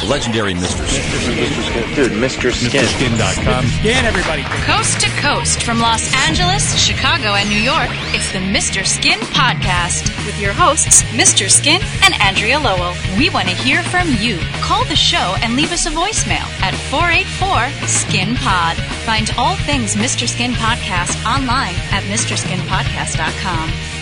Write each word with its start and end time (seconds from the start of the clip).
The 0.00 0.06
legendary 0.08 0.54
Mr. 0.54 0.82
Skin. 0.88 1.94
Dude, 1.94 2.12
Mr. 2.18 2.52
Skin. 2.52 2.82
MrSkin.com. 2.82 3.64
Skin 3.66 4.04
everybody. 4.04 4.42
Coast 4.66 5.00
to 5.00 5.08
coast 5.20 5.62
from 5.62 5.78
Los 5.78 6.12
Angeles, 6.26 6.76
Chicago, 6.76 7.34
and 7.34 7.48
New 7.48 7.60
York, 7.60 7.88
it's 8.14 8.32
the 8.32 8.38
Mr. 8.38 8.84
Skin 8.84 9.20
Podcast 9.30 10.10
with 10.26 10.40
your 10.40 10.52
hosts, 10.52 11.02
Mr. 11.14 11.48
Skin 11.48 11.80
and 12.04 12.14
Andrea 12.20 12.58
Lowell. 12.58 12.94
We 13.16 13.30
want 13.30 13.48
to 13.48 13.54
hear 13.54 13.82
from 13.84 14.08
you. 14.18 14.38
Call 14.60 14.84
the 14.86 14.96
show 14.96 15.36
and 15.42 15.54
leave 15.54 15.70
us 15.72 15.86
a 15.86 15.90
voicemail 15.90 16.46
at 16.62 16.74
484 16.90 17.70
Skin 17.86 18.34
Pod. 18.36 18.76
Find 19.06 19.30
all 19.38 19.54
things 19.56 19.94
Mr. 19.94 20.28
Skin 20.28 20.52
Podcast 20.52 21.14
online 21.24 21.74
at 21.94 22.02
MrSkinPodcast.com. 22.10 24.01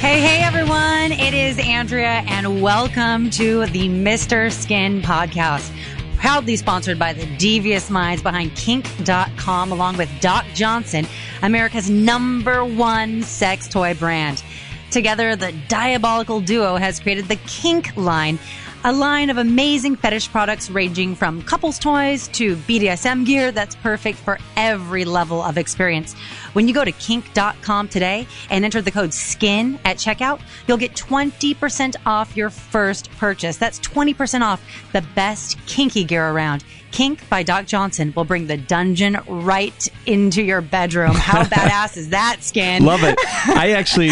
Hey, 0.00 0.22
hey, 0.22 0.42
everyone. 0.42 1.12
It 1.12 1.34
is 1.34 1.58
Andrea, 1.58 2.24
and 2.26 2.62
welcome 2.62 3.28
to 3.32 3.66
the 3.66 3.86
Mr. 3.90 4.50
Skin 4.50 5.02
podcast. 5.02 5.70
Proudly 6.16 6.56
sponsored 6.56 6.98
by 6.98 7.12
the 7.12 7.26
devious 7.36 7.90
minds 7.90 8.22
behind 8.22 8.56
kink.com, 8.56 9.70
along 9.70 9.98
with 9.98 10.08
Doc 10.22 10.46
Johnson, 10.54 11.06
America's 11.42 11.90
number 11.90 12.64
one 12.64 13.22
sex 13.24 13.68
toy 13.68 13.92
brand. 13.92 14.42
Together, 14.90 15.36
the 15.36 15.52
diabolical 15.68 16.40
duo 16.40 16.76
has 16.76 16.98
created 16.98 17.28
the 17.28 17.36
Kink 17.46 17.94
line, 17.94 18.38
a 18.84 18.92
line 18.94 19.28
of 19.28 19.36
amazing 19.36 19.96
fetish 19.96 20.30
products 20.30 20.70
ranging 20.70 21.14
from 21.14 21.42
couples 21.42 21.78
toys 21.78 22.26
to 22.28 22.56
BDSM 22.56 23.26
gear 23.26 23.52
that's 23.52 23.76
perfect 23.76 24.16
for 24.18 24.38
every 24.56 25.04
level 25.04 25.42
of 25.42 25.58
experience. 25.58 26.16
When 26.52 26.66
you 26.66 26.74
go 26.74 26.84
to 26.84 26.92
kink.com 26.92 27.88
today 27.88 28.26
and 28.50 28.64
enter 28.64 28.82
the 28.82 28.90
code 28.90 29.14
SKIN 29.14 29.78
at 29.84 29.96
checkout, 29.96 30.40
you'll 30.66 30.78
get 30.78 30.94
20% 30.94 31.96
off 32.06 32.36
your 32.36 32.50
first 32.50 33.10
purchase. 33.12 33.56
That's 33.56 33.78
20% 33.80 34.42
off 34.42 34.62
the 34.92 35.02
best 35.14 35.64
kinky 35.66 36.04
gear 36.04 36.28
around. 36.30 36.64
Kink 36.90 37.28
by 37.28 37.42
Doc 37.42 37.66
Johnson 37.66 38.12
will 38.16 38.24
bring 38.24 38.46
the 38.46 38.56
dungeon 38.56 39.18
right 39.28 39.88
into 40.06 40.42
your 40.42 40.60
bedroom. 40.60 41.14
How 41.14 41.44
badass 41.44 41.96
is 41.96 42.08
that, 42.10 42.38
Skin? 42.42 42.84
Love 42.84 43.04
it. 43.04 43.16
I 43.48 43.72
actually 43.72 44.10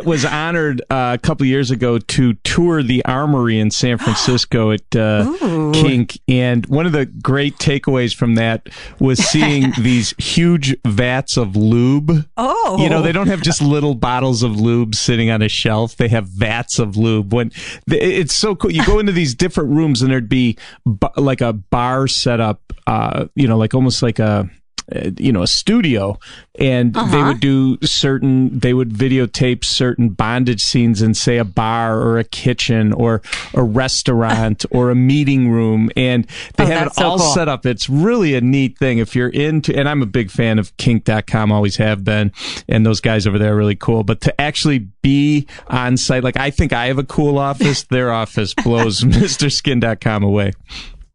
was 0.04 0.24
honored 0.24 0.80
uh, 0.90 1.12
a 1.14 1.18
couple 1.18 1.46
years 1.46 1.70
ago 1.70 1.98
to 1.98 2.32
tour 2.34 2.82
the 2.82 3.04
Armory 3.04 3.58
in 3.58 3.70
San 3.70 3.98
Francisco 3.98 4.70
at 4.72 4.96
uh, 4.96 5.32
Kink, 5.72 6.18
and 6.26 6.64
one 6.66 6.86
of 6.86 6.92
the 6.92 7.06
great 7.06 7.56
takeaways 7.58 8.14
from 8.14 8.36
that 8.36 8.68
was 8.98 9.18
seeing 9.18 9.72
these 9.78 10.14
huge 10.18 10.76
vats 10.84 11.36
of 11.36 11.56
lube. 11.74 12.28
Oh. 12.36 12.76
you 12.78 12.88
know 12.88 13.02
they 13.02 13.12
don't 13.12 13.26
have 13.26 13.42
just 13.42 13.60
little 13.60 13.94
bottles 13.94 14.42
of 14.42 14.60
lube 14.60 14.94
sitting 14.94 15.30
on 15.30 15.42
a 15.42 15.48
shelf; 15.48 15.96
they 15.96 16.08
have 16.08 16.26
vats 16.26 16.78
of 16.78 16.96
lube. 16.96 17.32
When 17.32 17.50
it's 17.88 18.34
so 18.34 18.54
cool, 18.54 18.70
you 18.70 18.84
go 18.86 18.98
into 18.98 19.12
these 19.12 19.34
different 19.34 19.70
rooms, 19.70 20.02
and 20.02 20.10
there'd 20.10 20.28
be 20.28 20.56
like 21.16 21.40
a 21.40 21.52
bar 21.52 22.06
set 22.06 22.40
up, 22.40 22.72
uh, 22.86 23.26
you 23.34 23.48
know, 23.48 23.56
like 23.56 23.74
almost 23.74 24.02
like 24.02 24.18
a 24.18 24.48
uh, 24.94 25.10
you 25.18 25.32
know 25.32 25.42
a 25.42 25.46
studio 25.46 26.18
and 26.58 26.94
they 26.94 27.00
Uh-huh. 27.00 27.28
would 27.28 27.40
do 27.40 27.78
certain 27.82 28.58
they 28.58 28.74
would 28.74 28.90
videotape 28.90 29.64
certain 29.64 30.08
bondage 30.10 30.62
scenes 30.62 31.02
in 31.02 31.14
say 31.14 31.38
a 31.38 31.44
bar 31.44 31.98
or 32.00 32.18
a 32.18 32.24
kitchen 32.24 32.92
or 32.92 33.22
a 33.54 33.62
restaurant 33.62 34.64
or 34.70 34.90
a 34.90 34.94
meeting 34.94 35.48
room 35.50 35.90
and 35.96 36.26
they 36.56 36.64
Oh, 36.64 36.66
have 36.66 36.86
it 36.88 36.94
so 36.94 37.04
all 37.06 37.18
cool. 37.18 37.34
set 37.34 37.48
up 37.48 37.64
it's 37.66 37.88
really 37.88 38.34
a 38.34 38.40
neat 38.40 38.78
thing 38.78 38.98
if 38.98 39.14
you're 39.16 39.28
into 39.28 39.74
and 39.76 39.88
i'm 39.88 40.02
a 40.02 40.06
big 40.06 40.30
fan 40.30 40.58
of 40.58 40.76
kink.com 40.76 41.50
always 41.52 41.76
have 41.76 42.04
been 42.04 42.32
and 42.68 42.84
those 42.84 43.00
guys 43.00 43.26
over 43.26 43.38
there 43.38 43.52
are 43.54 43.56
really 43.56 43.76
cool 43.76 44.02
but 44.04 44.20
to 44.20 44.40
actually 44.40 44.78
be 45.02 45.46
on 45.68 45.96
site 45.96 46.22
like 46.24 46.36
i 46.36 46.50
think 46.50 46.72
i 46.72 46.86
have 46.86 46.98
a 46.98 47.04
cool 47.04 47.38
office 47.38 47.82
their 47.90 48.12
office 48.12 48.54
blows 48.54 49.02
mrskin.com 49.04 50.22
away 50.22 50.52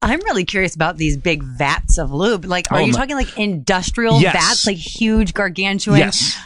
I'm 0.01 0.19
really 0.21 0.45
curious 0.45 0.75
about 0.75 0.97
these 0.97 1.17
big 1.17 1.43
vats 1.43 1.97
of 1.97 2.11
lube. 2.11 2.45
Like, 2.45 2.71
are 2.71 2.77
Oh 2.79 2.85
you 2.85 2.91
my- 2.93 2.97
talking 2.99 3.15
like 3.15 3.37
industrial 3.37 4.21
Yes. 4.21 4.33
vats, 4.33 4.67
like 4.67 4.77
huge 4.77 5.33
gargantuan? 5.33 5.99
yes 5.99 6.37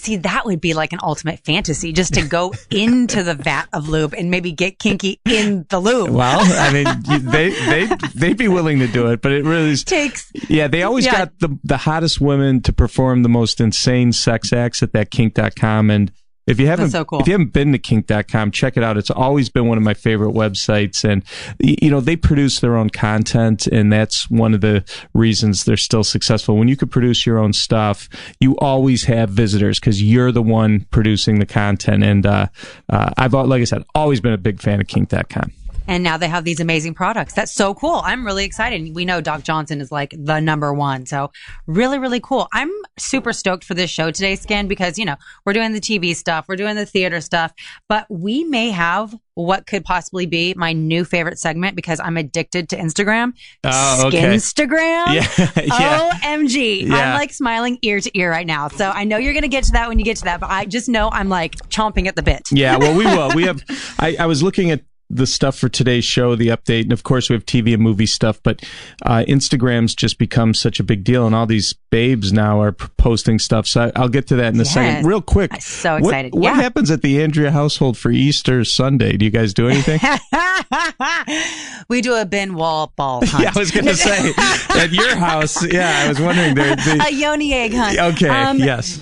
See, 0.00 0.16
that 0.16 0.44
would 0.44 0.60
be 0.60 0.74
like 0.74 0.92
an 0.92 0.98
ultimate 1.02 1.40
fantasy 1.46 1.92
just 1.92 2.14
to 2.14 2.22
go 2.26 2.52
into 2.70 3.22
the 3.22 3.32
vat 3.34 3.68
of 3.72 3.88
lube 3.88 4.12
and 4.12 4.30
maybe 4.30 4.52
get 4.52 4.78
kinky 4.78 5.18
in 5.24 5.64
the 5.70 5.78
lube. 5.78 6.10
Well, 6.10 6.40
I 6.42 6.72
mean, 6.72 6.84
they 7.30 7.50
they 7.50 7.88
they'd 8.14 8.36
be 8.36 8.48
willing 8.48 8.80
to 8.80 8.86
do 8.88 9.06
it, 9.06 9.22
but 9.22 9.32
it 9.32 9.44
really 9.44 9.70
is. 9.70 9.84
Takes 9.84 10.30
Yeah, 10.50 10.66
they 10.68 10.82
always 10.82 11.06
Yeah. 11.06 11.12
got 11.12 11.38
the 11.38 11.58
the 11.64 11.76
hottest 11.78 12.20
women 12.20 12.60
to 12.62 12.72
perform 12.72 13.22
the 13.22 13.28
most 13.30 13.60
insane 13.62 14.12
sex 14.12 14.52
acts 14.52 14.82
at 14.82 14.92
that 14.92 15.10
kink.com 15.10 15.90
and 15.90 16.12
if 16.46 16.60
you 16.60 16.66
haven't 16.66 16.90
so 16.90 17.04
cool. 17.04 17.20
if 17.20 17.26
you 17.26 17.32
haven't 17.32 17.52
been 17.52 17.72
to 17.72 17.78
kink.com, 17.78 18.50
check 18.50 18.76
it 18.76 18.82
out. 18.82 18.96
It's 18.96 19.10
always 19.10 19.48
been 19.48 19.66
one 19.66 19.78
of 19.78 19.84
my 19.84 19.94
favorite 19.94 20.34
websites 20.34 21.04
and 21.04 21.24
you 21.58 21.90
know, 21.90 22.00
they 22.00 22.16
produce 22.16 22.60
their 22.60 22.76
own 22.76 22.90
content 22.90 23.66
and 23.66 23.92
that's 23.92 24.30
one 24.30 24.54
of 24.54 24.60
the 24.60 24.84
reasons 25.14 25.64
they're 25.64 25.76
still 25.76 26.04
successful. 26.04 26.56
When 26.56 26.68
you 26.68 26.76
could 26.76 26.90
produce 26.90 27.24
your 27.24 27.38
own 27.38 27.52
stuff, 27.52 28.08
you 28.40 28.56
always 28.58 29.04
have 29.04 29.30
visitors 29.30 29.80
cuz 29.80 30.02
you're 30.02 30.32
the 30.32 30.42
one 30.42 30.86
producing 30.90 31.38
the 31.38 31.46
content 31.46 32.04
and 32.04 32.26
uh, 32.26 32.46
uh 32.88 33.10
I've 33.16 33.32
like 33.32 33.62
I 33.62 33.64
said, 33.64 33.84
always 33.94 34.20
been 34.20 34.32
a 34.32 34.38
big 34.38 34.60
fan 34.60 34.80
of 34.80 34.86
kink.com. 34.86 35.52
and 35.86 36.02
now 36.02 36.16
they 36.16 36.28
have 36.28 36.44
these 36.44 36.60
amazing 36.60 36.94
products. 36.94 37.34
That's 37.34 37.52
so 37.52 37.74
cool. 37.74 38.00
I'm 38.04 38.24
really 38.24 38.44
excited. 38.44 38.94
We 38.94 39.04
know 39.04 39.20
Doc 39.20 39.42
Johnson 39.42 39.80
is 39.80 39.92
like 39.92 40.14
the 40.16 40.40
number 40.40 40.72
one. 40.72 41.06
So 41.06 41.30
really, 41.66 41.98
really 41.98 42.20
cool. 42.20 42.48
I'm 42.52 42.70
super 42.98 43.32
stoked 43.32 43.64
for 43.64 43.74
this 43.74 43.90
show 43.90 44.10
today, 44.10 44.36
Skin, 44.36 44.68
because, 44.68 44.98
you 44.98 45.04
know, 45.04 45.16
we're 45.44 45.52
doing 45.52 45.72
the 45.72 45.80
TV 45.80 46.14
stuff, 46.14 46.46
we're 46.48 46.56
doing 46.56 46.76
the 46.76 46.86
theater 46.86 47.20
stuff, 47.20 47.52
but 47.88 48.06
we 48.08 48.44
may 48.44 48.70
have 48.70 49.14
what 49.34 49.66
could 49.66 49.84
possibly 49.84 50.26
be 50.26 50.54
my 50.56 50.72
new 50.72 51.04
favorite 51.04 51.38
segment 51.38 51.74
because 51.74 52.00
I'm 52.00 52.16
addicted 52.16 52.68
to 52.70 52.76
Instagram. 52.76 53.32
Oh, 53.64 54.06
okay. 54.06 54.22
Skinstagram. 54.22 55.14
Yeah, 55.14 55.50
yeah. 55.64 56.10
OMG. 56.22 56.82
Yeah. 56.82 56.94
I'm 56.94 57.14
like 57.14 57.32
smiling 57.32 57.78
ear 57.82 58.00
to 58.00 58.18
ear 58.18 58.30
right 58.30 58.46
now. 58.46 58.68
So 58.68 58.90
I 58.90 59.04
know 59.04 59.16
you're 59.16 59.32
going 59.32 59.42
to 59.42 59.48
get 59.48 59.64
to 59.64 59.72
that 59.72 59.88
when 59.88 59.98
you 59.98 60.04
get 60.04 60.18
to 60.18 60.24
that, 60.24 60.40
but 60.40 60.50
I 60.50 60.66
just 60.66 60.88
know 60.88 61.10
I'm 61.10 61.28
like 61.28 61.56
chomping 61.68 62.06
at 62.06 62.16
the 62.16 62.22
bit. 62.22 62.42
Yeah, 62.52 62.76
well, 62.76 62.96
we 62.96 63.04
will. 63.04 63.34
We 63.34 63.42
have. 63.44 63.64
I, 63.98 64.16
I 64.20 64.26
was 64.26 64.42
looking 64.42 64.70
at 64.70 64.82
the 65.10 65.26
stuff 65.26 65.56
for 65.58 65.68
today's 65.68 66.04
show, 66.04 66.34
the 66.34 66.48
update, 66.48 66.82
and 66.82 66.92
of 66.92 67.02
course 67.02 67.28
we 67.28 67.34
have 67.34 67.44
TV 67.46 67.74
and 67.74 67.82
movie 67.82 68.06
stuff. 68.06 68.40
But 68.42 68.62
uh, 69.04 69.24
Instagram's 69.28 69.94
just 69.94 70.18
become 70.18 70.54
such 70.54 70.80
a 70.80 70.82
big 70.82 71.04
deal, 71.04 71.26
and 71.26 71.34
all 71.34 71.46
these 71.46 71.74
babes 71.90 72.32
now 72.32 72.60
are 72.60 72.72
posting 72.72 73.38
stuff. 73.38 73.66
So 73.66 73.82
I, 73.84 73.92
I'll 73.94 74.08
get 74.08 74.26
to 74.28 74.36
that 74.36 74.54
in 74.54 74.60
a 74.60 74.64
Yes. 74.64 74.74
second. 74.74 75.06
Real 75.06 75.20
quick, 75.22 75.52
I'm 75.54 75.60
so 75.60 75.96
excited. 75.96 76.34
What, 76.34 76.42
Yeah. 76.42 76.54
happens 76.54 76.90
at 76.90 77.02
the 77.02 77.22
Andrea 77.22 77.50
household 77.50 77.96
for 77.98 78.10
Easter 78.10 78.64
Sunday? 78.64 79.16
Do 79.16 79.24
you 79.24 79.30
guys 79.30 79.54
do 79.54 79.68
anything? 79.68 80.00
we 81.88 82.00
do 82.00 82.14
a 82.14 82.24
Ben 82.24 82.54
Wa 82.54 82.86
ball 82.96 83.24
hunt. 83.24 83.42
yeah, 83.44 83.52
I 83.54 83.58
was 83.58 83.70
going 83.70 83.86
to 83.86 83.96
say 83.96 84.32
at 84.70 84.90
your 84.92 85.14
house. 85.16 85.64
Yeah, 85.70 86.02
I 86.04 86.08
was 86.08 86.20
wondering. 86.20 86.54
There, 86.54 86.76
a 87.06 87.12
yoni 87.12 87.52
egg 87.52 87.74
hunt. 87.74 87.98
okay, 87.98 88.28
Um, 88.28 88.58
yes. 88.58 88.98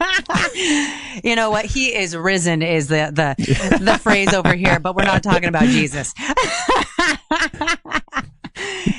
You 1.24 1.36
know 1.36 1.50
what? 1.50 1.64
He 1.64 1.94
is 1.94 2.16
risen 2.16 2.62
is 2.62 2.88
the 2.88 3.10
the 3.12 3.78
the 3.80 3.98
phrase 3.98 4.32
over 4.32 4.54
here, 4.54 4.78
but 4.78 4.94
we're 4.94 5.04
not 5.04 5.22
talking 5.22 5.48
about 5.48 5.64
Jesus. 5.64 6.14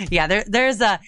yeah, 0.09 0.28
there 0.28 0.44
there's 0.46 0.81
a 0.81 1.00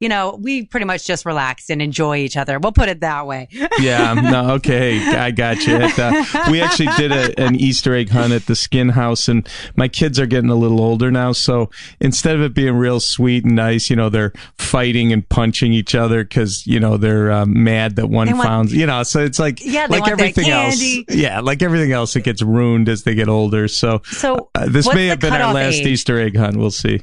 you 0.00 0.08
know, 0.08 0.38
we 0.40 0.64
pretty 0.64 0.86
much 0.86 1.06
just 1.06 1.26
relax 1.26 1.68
and 1.68 1.82
enjoy 1.82 2.16
each 2.16 2.36
other. 2.36 2.58
We'll 2.58 2.72
put 2.72 2.88
it 2.88 3.00
that 3.00 3.26
way. 3.26 3.48
Yeah, 3.80 4.12
no, 4.14 4.50
okay, 4.56 4.98
I 5.16 5.30
got 5.30 5.66
you. 5.66 5.76
Uh, 5.76 6.24
we 6.50 6.60
actually 6.60 6.88
did 6.98 7.12
a, 7.12 7.40
an 7.40 7.54
Easter 7.56 7.94
egg 7.94 8.10
hunt 8.10 8.32
at 8.32 8.44
the 8.46 8.54
Skin 8.54 8.90
House, 8.90 9.26
and 9.28 9.48
my 9.74 9.88
kids 9.88 10.20
are 10.20 10.26
getting 10.26 10.50
a 10.50 10.54
little 10.54 10.80
older 10.82 11.10
now. 11.10 11.32
So 11.32 11.70
instead 12.00 12.36
of 12.36 12.42
it 12.42 12.52
being 12.52 12.74
real 12.74 13.00
sweet 13.00 13.44
and 13.44 13.56
nice, 13.56 13.88
you 13.88 13.96
know, 13.96 14.08
they're 14.10 14.32
fighting 14.58 15.12
and 15.12 15.26
punching 15.28 15.72
each 15.72 15.94
other 15.94 16.24
because 16.24 16.66
you 16.66 16.78
know 16.78 16.96
they're 16.98 17.30
uh, 17.32 17.46
mad 17.46 17.96
that 17.96 18.08
one 18.08 18.28
want- 18.36 18.42
found, 18.42 18.70
you 18.70 18.86
know. 18.86 19.02
So 19.02 19.20
it's 19.20 19.38
like 19.38 19.64
Yeah, 19.64 19.86
like 19.88 20.06
everything 20.08 20.50
else. 20.50 20.82
Yeah, 21.08 21.40
like 21.40 21.62
everything 21.62 21.92
else, 21.92 22.14
it 22.16 22.24
gets 22.24 22.42
ruined 22.42 22.88
as 22.88 23.04
they 23.04 23.14
get 23.14 23.28
older. 23.28 23.66
So, 23.68 24.02
So, 24.04 24.50
uh, 24.54 24.66
this 24.68 24.92
may 24.92 25.06
have 25.06 25.20
been 25.20 25.32
our 25.32 25.54
last 25.54 25.76
age? 25.76 25.86
Easter 25.86 26.18
egg 26.20 26.36
hunt. 26.36 26.56
We'll 26.56 26.70
see. 26.70 27.02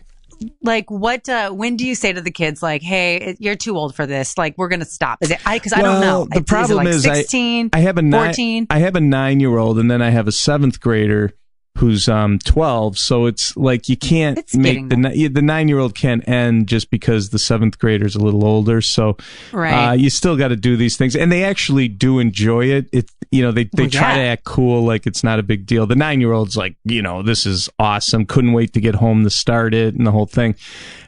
Like, 0.61 0.89
what? 0.89 1.27
Uh, 1.27 1.51
when 1.51 1.77
do 1.77 1.85
you 1.85 1.95
say 1.95 2.13
to 2.13 2.21
the 2.21 2.31
kids, 2.31 2.61
like, 2.61 2.81
"Hey, 2.81 3.35
you're 3.39 3.55
too 3.55 3.77
old 3.77 3.95
for 3.95 4.05
this. 4.05 4.37
Like, 4.37 4.55
we're 4.57 4.67
gonna 4.67 4.85
stop"? 4.85 5.19
Is 5.21 5.31
it? 5.31 5.39
I 5.45 5.57
because 5.57 5.73
I 5.73 5.81
don't 5.81 6.01
know. 6.01 6.19
Well, 6.19 6.27
The 6.31 6.43
problem 6.43 6.77
like 6.77 6.87
is, 6.87 7.05
I- 7.05 7.15
16, 7.15 7.69
I, 7.73 7.79
have 7.79 7.97
a 7.97 8.01
nine, 8.01 8.25
14. 8.27 8.67
I 8.69 8.79
have 8.79 8.95
a 8.95 9.01
nine 9.01 9.39
year 9.39 9.57
old, 9.57 9.79
and 9.79 9.89
then 9.89 10.01
I 10.01 10.09
have 10.09 10.27
a 10.27 10.31
seventh 10.31 10.79
grader 10.79 11.33
who's 11.77 12.09
um 12.09 12.39
12 12.39 12.97
so 12.97 13.25
it's 13.27 13.55
like 13.55 13.87
you 13.87 13.95
can't 13.95 14.37
It's 14.39 14.55
make 14.55 14.89
the 14.89 15.27
the 15.27 15.41
nine 15.41 15.67
year 15.67 15.79
old 15.79 15.95
can't 15.95 16.27
end 16.27 16.67
just 16.67 16.89
because 16.89 17.29
the 17.29 17.39
seventh 17.39 17.77
grader's 17.79 18.15
a 18.15 18.19
little 18.19 18.45
older. 18.45 18.81
So 18.81 19.15
Right. 19.53 19.89
uh, 19.89 19.93
you 19.93 20.09
still 20.09 20.35
got 20.35 20.47
to 20.49 20.55
do 20.55 20.75
these 20.75 20.97
things. 20.97 21.15
And 21.15 21.31
they 21.31 21.43
actually 21.43 21.87
do 21.87 22.19
enjoy 22.19 22.65
it. 22.65 22.89
It 22.91 23.11
you 23.31 23.41
know 23.43 23.51
they, 23.51 23.65
they 23.65 23.83
Well, 23.83 23.89
try 23.91 24.15
to 24.15 24.21
act 24.21 24.43
cool 24.43 24.83
like 24.83 25.05
it's 25.05 25.23
not 25.23 25.37
a 25.39 25.43
big 25.43 25.65
deal. 25.65 25.85
The 25.85 25.95
nine 25.95 26.19
year 26.21 26.33
old's 26.33 26.57
like 26.57 26.75
you 26.83 27.01
know 27.01 27.21
this 27.23 27.45
is 27.45 27.69
awesome. 27.79 28.25
Couldn't 28.25 28.53
wait 28.53 28.73
to 28.73 28.81
get 28.81 28.95
home 28.95 29.23
to 29.23 29.29
start 29.29 29.73
it 29.73 29.93
and 29.95 30.05
the 30.07 30.11
whole 30.11 30.25
thing. 30.25 30.55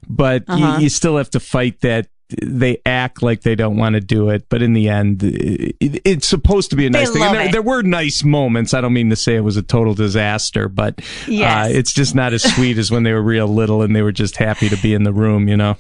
But 0.07 0.43
Uh-huh. 0.47 0.77
you, 0.77 0.83
you 0.83 0.89
still 0.89 1.17
have 1.17 1.29
to 1.31 1.39
fight 1.39 1.81
that 1.81 2.07
they 2.41 2.79
act 2.85 3.23
like 3.23 3.41
they 3.41 3.55
don't 3.55 3.75
want 3.77 3.95
to 3.95 4.01
do 4.01 4.29
it, 4.29 4.47
but 4.49 4.61
in 4.61 4.73
the 4.73 4.87
end, 4.89 5.23
it, 5.23 5.75
it's 6.05 6.27
supposed 6.27 6.69
to 6.69 6.75
be 6.75 6.85
a 6.85 6.89
nice 6.89 7.09
thing. 7.09 7.21
love 7.21 7.33
There, 7.33 7.51
there 7.51 7.61
were 7.61 7.81
nice 7.81 8.23
moments. 8.23 8.73
I 8.73 8.81
don't 8.81 8.93
mean 8.93 9.09
to 9.09 9.15
say 9.15 9.35
it 9.35 9.43
was 9.43 9.57
a 9.57 9.63
total 9.63 9.93
disaster, 9.95 10.69
but 10.69 11.01
Yes. 11.27 11.69
uh, 11.71 11.77
it's 11.77 11.91
just 11.93 12.13
not 12.13 12.33
as 12.33 12.43
sweet 12.43 12.77
as 12.77 12.91
when 12.91 13.03
they 13.03 13.13
were 13.13 13.21
real 13.23 13.47
little 13.47 13.81
and 13.81 13.95
they 13.95 14.01
were 14.03 14.11
just 14.11 14.37
happy 14.37 14.69
to 14.69 14.77
be 14.77 14.93
in 14.93 15.03
the 15.03 15.13
room. 15.13 15.47
You 15.47 15.57
know. 15.57 15.77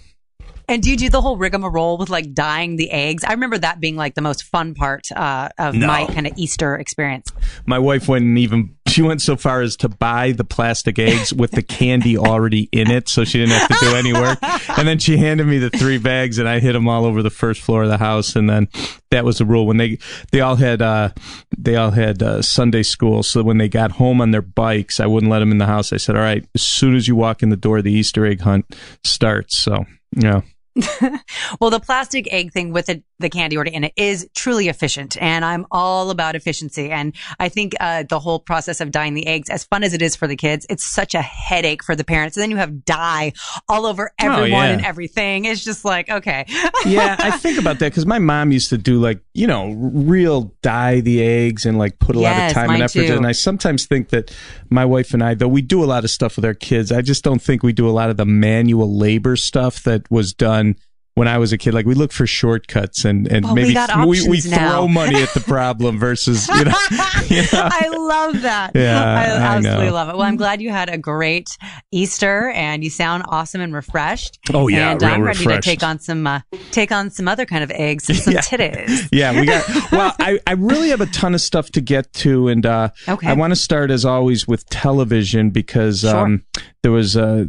And 0.69 0.83
do 0.83 0.91
you 0.91 0.97
do 0.97 1.09
the 1.09 1.19
whole 1.19 1.35
rigmarole 1.35 1.97
with 1.97 2.09
like 2.09 2.33
dyeing 2.33 2.75
the 2.75 2.91
eggs? 2.91 3.23
I 3.23 3.31
remember 3.31 3.57
that 3.57 3.79
being 3.79 3.95
like 3.95 4.13
the 4.13 4.21
most 4.21 4.43
fun 4.43 4.75
part 4.75 5.11
uh, 5.15 5.49
of 5.57 5.73
No. 5.73 5.87
my 5.87 6.05
kind 6.05 6.27
of 6.27 6.33
Easter 6.37 6.75
experience. 6.75 7.31
My 7.65 7.79
wife 7.79 8.07
went 8.07 8.23
and 8.23 8.37
even 8.37 8.75
she 8.87 9.01
went 9.01 9.21
so 9.21 9.35
far 9.35 9.61
as 9.61 9.75
to 9.77 9.89
buy 9.89 10.31
the 10.31 10.43
plastic 10.43 10.97
eggs 10.99 11.33
with 11.33 11.51
the 11.51 11.61
candy 11.61 12.17
already 12.17 12.69
in 12.71 12.89
it, 12.89 13.07
so 13.09 13.23
she 13.23 13.39
didn't 13.39 13.53
have 13.53 13.67
to 13.67 13.77
do 13.81 13.95
any 13.95 14.13
work. 14.13 14.39
And 14.77 14.87
then 14.87 14.97
she 14.99 15.17
handed 15.17 15.45
me 15.47 15.57
the 15.59 15.69
three 15.69 15.97
bags, 15.99 16.37
and 16.39 16.49
I 16.49 16.59
hid 16.59 16.73
them 16.73 16.87
all 16.87 17.05
over 17.05 17.21
the 17.21 17.29
first 17.29 17.61
floor 17.61 17.83
of 17.83 17.89
the 17.89 17.97
house. 17.97 18.35
And 18.35 18.49
then 18.49 18.67
that 19.11 19.25
was 19.25 19.37
the 19.39 19.45
rule 19.45 19.67
when 19.67 19.77
they 19.77 19.97
they 20.31 20.41
all 20.41 20.55
had 20.55 20.81
uh, 20.81 21.09
they 21.57 21.75
all 21.75 21.91
had 21.91 22.21
uh, 22.23 22.41
Sunday 22.41 22.83
school. 22.83 23.21
So 23.23 23.43
when 23.43 23.57
they 23.57 23.69
got 23.69 23.91
home 23.93 24.21
on 24.21 24.31
their 24.31 24.41
bikes, 24.41 24.99
I 24.99 25.05
wouldn't 25.05 25.31
let 25.31 25.39
them 25.39 25.51
in 25.51 25.57
the 25.59 25.65
house. 25.65 25.93
I 25.93 25.97
said, 25.97 26.15
"All 26.15 26.21
right, 26.21 26.45
as 26.55 26.61
soon 26.61 26.95
as 26.95 27.07
you 27.07 27.15
walk 27.15 27.43
in 27.43 27.49
the 27.49 27.57
door, 27.57 27.81
the 27.81 27.91
Easter 27.93 28.25
egg 28.25 28.41
hunt 28.41 28.65
starts." 29.03 29.57
So 29.57 29.85
yeah. 30.15 30.41
Well, 31.59 31.69
the 31.69 31.79
plastic 31.79 32.31
egg 32.31 32.51
thing 32.51 32.71
with 32.71 32.87
the, 32.87 33.03
the 33.19 33.29
candy 33.29 33.57
order 33.57 33.69
in 33.71 33.83
it 33.83 33.93
is 33.95 34.27
truly 34.35 34.67
efficient, 34.69 35.21
and 35.21 35.43
I'm 35.45 35.65
all 35.71 36.09
about 36.09 36.35
efficiency. 36.35 36.89
And 36.91 37.15
I 37.39 37.49
think 37.49 37.73
uh, 37.79 38.03
the 38.09 38.19
whole 38.19 38.39
process 38.39 38.81
of 38.81 38.91
dyeing 38.91 39.13
the 39.13 39.27
eggs, 39.27 39.49
as 39.49 39.63
fun 39.65 39.83
as 39.83 39.93
it 39.93 40.01
is 40.01 40.15
for 40.15 40.27
the 40.27 40.35
kids, 40.35 40.65
it's 40.69 40.83
such 40.85 41.13
a 41.15 41.21
headache 41.21 41.83
for 41.83 41.95
the 41.95 42.03
parents. 42.03 42.37
And 42.37 42.41
then 42.43 42.51
you 42.51 42.57
have 42.57 42.85
dye 42.85 43.33
all 43.67 43.85
over 43.85 44.11
everyone 44.19 44.41
Oh, 44.41 44.45
yeah. 44.45 44.65
and 44.65 44.85
everything. 44.85 45.45
It's 45.45 45.63
just 45.63 45.83
like 45.85 46.09
okay, 46.09 46.45
yeah, 46.85 47.15
I 47.19 47.31
think 47.37 47.59
about 47.59 47.79
that 47.79 47.91
because 47.91 48.05
my 48.05 48.19
mom 48.19 48.51
used 48.51 48.69
to 48.69 48.77
do 48.77 48.99
like 48.99 49.21
you 49.33 49.47
know 49.47 49.71
real 49.71 50.53
dye 50.61 51.01
the 51.01 51.21
eggs 51.23 51.65
and 51.65 51.77
like 51.77 51.99
put 51.99 52.15
a 52.15 52.19
lot 52.19 52.47
of 52.47 52.53
time 52.53 52.69
and 52.71 52.83
effort. 52.83 53.05
too. 53.07 53.15
And 53.15 53.27
I 53.27 53.31
sometimes 53.33 53.85
think 53.85 54.09
that 54.09 54.33
my 54.69 54.85
wife 54.85 55.13
and 55.13 55.23
I, 55.23 55.33
though 55.33 55.47
we 55.47 55.61
do 55.61 55.83
a 55.83 55.85
lot 55.85 56.03
of 56.03 56.09
stuff 56.09 56.35
with 56.35 56.45
our 56.45 56.53
kids, 56.53 56.91
I 56.91 57.01
just 57.01 57.23
don't 57.23 57.41
think 57.41 57.63
we 57.63 57.73
do 57.73 57.87
a 57.87 57.91
lot 57.91 58.09
of 58.09 58.17
the 58.17 58.25
manual 58.25 58.97
labor 58.97 59.35
stuff 59.35 59.83
that 59.83 60.09
was 60.11 60.33
done. 60.33 60.75
When 61.19 61.27
I 61.27 61.37
was 61.37 61.51
a 61.51 61.57
kid, 61.57 61.73
like 61.73 61.85
we 61.85 61.95
look 61.95 62.13
for 62.13 62.25
shortcuts 62.25 63.03
and, 63.03 63.27
and 63.27 63.43
Well, 63.43 63.53
we 63.55 63.61
maybe 63.63 63.73
got 63.73 64.07
we, 64.07 64.25
we 64.27 64.39
throw 64.39 64.87
money 64.87 65.21
at 65.21 65.33
the 65.33 65.41
problem 65.41 65.99
versus 65.99 66.47
you 66.47 66.63
know, 66.63 66.71
you 67.27 67.41
know 67.51 67.67
I 67.71 67.87
love 67.91 68.41
that. 68.43 68.71
Yeah, 68.73 69.03
I 69.03 69.23
I 69.25 69.55
absolutely 69.57 69.85
know. 69.87 69.93
love 69.93 70.07
it. 70.09 70.13
Well, 70.13 70.21
I'm 70.21 70.37
glad 70.37 70.61
you 70.61 70.69
had 70.69 70.87
a 70.89 70.97
great 70.97 71.49
Easter 71.91 72.49
and 72.51 72.83
you 72.85 72.89
sound 72.89 73.23
awesome 73.27 73.59
and 73.59 73.73
refreshed. 73.73 74.39
Oh, 74.53 74.69
yeah, 74.69 74.91
and 74.91 75.03
I'm 75.03 75.21
ready 75.21 75.39
refreshed. 75.39 75.63
to 75.63 75.69
take 75.69 75.83
on 75.83 75.99
some 75.99 76.25
uh, 76.25 76.39
take 76.71 76.91
on 76.93 77.09
some 77.09 77.27
other 77.27 77.45
kind 77.45 77.63
of 77.65 77.71
eggs, 77.71 78.07
and 78.09 78.17
some 78.17 78.33
Yeah. 78.39 78.39
titties. 78.41 79.09
Yeah, 79.11 79.37
we 79.39 79.45
got. 79.45 79.63
Well, 79.91 80.15
I, 80.19 80.39
I 80.47 80.53
really 80.53 80.89
have 80.89 81.01
a 81.01 81.07
ton 81.07 81.33
of 81.33 81.41
stuff 81.41 81.71
to 81.71 81.81
get 81.81 82.13
to, 82.13 82.47
and 82.47 82.65
uh, 82.65 82.89
Okay. 83.07 83.27
I 83.27 83.33
want 83.33 83.51
to 83.51 83.55
start 83.55 83.91
as 83.91 84.05
always 84.05 84.47
with 84.47 84.69
television 84.69 85.49
because 85.49 86.01
Sure. 86.01 86.15
um, 86.15 86.43
there 86.83 86.91
was 86.91 87.15
a, 87.17 87.47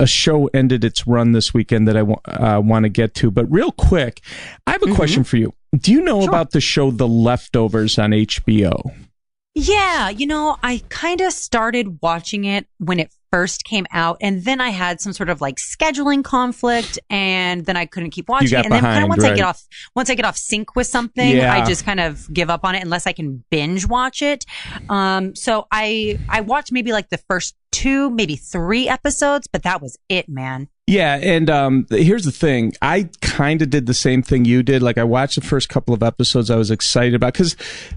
a 0.00 0.06
show 0.06 0.46
ended 0.54 0.84
its 0.84 1.06
run 1.06 1.32
this 1.32 1.52
weekend 1.52 1.88
that 1.88 1.96
I 1.96 2.02
wa- 2.02 2.20
uh, 2.26 2.60
want 2.64 2.85
to 2.86 2.90
get 2.90 3.14
to. 3.16 3.30
But 3.30 3.50
real 3.50 3.72
quick, 3.72 4.20
I 4.66 4.72
have 4.72 4.82
a 4.82 4.94
question 4.94 5.24
for 5.24 5.36
you. 5.36 5.52
Do 5.76 5.92
you 5.92 6.00
know 6.00 6.16
Mm-hmm. 6.16 6.22
Sure. 6.24 6.28
about 6.30 6.50
the 6.52 6.60
show 6.60 6.90
The 6.90 7.06
Leftovers 7.08 7.98
on 7.98 8.10
HBO? 8.10 8.92
Yeah, 9.54 10.10
you 10.10 10.26
know, 10.26 10.56
I 10.62 10.82
kind 10.90 11.20
of 11.22 11.32
started 11.32 11.98
watching 12.02 12.44
it 12.44 12.66
when 12.78 13.00
it 13.00 13.10
first 13.32 13.64
came 13.64 13.86
out, 13.92 14.18
and 14.20 14.44
then 14.44 14.60
I 14.60 14.70
had 14.70 15.00
some 15.00 15.12
sort 15.12 15.28
of 15.28 15.40
like 15.40 15.56
scheduling 15.56 16.24
conflict, 16.24 16.98
and 17.10 17.64
then 17.66 17.76
I 17.76 17.86
couldn't 17.86 18.10
keep 18.10 18.28
watching 18.28 18.58
it. 18.58 18.64
And 18.64 18.72
then 18.72 18.82
kind 18.82 19.02
of 19.04 19.08
once 19.08 19.24
I 19.24 19.34
get 19.34 19.44
off, 19.44 19.62
once 19.94 20.10
I 20.10 20.14
get 20.14 20.24
off 20.24 20.36
sync 20.36 20.76
with 20.76 20.86
something, 20.86 21.36
Yeah. 21.36 21.52
I 21.54 21.64
just 21.64 21.84
kind 21.84 22.00
of 22.00 22.32
give 22.32 22.50
up 22.50 22.64
on 22.64 22.74
it 22.74 22.82
unless 22.82 23.06
I 23.06 23.12
can 23.12 23.44
binge 23.50 23.86
watch 23.86 24.22
it. 24.22 24.44
Um, 24.88 25.34
so 25.34 25.66
I 25.70 26.18
I 26.28 26.40
watched 26.40 26.72
maybe 26.72 26.92
like 26.92 27.08
the 27.10 27.18
first 27.28 27.54
two, 27.72 28.10
maybe 28.10 28.36
three 28.36 28.88
episodes, 28.88 29.46
but 29.52 29.62
that 29.64 29.82
was 29.82 29.98
it, 30.08 30.28
man. 30.28 30.68
Yeah, 30.86 31.18
and 31.20 31.50
um, 31.50 31.86
here's 31.90 32.24
the 32.24 32.30
thing. 32.32 32.72
I 32.80 33.10
kind 33.20 33.60
of 33.60 33.70
did 33.70 33.86
the 33.86 33.92
same 33.94 34.22
thing 34.22 34.44
you 34.44 34.62
did. 34.62 34.82
Like 34.82 34.98
I 34.98 35.04
watched 35.04 35.34
the 35.34 35.40
first 35.40 35.68
couple 35.68 35.92
of 35.92 36.00
episodes. 36.02 36.48
I 36.48 36.56
was 36.56 36.70
excited 36.70 37.14
about 37.14 37.32
because 37.32 37.56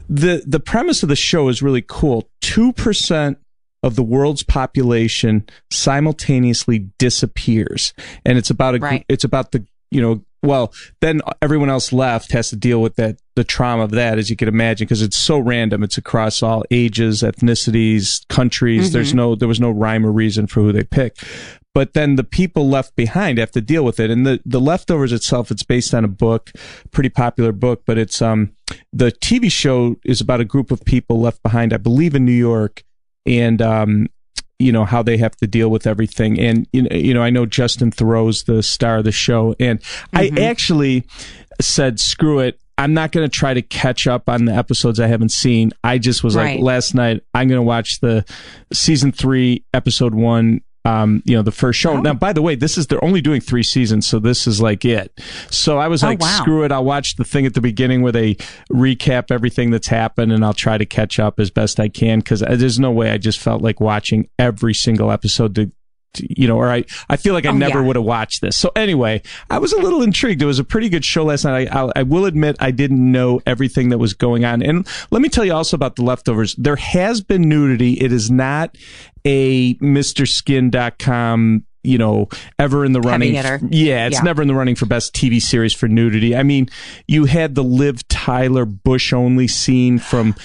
the 0.10 0.44
the 0.46 0.60
premise 0.60 1.04
of 1.04 1.10
the 1.10 1.16
show 1.16 1.50
is 1.50 1.62
really 1.62 1.84
cool. 1.88 2.28
Two 2.42 2.74
percent 2.74 3.38
of 3.84 3.96
the 3.96 4.04
world's 4.04 4.44
population 4.44 5.48
simultaneously 5.72 6.90
disappears, 6.98 7.94
and 8.26 8.38
it's 8.38 8.50
about 8.50 8.76
a 8.76 8.80
Right. 8.80 9.06
it's 9.10 9.24
about 9.24 9.52
the 9.52 9.66
you 9.92 10.02
know 10.02 10.22
well 10.42 10.74
then 11.02 11.22
everyone 11.42 11.70
else 11.70 11.92
left 11.92 12.32
has 12.32 12.50
to 12.50 12.56
deal 12.56 12.82
with 12.82 12.96
that 12.96 13.18
the 13.36 13.44
trauma 13.44 13.84
of 13.84 13.92
that 13.92 14.18
as 14.18 14.30
you 14.30 14.36
can 14.36 14.48
imagine 14.48 14.86
because 14.86 15.02
it's 15.02 15.18
so 15.18 15.40
random. 15.40 15.84
It's 15.84 15.98
across 15.98 16.44
all 16.44 16.64
ages 16.72 17.24
ethnicities 17.24 18.28
countries. 18.28 18.92
There's 18.92 19.14
no 19.14 19.36
there 19.36 19.48
was 19.48 19.60
no 19.60 19.72
rhyme 19.72 20.06
or 20.06 20.12
reason 20.12 20.48
for 20.48 20.62
who 20.62 20.72
they 20.72 20.84
pick. 20.84 21.18
But 21.74 21.94
then 21.94 22.16
the 22.16 22.24
people 22.24 22.68
left 22.68 22.96
behind 22.96 23.38
have 23.38 23.52
to 23.52 23.62
deal 23.62 23.86
with 23.86 24.00
it. 24.00 24.10
And 24.12 24.26
the 24.26 24.42
the 24.46 24.60
leftovers 24.60 25.14
itself 25.14 25.52
it's 25.52 25.64
based 25.64 25.94
on 25.94 26.04
a 26.04 26.10
book 26.10 26.52
pretty 26.92 27.10
popular 27.10 27.52
book 27.52 27.84
but 27.86 27.98
it's 27.98 28.22
um 28.22 28.52
the 28.92 29.12
tv 29.12 29.52
show 29.52 29.96
is 30.06 30.22
about 30.22 30.42
a 30.42 30.46
group 30.46 30.72
of 30.72 30.84
people 30.86 31.20
left 31.20 31.42
behind 31.44 31.74
i 31.74 31.78
believe 31.78 32.14
in 32.16 32.26
new 32.26 32.32
york 32.32 32.84
and 33.26 33.62
um 33.62 34.08
you 34.62 34.72
know 34.74 34.84
how 34.84 35.02
they 35.02 35.16
have 35.18 35.36
to 35.38 35.48
deal 35.48 35.70
with 35.70 35.88
everything. 35.88 36.38
And 36.40 36.68
you 36.74 36.82
know, 36.84 36.96
you 36.96 37.14
know 37.14 37.22
i 37.22 37.30
know 37.30 37.46
justin 37.46 37.92
theroux's 37.92 38.44
the 38.44 38.62
star 38.62 38.98
of 38.98 39.04
the 39.06 39.12
show 39.12 39.56
and 39.60 39.82
i 40.14 40.30
actually 40.40 41.06
said 41.62 42.00
screw 42.00 42.40
it. 42.40 42.60
I'm 42.78 42.94
not 42.94 43.12
going 43.12 43.30
to 43.30 43.34
try 43.34 43.54
to 43.54 43.62
catch 43.62 44.08
up 44.08 44.30
on 44.30 44.46
the 44.46 44.54
episodes 44.54 45.00
i 45.00 45.08
haven't 45.08 45.32
seen. 45.34 45.72
I 45.84 45.98
just 45.98 46.24
was 46.24 46.36
Right. 46.36 46.56
like 46.56 46.64
last 46.64 46.94
night 46.96 47.22
i'm 47.34 47.48
going 47.48 47.60
to 47.60 47.64
watch 47.64 48.00
the 48.02 48.26
season 48.74 49.12
three 49.12 49.64
episode 49.74 50.14
one 50.16 50.62
um, 50.86 51.22
you 51.26 51.36
know, 51.36 51.42
the 51.42 51.52
first 51.52 51.80
show. 51.80 52.00
Now, 52.00 52.14
by 52.14 52.34
the 52.34 52.42
way, 52.42 52.56
this 52.56 52.78
is 52.78 52.88
they're 52.88 53.04
only 53.04 53.22
doing 53.22 53.42
three 53.42 53.64
seasons, 53.64 54.08
so 54.08 54.18
this 54.20 54.48
is 54.48 54.62
like 54.62 54.86
it. 54.86 55.12
So 55.52 55.78
I 55.78 55.88
was 55.88 56.04
Oh, 56.04 56.08
like, 56.08 56.22
wow. 56.22 56.38
screw 56.40 56.64
it. 56.64 56.72
I'll 56.72 56.86
watch 56.86 57.16
the 57.18 57.24
thing 57.26 57.46
at 57.46 57.54
the 57.54 57.62
beginning 57.62 58.02
where 58.02 58.12
they 58.14 58.36
recap 58.72 59.32
everything 59.32 59.72
that's 59.72 59.88
happened, 59.88 60.32
and 60.32 60.44
I'll 60.44 60.54
try 60.54 60.78
to 60.78 60.86
catch 60.86 61.20
up 61.20 61.40
as 61.40 61.52
best 61.52 61.80
I 61.80 61.90
can 61.90 62.20
because 62.20 62.40
there's 62.42 62.80
no 62.80 62.92
way 62.92 63.12
I 63.12 63.18
just 63.18 63.40
felt 63.40 63.62
like 63.62 63.80
watching 63.80 64.30
every 64.40 64.74
single 64.74 65.12
episode 65.12 65.56
to. 65.56 65.66
to- 65.66 65.72
You 66.18 66.48
know, 66.48 66.58
or 66.58 66.70
I, 66.72 66.86
I 67.08 67.18
feel 67.18 67.36
like 67.36 67.46
I 67.46 67.50
Oh, 67.50 67.54
never 67.54 67.80
yeah. 67.82 67.86
would 67.86 67.96
have 67.96 68.04
watched 68.06 68.42
this. 68.42 68.58
So 68.58 68.72
anyway, 68.76 69.22
I 69.52 69.60
was 69.60 69.74
a 69.74 69.78
little 69.78 70.02
intrigued. 70.02 70.42
It 70.42 70.48
was 70.48 70.58
a 70.58 70.64
pretty 70.64 70.90
good 70.90 71.06
show 71.06 71.24
last 71.26 71.46
night. 71.46 71.68
I, 71.72 71.84
I, 71.86 71.92
I 71.98 72.04
will 72.04 72.26
admit 72.26 72.56
I 72.60 72.72
didn't 72.72 73.12
know 73.12 73.42
everything 73.46 73.90
that 73.90 74.00
was 74.00 74.16
going 74.16 74.44
on. 74.44 74.64
And 74.64 74.88
let 75.12 75.22
me 75.22 75.30
tell 75.30 75.46
you 75.46 75.54
also 75.54 75.76
about 75.76 75.98
the 75.98 76.04
leftovers. 76.04 76.56
There 76.56 76.78
has 76.78 77.22
been 77.22 77.48
nudity. 77.48 77.94
It 77.94 78.12
is 78.12 78.32
not 78.32 78.76
a 79.30 79.76
MrSkin.com, 79.76 81.64
you 81.84 81.98
know, 81.98 82.28
ever 82.58 82.84
in 82.86 82.92
the 82.94 83.02
running. 83.02 83.34
Yeah, 83.34 84.08
it's 84.08 84.18
Yeah. 84.18 84.22
never 84.24 84.42
in 84.42 84.48
the 84.48 84.56
running 84.56 84.76
for 84.76 84.86
best 84.86 85.14
TV 85.14 85.40
series 85.42 85.74
for 85.74 85.88
nudity. 85.88 86.36
I 86.36 86.44
mean, 86.44 86.70
you 87.08 87.26
had 87.26 87.56
the 87.56 87.64
Liv 87.64 88.08
Tyler 88.08 88.66
Bush 88.66 89.14
only 89.14 89.48
scene 89.48 89.98
from 90.00 90.36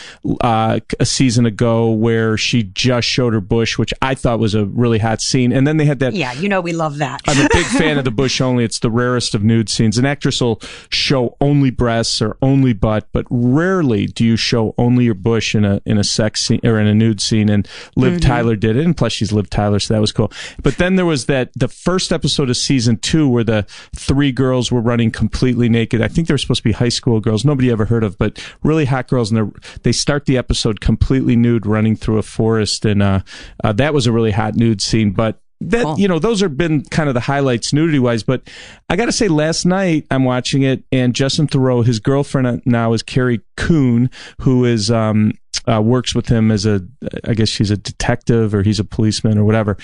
uh, 0.40 0.80
a 1.00 1.06
season 1.06 1.46
ago 1.46 1.90
where 1.90 2.36
she 2.36 2.62
just 2.62 3.08
showed 3.08 3.32
her 3.32 3.40
bush, 3.40 3.78
which 3.78 3.92
I 4.00 4.14
thought 4.14 4.38
was 4.38 4.54
a 4.54 4.64
really 4.64 4.98
hot 4.98 5.20
scene. 5.20 5.52
And 5.52 5.66
then 5.66 5.76
they 5.76 5.84
had 5.84 5.98
that 6.00 6.14
Yeah, 6.14 6.32
you 6.34 6.48
know 6.48 6.60
we 6.60 6.72
love 6.72 6.98
that. 6.98 7.20
I'm 7.26 7.44
a 7.44 7.48
big 7.52 7.66
fan 7.66 7.98
of 7.98 8.04
the 8.04 8.10
bush 8.22 8.40
only. 8.40 8.64
It's 8.64 8.78
the 8.78 8.90
rarest 8.90 9.34
of 9.34 9.42
nude 9.42 9.68
scenes. 9.68 9.98
An 9.98 10.04
actress 10.04 10.40
will 10.40 10.60
show 10.90 11.36
only 11.40 11.70
breasts 11.70 12.22
or 12.22 12.36
only 12.42 12.72
butt, 12.72 13.08
but 13.12 13.26
rarely 13.30 14.06
do 14.06 14.24
you 14.24 14.36
show 14.36 14.74
only 14.78 15.04
your 15.04 15.14
bush 15.14 15.54
in 15.54 15.64
a 15.64 15.80
in 15.84 15.98
a 15.98 16.04
sex 16.04 16.40
scene 16.46 16.60
or 16.64 16.78
in 16.78 16.86
a 16.86 16.94
nude 16.94 17.20
scene. 17.20 17.48
And 17.48 17.68
Liv 17.96 18.20
Tyler 18.20 18.56
did 18.56 18.76
it, 18.76 18.84
and 18.84 18.96
plus 18.96 19.12
she's 19.12 19.32
Liv 19.32 19.50
Tyler, 19.50 19.78
so 19.78 19.94
that 19.94 20.00
was 20.00 20.12
cool. 20.12 20.30
But 20.62 20.76
then 20.76 20.96
there 20.96 21.06
was 21.06 21.23
that 21.26 21.50
the 21.54 21.68
first 21.68 22.12
episode 22.12 22.50
of 22.50 22.56
season 22.56 22.96
two 22.98 23.28
where 23.28 23.44
the 23.44 23.66
three 23.94 24.32
girls 24.32 24.70
were 24.72 24.80
running 24.80 25.10
completely 25.10 25.68
naked. 25.68 26.00
I 26.02 26.08
think 26.08 26.28
they 26.28 26.34
were 26.34 26.38
supposed 26.38 26.60
to 26.62 26.68
be 26.68 26.72
high 26.72 26.88
school 26.88 27.20
girls, 27.20 27.44
nobody 27.44 27.70
ever 27.70 27.84
heard 27.86 28.04
of, 28.04 28.18
but 28.18 28.42
really 28.62 28.84
hot 28.84 29.08
girls. 29.08 29.32
And 29.32 29.54
they 29.82 29.92
start 29.92 30.26
the 30.26 30.36
episode 30.38 30.80
completely 30.80 31.36
nude, 31.36 31.66
running 31.66 31.96
through 31.96 32.18
a 32.18 32.22
forest, 32.22 32.84
and 32.84 33.02
uh, 33.02 33.20
uh, 33.62 33.72
that 33.72 33.94
was 33.94 34.06
a 34.06 34.12
really 34.12 34.32
hot 34.32 34.54
nude 34.54 34.80
scene. 34.82 35.12
But 35.12 35.40
that 35.60 35.84
Cool. 35.84 35.98
you 35.98 36.08
know 36.08 36.18
those 36.18 36.40
have 36.40 36.56
been 36.56 36.82
kind 36.82 37.08
of 37.08 37.14
the 37.14 37.20
highlights 37.20 37.72
nudity 37.72 37.98
wise 38.00 38.22
but 38.22 38.42
i 38.90 38.96
gotta 38.96 39.12
say 39.12 39.28
last 39.28 39.64
night 39.64 40.04
i'm 40.10 40.24
watching 40.24 40.62
it 40.62 40.84
and 40.92 41.14
justin 41.14 41.46
theroux 41.46 41.86
his 41.86 42.00
girlfriend 42.00 42.60
now 42.66 42.92
is 42.92 43.02
carrie 43.02 43.40
coon 43.56 44.10
who 44.40 44.64
is 44.64 44.90
um 44.90 45.32
uh, 45.70 45.80
works 45.80 46.14
with 46.14 46.28
him 46.28 46.50
as 46.50 46.66
a 46.66 46.80
i 47.26 47.34
guess 47.34 47.48
she's 47.48 47.70
a 47.70 47.76
detective 47.76 48.54
or 48.54 48.62
he's 48.62 48.80
a 48.80 48.84
policeman 48.84 49.38
or 49.38 49.44
whatever. 49.44 49.76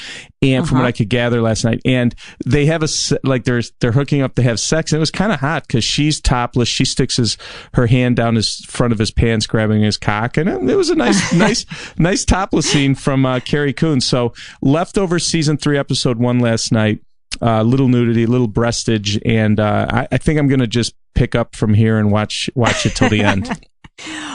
And 0.43 0.67
from 0.69 0.79
what 0.79 0.87
i 0.87 0.93
could 0.93 1.09
gather 1.09 1.41
last 1.41 1.65
night 1.65 1.81
and 1.85 2.15
they 2.45 2.67
have 2.67 2.83
a 2.83 2.89
like 3.25 3.45
they're 3.45 3.63
they're 3.81 3.93
hooking 3.93 4.23
up 4.23 4.35
to 4.37 4.43
have 4.43 4.61
sex. 4.61 4.93
And 4.93 4.99
it 4.99 5.01
was 5.01 5.11
kind 5.11 5.33
of 5.33 5.41
hot 5.41 5.67
because 5.67 5.85
she's 5.85 6.21
topless. 6.21 6.69
She 6.69 6.85
sticks 6.85 7.17
his 7.17 7.37
her 7.75 7.87
hand 7.87 8.17
down 8.17 8.37
his 8.37 8.57
front 8.67 8.93
of 8.93 8.99
his 8.99 9.11
pants 9.11 9.47
grabbing 9.47 9.83
his 9.83 9.97
cock. 9.97 10.37
And 10.37 10.49
it, 10.49 10.71
it 10.71 10.77
was 10.77 10.91
a 10.91 10.97
nice 10.97 11.33
nice 11.35 11.67
nice 11.99 12.25
topless 12.25 12.71
scene 12.71 12.95
from 12.95 13.27
uh, 13.27 13.41
carrie 13.41 13.73
coon. 13.73 14.01
So 14.01 14.33
leftover 14.63 15.19
season 15.19 15.57
three 15.57 15.79
episode 15.79 16.19
one 16.19 16.39
last 16.39 16.73
night 16.73 17.01
uh, 17.43 17.63
little 17.63 17.89
nudity, 17.89 18.27
little 18.27 18.49
breastage, 18.49 19.21
and 19.25 19.61
uh, 19.61 19.87
I, 19.91 20.09
I 20.13 20.19
think 20.19 20.39
I'm 20.39 20.49
going 20.49 20.61
to 20.61 20.67
just 20.67 20.95
pick 21.15 21.35
up 21.35 21.57
from 21.57 21.75
here 21.75 21.99
and 21.99 22.11
watch 22.11 22.51
watch 22.55 22.87
it 22.87 22.95
till 22.95 23.09
the 23.09 23.23
end. 23.23 23.49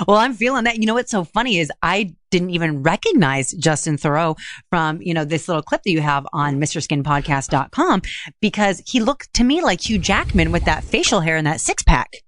Well, 0.08 0.18
I'm 0.18 0.34
feeling 0.34 0.66
that. 0.66 0.78
You 0.78 0.86
know 0.86 0.94
what's 0.94 1.12
so 1.12 1.24
funny 1.24 1.60
is 1.60 1.72
I 1.82 2.14
didn't 2.32 2.50
even 2.50 2.84
recognize 2.84 3.52
Justin 3.52 3.98
Theroux 3.98 4.38
from, 4.70 5.02
you 5.02 5.14
know, 5.14 5.24
this 5.24 5.48
little 5.48 5.64
clip 5.64 5.84
that 5.84 5.92
you 5.92 6.02
have 6.02 6.28
on 6.34 6.60
MrSkinPodcast.com 6.60 8.02
because 8.42 8.82
he 8.86 9.00
looked 9.00 9.34
to 9.36 9.44
me 9.44 9.62
like 9.62 9.90
Hugh 9.90 10.00
Jackman 10.00 10.52
with 10.52 10.66
that 10.66 10.84
facial 10.84 11.22
hair 11.22 11.38
and 11.38 11.48
that 11.48 11.62
six 11.62 11.82
pack. 11.84 12.25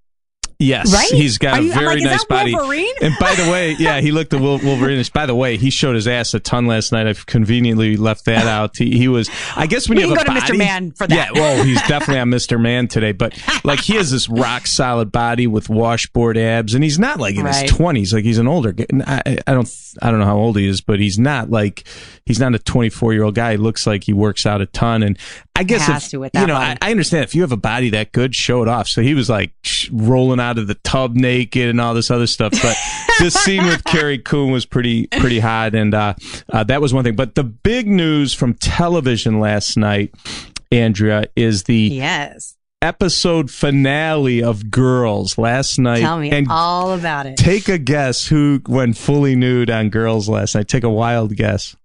Yes, 0.60 0.92
Right? 0.92 1.08
he's 1.12 1.38
got 1.38 1.60
Are 1.60 1.62
a 1.62 1.64
you- 1.66 1.72
very 1.74 2.02
like, 2.02 2.04
nice 2.04 2.24
body. 2.24 2.56
Wolverine? 2.56 2.92
And 3.02 3.14
by 3.20 3.36
the 3.36 3.52
way, 3.52 3.74
yeah, 3.80 4.02
he 4.02 4.12
looked 4.12 4.34
a 4.34 4.40
Wol- 4.40 4.58
Wolverine. 4.58 5.04
By 5.14 5.28
the 5.28 5.36
way, 5.36 5.56
he 5.56 5.70
showed 5.70 5.94
his 5.94 6.08
ass 6.08 6.34
a 6.34 6.40
ton 6.40 6.66
last 6.66 6.92
night. 6.92 7.06
I've 7.06 7.28
conveniently 7.28 7.96
left 7.96 8.26
that 8.26 8.48
out. 8.48 8.76
He, 8.76 8.98
he 8.98 9.08
was, 9.08 9.30
I 9.56 9.68
guess, 9.68 9.88
when 9.88 9.98
We 9.98 10.06
you 10.06 10.16
have 10.16 10.26
go 10.26 10.34
to 10.34 10.40
Mr. 10.40 10.58
Man 10.58 10.94
for 10.94 11.06
that. 11.06 11.16
Yeah, 11.16 11.30
well, 11.40 11.64
he's 11.64 11.80
definitely 11.88 12.20
on 12.22 12.32
Mr. 12.32 12.60
Man 12.60 12.88
today. 12.88 13.12
But 13.12 13.40
like, 13.64 13.82
he 13.82 13.98
has 13.98 14.10
this 14.10 14.28
rock 14.30 14.66
solid 14.66 15.12
body 15.12 15.46
with 15.46 15.70
washboard 15.70 16.38
abs, 16.38 16.74
and 16.74 16.84
he's 16.84 16.98
not 16.98 17.20
like 17.20 17.36
in 17.36 17.44
Right. 17.46 17.54
his 17.70 17.72
twenties. 17.72 18.12
Like 18.12 18.24
he's 18.24 18.40
an 18.40 18.48
older. 18.48 18.74
I, 19.06 19.38
I 19.46 19.54
don't, 19.54 19.72
I 20.02 20.10
don't 20.10 20.20
know 20.20 20.26
how 20.26 20.38
old 20.38 20.58
he 20.58 20.68
is, 20.68 20.82
but 20.82 21.00
he's 21.00 21.20
not 21.20 21.52
like 21.52 21.88
he's 22.26 22.40
not 22.40 22.56
a 22.56 22.60
24 22.60 23.14
year 23.14 23.24
old 23.24 23.36
guy. 23.36 23.52
He 23.52 23.58
looks 23.58 23.86
like 23.86 24.04
he 24.06 24.14
works 24.14 24.48
out 24.48 24.62
a 24.62 24.66
ton, 24.66 25.04
and 25.04 25.20
I 25.58 25.64
guess 25.64 25.86
Has 25.88 26.06
if, 26.06 26.12
to 26.12 26.18
with 26.20 26.32
you 26.36 26.46
know, 26.48 26.56
I. 26.56 26.78
I 26.82 26.92
understand 26.92 27.24
if 27.24 27.34
you 27.36 27.42
have 27.42 27.52
a 27.52 27.58
body 27.58 27.90
that 27.92 28.12
good, 28.12 28.36
show 28.36 28.62
it 28.62 28.68
off. 28.68 28.88
So 28.88 29.02
he 29.02 29.14
was 29.14 29.30
like 29.30 29.52
sh- 29.64 29.90
rolling 29.92 30.40
out 30.40 30.58
of 30.58 30.68
the 30.68 30.76
tub 30.76 31.16
naked 31.16 31.68
and 31.70 31.82
all 31.82 31.94
this 31.94 32.12
other 32.12 32.28
stuff. 32.28 32.52
But 32.62 32.78
this 33.20 33.34
scene 33.34 33.66
with 33.66 33.84
Carrie 33.84 34.20
Coon 34.20 34.52
was 34.52 34.66
pretty 34.66 35.08
pretty 35.08 35.40
hot, 35.40 35.74
and 35.76 35.94
uh, 35.94 36.14
uh, 36.52 36.64
that 36.66 36.82
was 36.82 36.94
one 36.94 37.04
thing. 37.04 37.16
But 37.16 37.36
the 37.36 37.44
big 37.44 37.88
news 37.88 38.34
from 38.34 38.54
television 38.56 39.40
last 39.40 39.78
night, 39.78 40.14
Andrea, 40.72 41.26
is 41.36 41.64
the 41.64 41.76
Yes. 41.76 42.56
episode 42.82 43.50
finale 43.50 44.44
of 44.44 44.70
Girls 44.70 45.38
last 45.38 45.80
night. 45.80 46.02
Tell 46.02 46.20
me 46.20 46.30
and 46.30 46.48
all 46.50 46.92
about 46.94 47.26
it. 47.26 47.38
take 47.38 47.70
a 47.70 47.78
guess 47.78 48.28
who 48.28 48.62
went 48.68 48.98
fully 48.98 49.36
nude 49.36 49.70
on 49.72 49.90
Girls 49.90 50.28
last 50.30 50.56
night. 50.56 50.68
Take 50.68 50.84
a 50.84 50.90
wild 50.90 51.36
guess. 51.36 51.76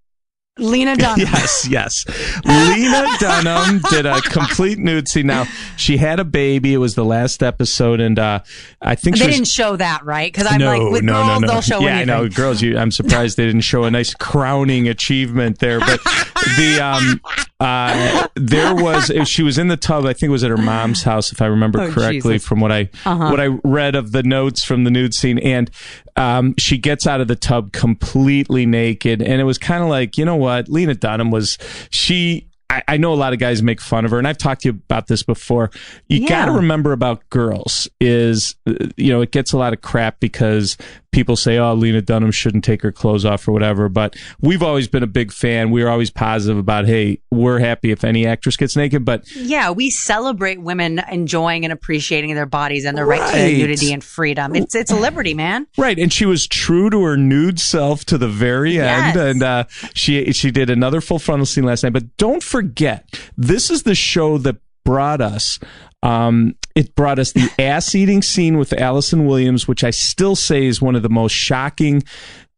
Lena 0.59 0.97
Dunham. 0.99 1.26
Yes, 1.32 1.66
yes. 1.68 2.04
Lena 2.44 3.06
Dunham 3.18 3.80
did 3.90 4.06
a 4.06 4.21
complete 4.21 4.78
nude 4.78 5.09
scene. 5.09 5.26
Now 5.26 5.47
she 5.76 5.97
had 5.97 6.21
a 6.21 6.25
baby. 6.25 6.75
It 6.75 6.78
was 6.78 6.94
the 6.94 7.04
last 7.04 7.42
episode, 7.42 8.00
and 8.00 8.18
uh, 8.18 8.40
I 8.80 8.94
think 8.94 9.18
They 9.18 9.26
was, 9.26 9.35
didn't 9.35 9.49
show 9.49 9.76
that, 9.76 10.04
right? 10.04 10.32
Because 10.32 10.47
I'm 10.47 10.61
no, 10.61 10.66
like, 10.66 10.92
with 10.92 11.04
no, 11.04 11.14
girls, 11.14 11.26
no, 11.26 11.38
no. 11.38 11.52
they'll 11.52 11.61
show 11.62 11.80
yeah, 11.80 11.97
anything. 11.97 12.11
I 12.11 12.18
know, 12.18 12.28
girls. 12.28 12.61
You, 12.61 12.76
I'm 12.78 12.90
surprised 12.90 13.37
they 13.37 13.47
didn't 13.47 13.62
show 13.62 13.85
a 13.85 13.90
nice 13.90 14.14
crowning 14.14 14.88
achievement 14.88 15.59
there. 15.59 15.80
But 15.80 16.00
the 16.56 16.80
um, 16.82 17.21
uh, 17.62 18.26
there 18.35 18.75
was 18.75 19.11
she 19.28 19.42
was 19.42 19.59
in 19.59 19.69
the 19.69 19.76
tub. 19.76 20.04
I 20.04 20.12
think 20.12 20.25
it 20.25 20.28
was 20.31 20.45
at 20.45 20.50
her 20.50 20.57
mom's 20.57 21.02
house, 21.02 21.33
if 21.33 21.40
I 21.40 21.47
remember 21.47 21.81
Oh, 21.81 21.90
correctly, 21.92 22.35
Jesus. 22.35 22.47
from 22.49 22.61
what 22.61 22.73
I 22.73 22.90
Uh-huh. 23.04 23.31
what 23.31 23.40
I 23.40 23.47
read 23.64 23.95
of 23.95 24.12
the 24.12 24.23
notes 24.23 24.64
from 24.64 24.85
the 24.85 24.90
nude 24.90 25.14
scene. 25.14 25.38
And 25.38 25.71
um, 26.16 26.54
she 26.59 26.76
gets 26.78 27.07
out 27.07 27.21
of 27.21 27.28
the 27.28 27.37
tub 27.37 27.73
completely 27.73 28.66
naked, 28.66 29.23
and 29.23 29.40
it 29.40 29.45
was 29.45 29.59
kind 29.59 29.83
of 29.83 29.88
like, 29.88 30.19
you 30.19 30.25
know 30.25 30.37
what, 30.37 30.69
Lena 30.69 30.95
Dunham 30.95 31.31
was 31.31 31.57
she. 31.90 32.49
I, 32.71 32.83
I 32.88 32.97
know 32.97 33.12
a 33.12 33.16
lot 33.16 33.35
of 33.35 33.38
guys 33.38 33.62
make 33.62 33.83
fun 33.83 34.07
of 34.07 34.11
her, 34.12 34.19
and 34.19 34.26
I've 34.26 34.38
talked 34.38 34.62
to 34.62 34.69
you 34.69 34.73
about 34.73 35.07
this 35.07 35.23
before. 35.23 35.71
You 36.09 36.21
Yeah. 36.23 36.28
got 36.28 36.45
to 36.47 36.52
remember 36.52 36.92
about 36.92 37.28
girls 37.28 37.87
is, 38.00 38.54
uh, 38.66 38.73
you 38.97 39.12
know, 39.12 39.21
it 39.21 39.31
gets 39.31 39.52
a 39.52 39.59
lot 39.59 39.75
of 39.75 39.83
crap 39.83 40.21
because 40.21 40.78
people 41.12 41.37
say, 41.37 41.59
oh, 41.59 41.75
Lena 41.75 42.00
Dunham 42.02 42.31
shouldn't 42.31 42.64
take 42.64 42.83
her 42.83 42.90
clothes 42.90 43.25
off 43.25 43.47
or 43.47 43.52
whatever. 43.52 43.88
But 43.88 44.16
we've 44.40 44.62
always 44.62 44.88
been 44.88 45.02
a 45.02 45.07
big 45.07 45.31
fan. 45.31 45.71
We're 45.71 45.88
always 45.88 46.11
positive 46.11 46.57
about, 46.59 46.87
hey, 46.87 47.21
we're 47.31 47.59
happy 47.59 47.90
if 47.92 48.02
any 48.02 48.26
actress 48.26 48.57
gets 48.57 48.76
naked. 48.76 49.04
But 49.04 49.25
Yeah, 49.37 49.71
we 49.71 49.90
celebrate 49.90 50.61
women 50.61 51.00
enjoying 51.11 51.64
and 51.64 51.73
appreciating 51.73 52.35
their 52.35 52.47
bodies 52.47 52.85
and 52.85 52.97
their 52.97 53.07
right, 53.07 53.19
to 53.19 53.37
Right. 53.38 53.57
nudity 53.57 53.92
and 53.92 54.02
freedom. 54.02 54.57
It's 54.57 54.75
it's 54.75 54.90
a 54.90 54.97
liberty, 54.97 55.35
man. 55.35 55.66
Right, 55.76 55.99
and 55.99 56.12
she 56.12 56.25
was 56.26 56.47
true 56.47 56.88
to 56.90 57.02
her 57.04 57.16
nude 57.16 57.61
self 57.61 58.04
to 58.07 58.16
the 58.19 58.28
very 58.28 58.73
Yes. 58.75 59.14
end, 59.16 59.28
and 59.28 59.42
uh, 59.42 59.64
she 59.95 60.33
she 60.33 60.50
did 60.50 60.71
another 60.71 61.00
full 61.00 61.19
frontal 61.19 61.45
scene 61.47 61.64
last 61.64 61.83
night. 61.83 61.92
But 61.92 62.16
don't 62.16 62.42
forget, 62.42 63.04
this 63.37 63.71
is 63.71 63.83
the 63.83 63.95
show 63.95 64.38
that 64.38 64.57
brought 64.85 65.21
us. 65.21 65.59
Um, 66.02 66.56
it 66.75 66.94
brought 66.94 67.18
us 67.18 67.32
the 67.32 67.50
ass 67.59 67.94
eating 67.94 68.23
scene 68.23 68.59
with 68.59 68.73
Allison 68.73 69.26
Williams, 69.26 69.68
which 69.68 69.85
I 69.85 69.90
still 69.90 70.37
say 70.37 70.66
is 70.66 70.80
one 70.80 70.97
of 70.97 71.02
the 71.02 71.11
most 71.11 71.32
shocking 71.32 72.02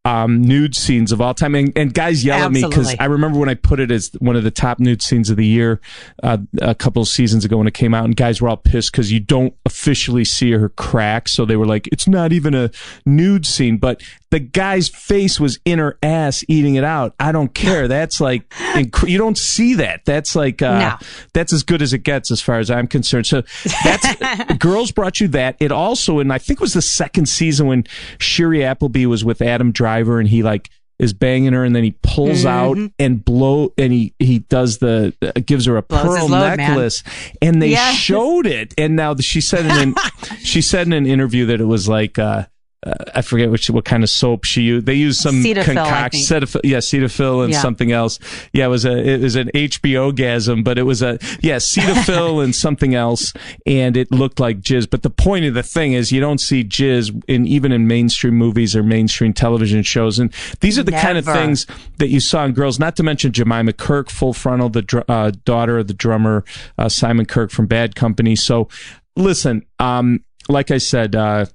um, 0.06 0.42
nude 0.42 0.76
scenes 0.76 1.12
of 1.12 1.20
all 1.20 1.32
time. 1.32 1.54
And, 1.54 1.72
and 1.76 1.94
guys 1.94 2.24
yell 2.24 2.44
at 2.44 2.52
me 2.52 2.62
because 2.62 2.94
I 2.98 3.06
remember 3.06 3.38
when 3.38 3.48
I 3.48 3.54
put 3.54 3.80
it 3.80 3.90
as 3.90 4.10
one 4.18 4.36
of 4.36 4.44
the 4.44 4.50
top 4.50 4.78
nude 4.78 5.00
scenes 5.00 5.30
of 5.30 5.36
the 5.36 5.46
year 5.46 5.80
uh, 6.22 6.38
a 6.60 6.74
couple 6.74 7.00
of 7.00 7.08
seasons 7.08 7.44
ago 7.44 7.56
when 7.56 7.66
it 7.66 7.74
came 7.74 7.94
out, 7.94 8.04
and 8.04 8.14
guys 8.14 8.40
were 8.42 8.48
all 8.48 8.56
pissed 8.56 8.92
because 8.92 9.10
you 9.10 9.20
don't 9.20 9.54
officially 9.64 10.24
see 10.24 10.52
her 10.52 10.68
crack. 10.68 11.28
So 11.28 11.44
they 11.44 11.56
were 11.56 11.66
like, 11.66 11.86
it's 11.88 12.06
not 12.06 12.32
even 12.32 12.54
a 12.54 12.70
nude 13.06 13.46
scene, 13.46 13.78
but 13.78 14.02
the 14.34 14.40
guy's 14.40 14.88
face 14.88 15.38
was 15.38 15.60
in 15.64 15.78
her 15.78 15.96
ass 16.02 16.42
eating 16.48 16.74
it 16.74 16.82
out. 16.82 17.14
I 17.20 17.30
don't 17.30 17.54
care. 17.54 17.86
That's 17.86 18.20
like, 18.20 18.48
inc- 18.74 19.08
you 19.08 19.16
don't 19.16 19.38
see 19.38 19.74
that. 19.74 20.04
That's 20.04 20.34
like, 20.34 20.60
uh, 20.60 20.78
No. 21.00 21.06
that's 21.34 21.52
as 21.52 21.62
good 21.62 21.80
as 21.80 21.92
it 21.92 21.98
gets 22.00 22.32
as 22.32 22.40
far 22.40 22.58
as 22.58 22.68
I'm 22.68 22.88
concerned. 22.88 23.26
So 23.28 23.44
that's, 23.84 24.56
Girls 24.58 24.90
brought 24.90 25.20
you 25.20 25.28
that. 25.28 25.54
It 25.60 25.70
also, 25.70 26.18
and 26.18 26.32
I 26.32 26.38
think 26.38 26.58
it 26.58 26.62
was 26.62 26.72
the 26.74 26.82
second 26.82 27.26
season 27.28 27.68
when 27.68 27.84
Shiri 28.18 28.64
Appleby 28.64 29.06
was 29.06 29.24
with 29.24 29.40
Adam 29.40 29.70
Driver 29.70 30.18
and 30.18 30.28
he 30.28 30.42
like, 30.42 30.68
is 30.98 31.12
banging 31.12 31.52
her 31.52 31.62
and 31.64 31.76
then 31.76 31.84
he 31.84 31.92
pulls 32.02 32.44
out 32.44 32.76
and 33.00 33.24
blow 33.24 33.72
and 33.78 33.92
he 33.92 34.14
he 34.20 34.38
does 34.40 34.78
the 34.78 35.12
uh, 35.22 35.32
gives 35.46 35.66
her 35.66 35.76
a 35.76 35.82
Mm-hmm. 35.82 36.06
Blows 36.06 36.18
pearl 36.18 36.28
load, 36.28 36.40
man. 36.40 36.56
necklace 36.56 37.02
and 37.42 37.60
they 37.60 37.70
Yes. 37.70 37.96
showed 37.96 38.46
it 38.46 38.72
and 38.78 38.94
now 38.94 39.16
she 39.16 39.40
said 39.40 39.64
in 39.66 39.88
an, 39.88 39.94
she 40.38 40.62
said 40.62 40.86
in 40.86 40.92
an 40.92 41.04
interview 41.04 41.46
that 41.46 41.60
it 41.60 41.64
was 41.64 41.88
like 41.88 42.16
uh 42.18 42.44
uh, 42.84 42.92
I 43.14 43.22
forget 43.22 43.50
which 43.50 43.68
what 43.70 43.84
kind 43.84 44.02
of 44.02 44.10
soap 44.10 44.44
she 44.44 44.62
used. 44.62 44.86
They 44.86 44.94
used 44.94 45.20
some 45.20 45.42
concoction. 45.42 46.20
Cetaphil, 46.20 46.60
yeah, 46.64 46.78
Cetaphil 46.78 47.44
and 47.44 47.52
Yeah. 47.52 47.60
something 47.60 47.92
else. 47.92 48.18
Yeah, 48.52 48.66
it 48.66 48.68
was 48.68 48.84
a 48.84 48.96
it 48.96 49.20
was 49.20 49.36
an 49.36 49.50
HBO 49.54 50.12
gasm, 50.12 50.62
but 50.64 50.78
it 50.78 50.82
was 50.82 51.02
a 51.02 51.18
yeah 51.40 51.56
Cetaphil 51.56 52.42
and 52.44 52.54
something 52.54 52.94
else, 52.94 53.32
and 53.66 53.96
it 53.96 54.10
looked 54.12 54.38
like 54.40 54.60
jizz. 54.60 54.88
But 54.90 55.02
the 55.02 55.10
point 55.10 55.44
of 55.44 55.54
the 55.54 55.62
thing 55.62 55.92
is, 55.94 56.12
you 56.12 56.20
don't 56.20 56.38
see 56.40 56.62
jizz 56.64 57.22
in 57.28 57.46
even 57.46 57.72
in 57.72 57.86
mainstream 57.86 58.34
movies 58.34 58.76
or 58.76 58.82
mainstream 58.82 59.32
television 59.32 59.82
shows, 59.82 60.18
and 60.18 60.32
these 60.60 60.78
are 60.78 60.82
the 60.82 60.92
kind 60.92 61.18
of 61.18 61.24
things 61.24 61.66
that 61.98 62.08
you 62.08 62.20
saw 62.20 62.44
in 62.44 62.52
girls. 62.52 62.78
Not 62.78 62.96
to 62.96 63.02
mention 63.02 63.32
Jemima 63.32 63.72
Kirke, 63.72 64.10
full 64.10 64.32
frontal, 64.32 64.68
the 64.68 64.82
dr- 64.82 65.04
uh, 65.08 65.32
daughter 65.44 65.78
of 65.78 65.86
the 65.86 65.94
drummer 65.94 66.44
uh, 66.78 66.88
Simon 66.88 67.26
Kirke 67.26 67.50
from 67.50 67.66
Bad 67.66 67.94
Company. 67.94 68.36
So, 68.36 68.68
listen, 69.16 69.64
um, 69.78 70.24
like 70.48 70.70
I 70.70 70.78
said. 70.78 71.14
Uh, 71.16 71.46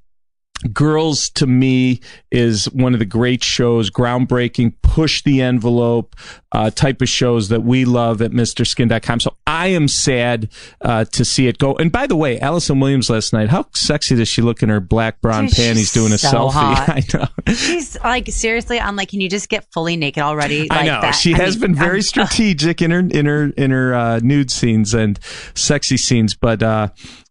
Girls 0.74 1.30
to 1.32 1.48
me 1.48 2.02
is 2.32 2.66
one 2.72 2.94
of 2.94 3.00
the 3.00 3.06
great 3.06 3.44
shows, 3.44 3.90
groundbreaking, 3.90 4.74
push 4.82 5.24
the 5.24 5.42
envelope 5.42 6.16
uh, 6.52 6.70
type 6.70 7.02
of 7.02 7.08
shows 7.08 7.48
that 7.50 7.64
we 7.64 7.86
love 7.86 8.22
at 8.22 8.32
MrSkin.com. 8.32 9.22
So 9.22 9.36
I 9.48 9.68
am 9.68 9.88
sad 9.88 10.50
uh, 10.82 11.06
to 11.06 11.24
see 11.24 11.48
it 11.48 11.60
go. 11.60 11.76
And 11.76 11.92
by 11.94 12.08
the 12.08 12.16
way, 12.18 12.40
Allison 12.42 12.80
Williams 12.82 13.10
last 13.10 13.32
night, 13.32 13.48
how 13.50 13.68
sexy 13.74 14.16
does 14.16 14.28
she 14.28 14.42
look 14.42 14.62
in 14.62 14.68
her 14.68 14.82
black 14.82 15.22
brown 15.22 15.46
Dude, 15.46 15.56
panties 15.56 15.94
doing 15.94 16.12
a 16.12 16.18
so 16.18 16.50
selfie? 16.50 16.52
hot. 16.54 16.90
I 16.90 17.04
know. 17.14 17.54
She's 17.54 17.98
like 18.04 18.28
seriously. 18.28 18.80
I'm 18.82 18.98
like, 18.98 19.10
can 19.10 19.22
you 19.22 19.30
just 19.30 19.48
get 19.48 19.66
fully 19.72 19.96
naked 19.96 20.24
already? 20.24 20.68
I 20.72 20.84
know 20.86 21.00
that? 21.02 21.12
she 21.12 21.34
I 21.36 21.38
has 21.38 21.56
mean, 21.56 21.72
been 21.72 21.76
very 21.76 22.00
I'm- 22.00 22.02
strategic 22.02 22.82
in 22.82 22.92
her 22.92 23.00
in 23.00 23.26
her 23.28 23.46
in 23.56 23.72
her 23.72 23.94
uh, 23.94 24.20
nude 24.22 24.52
scenes 24.52 24.94
and 24.94 25.18
sexy 25.56 25.96
scenes, 25.98 26.36
but 26.36 26.62
uh, 26.62 26.90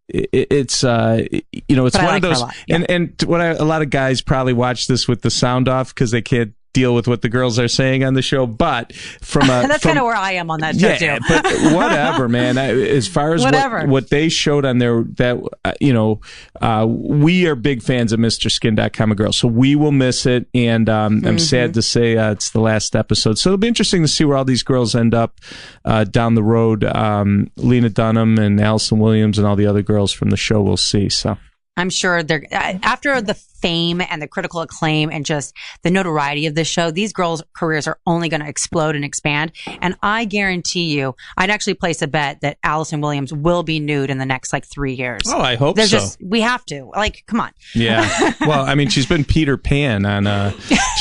it's 0.09 0.85
uh, 0.85 1.23
you 1.69 1.77
know 1.77 1.87
it's 1.87 1.97
But 1.97 2.05
one 2.05 2.15
like 2.15 2.25
of 2.25 2.31
those 2.31 2.53
yeah. 2.67 2.77
and 2.77 2.91
and 2.91 3.23
what 3.27 3.41
I, 3.41 3.49
a 3.49 3.65
lot 3.65 3.83
of 3.83 3.91
guys 3.91 4.23
probably 4.23 4.55
watch 4.55 4.87
this 4.87 5.07
with 5.07 5.23
the 5.23 5.31
sound 5.31 5.69
off 5.69 5.95
because 5.95 6.11
they 6.11 6.23
can't 6.23 6.55
deal 6.79 6.95
with 6.95 7.09
what 7.09 7.23
the 7.23 7.29
girls 7.29 7.59
are 7.59 7.69
saying 7.69 8.05
on 8.05 8.15
the 8.15 8.23
show. 8.23 8.47
But 8.47 8.93
from 9.21 9.45
a 9.45 9.47
That's 9.69 9.83
kind 9.83 9.99
of 9.99 10.05
where 10.05 10.15
I 10.15 10.33
am 10.33 10.51
on 10.51 10.61
that 10.61 10.77
show 10.79 10.89
yeah, 10.89 11.19
too. 11.19 11.25
but 11.29 11.45
whatever, 11.75 12.29
man. 12.29 12.57
I, 12.59 12.69
as 12.69 13.09
far 13.09 13.35
as 13.35 13.43
what, 13.43 13.53
Whatever. 13.55 13.87
what 13.87 14.11
they 14.11 14.29
showed 14.29 14.65
on 14.65 14.79
there, 14.79 15.03
that 15.17 15.37
uh, 15.65 15.73
you 15.81 15.93
know, 15.93 16.21
uh, 16.61 16.87
we 16.89 17.47
are 17.47 17.55
big 17.55 17.83
fans 17.83 18.13
of 18.13 18.21
MrSkin.com, 18.21 19.13
a 19.13 19.15
girl, 19.15 19.33
so 19.33 19.49
we 19.49 19.75
will 19.77 19.93
miss 19.93 20.25
it. 20.27 20.47
And 20.55 20.89
um, 20.89 21.09
Mm-hmm. 21.19 21.27
I'm 21.27 21.39
sad 21.39 21.75
to 21.75 21.83
say 21.83 22.17
uh, 22.17 22.33
it's 22.33 22.51
the 22.51 22.61
last 22.61 22.95
episode. 22.95 23.39
So 23.39 23.49
it'll 23.51 23.57
be 23.59 23.67
interesting 23.67 24.03
to 24.03 24.09
see 24.09 24.25
where 24.25 24.37
all 24.37 24.45
these 24.45 24.63
girls 24.63 24.95
end 24.95 25.15
up 25.15 25.41
uh, 25.85 26.05
down 26.05 26.35
the 26.35 26.43
road. 26.43 26.85
Um, 26.85 27.51
Lena 27.57 27.89
Dunham 27.89 28.39
and 28.39 28.61
Allison 28.61 28.99
Williams 28.99 29.39
and 29.39 29.47
all 29.47 29.57
the 29.57 29.67
other 29.67 29.83
girls 29.83 30.13
from 30.13 30.31
the 30.31 30.37
show. 30.37 30.61
We'll 30.61 30.77
see. 30.77 31.09
So 31.09 31.37
I'm 31.77 31.91
sure 31.91 32.23
they're 32.23 32.45
uh, 32.53 32.79
after 32.83 33.21
the 33.21 33.35
fame 33.61 34.01
and 34.01 34.21
the 34.23 34.29
critical 34.29 34.61
acclaim 34.61 35.11
and 35.11 35.25
just 35.25 35.55
the 35.83 35.91
notoriety 35.91 36.47
of 36.47 36.55
this 36.55 36.69
show, 36.69 36.91
these 36.91 37.13
girls' 37.13 37.43
careers 37.55 37.87
are 37.87 37.99
only 38.07 38.29
going 38.29 38.41
to 38.41 38.49
explode 38.49 38.95
and 38.97 39.05
expand. 39.05 39.53
And 39.81 39.97
I 40.03 40.25
guarantee 40.25 40.85
you, 40.97 41.15
I'd 41.37 41.51
actually 41.51 41.75
place 41.75 42.03
a 42.03 42.07
bet 42.07 42.41
that 42.43 42.59
Allison 42.63 43.01
Williams 43.01 43.33
will 43.33 43.63
be 43.63 43.81
nude 43.81 44.11
in 44.11 44.19
the 44.19 44.27
next 44.27 44.53
like 44.53 44.65
three 44.67 44.95
years. 44.95 45.23
Oh, 45.27 45.41
I 45.41 45.57
hope 45.57 45.77
There's 45.77 45.91
so. 45.91 45.99
just 45.99 46.19
we 46.23 46.41
have 46.41 46.65
to. 46.67 46.91
Like, 46.95 47.25
come 47.27 47.41
on. 47.41 47.51
Yeah. 47.75 48.07
Well, 48.41 48.65
I 48.65 48.75
mean, 48.77 48.89
she's 48.89 49.05
been 49.05 49.25
Peter 49.25 49.57
Pan 49.59 50.07
on, 50.07 50.27
uh, 50.27 50.53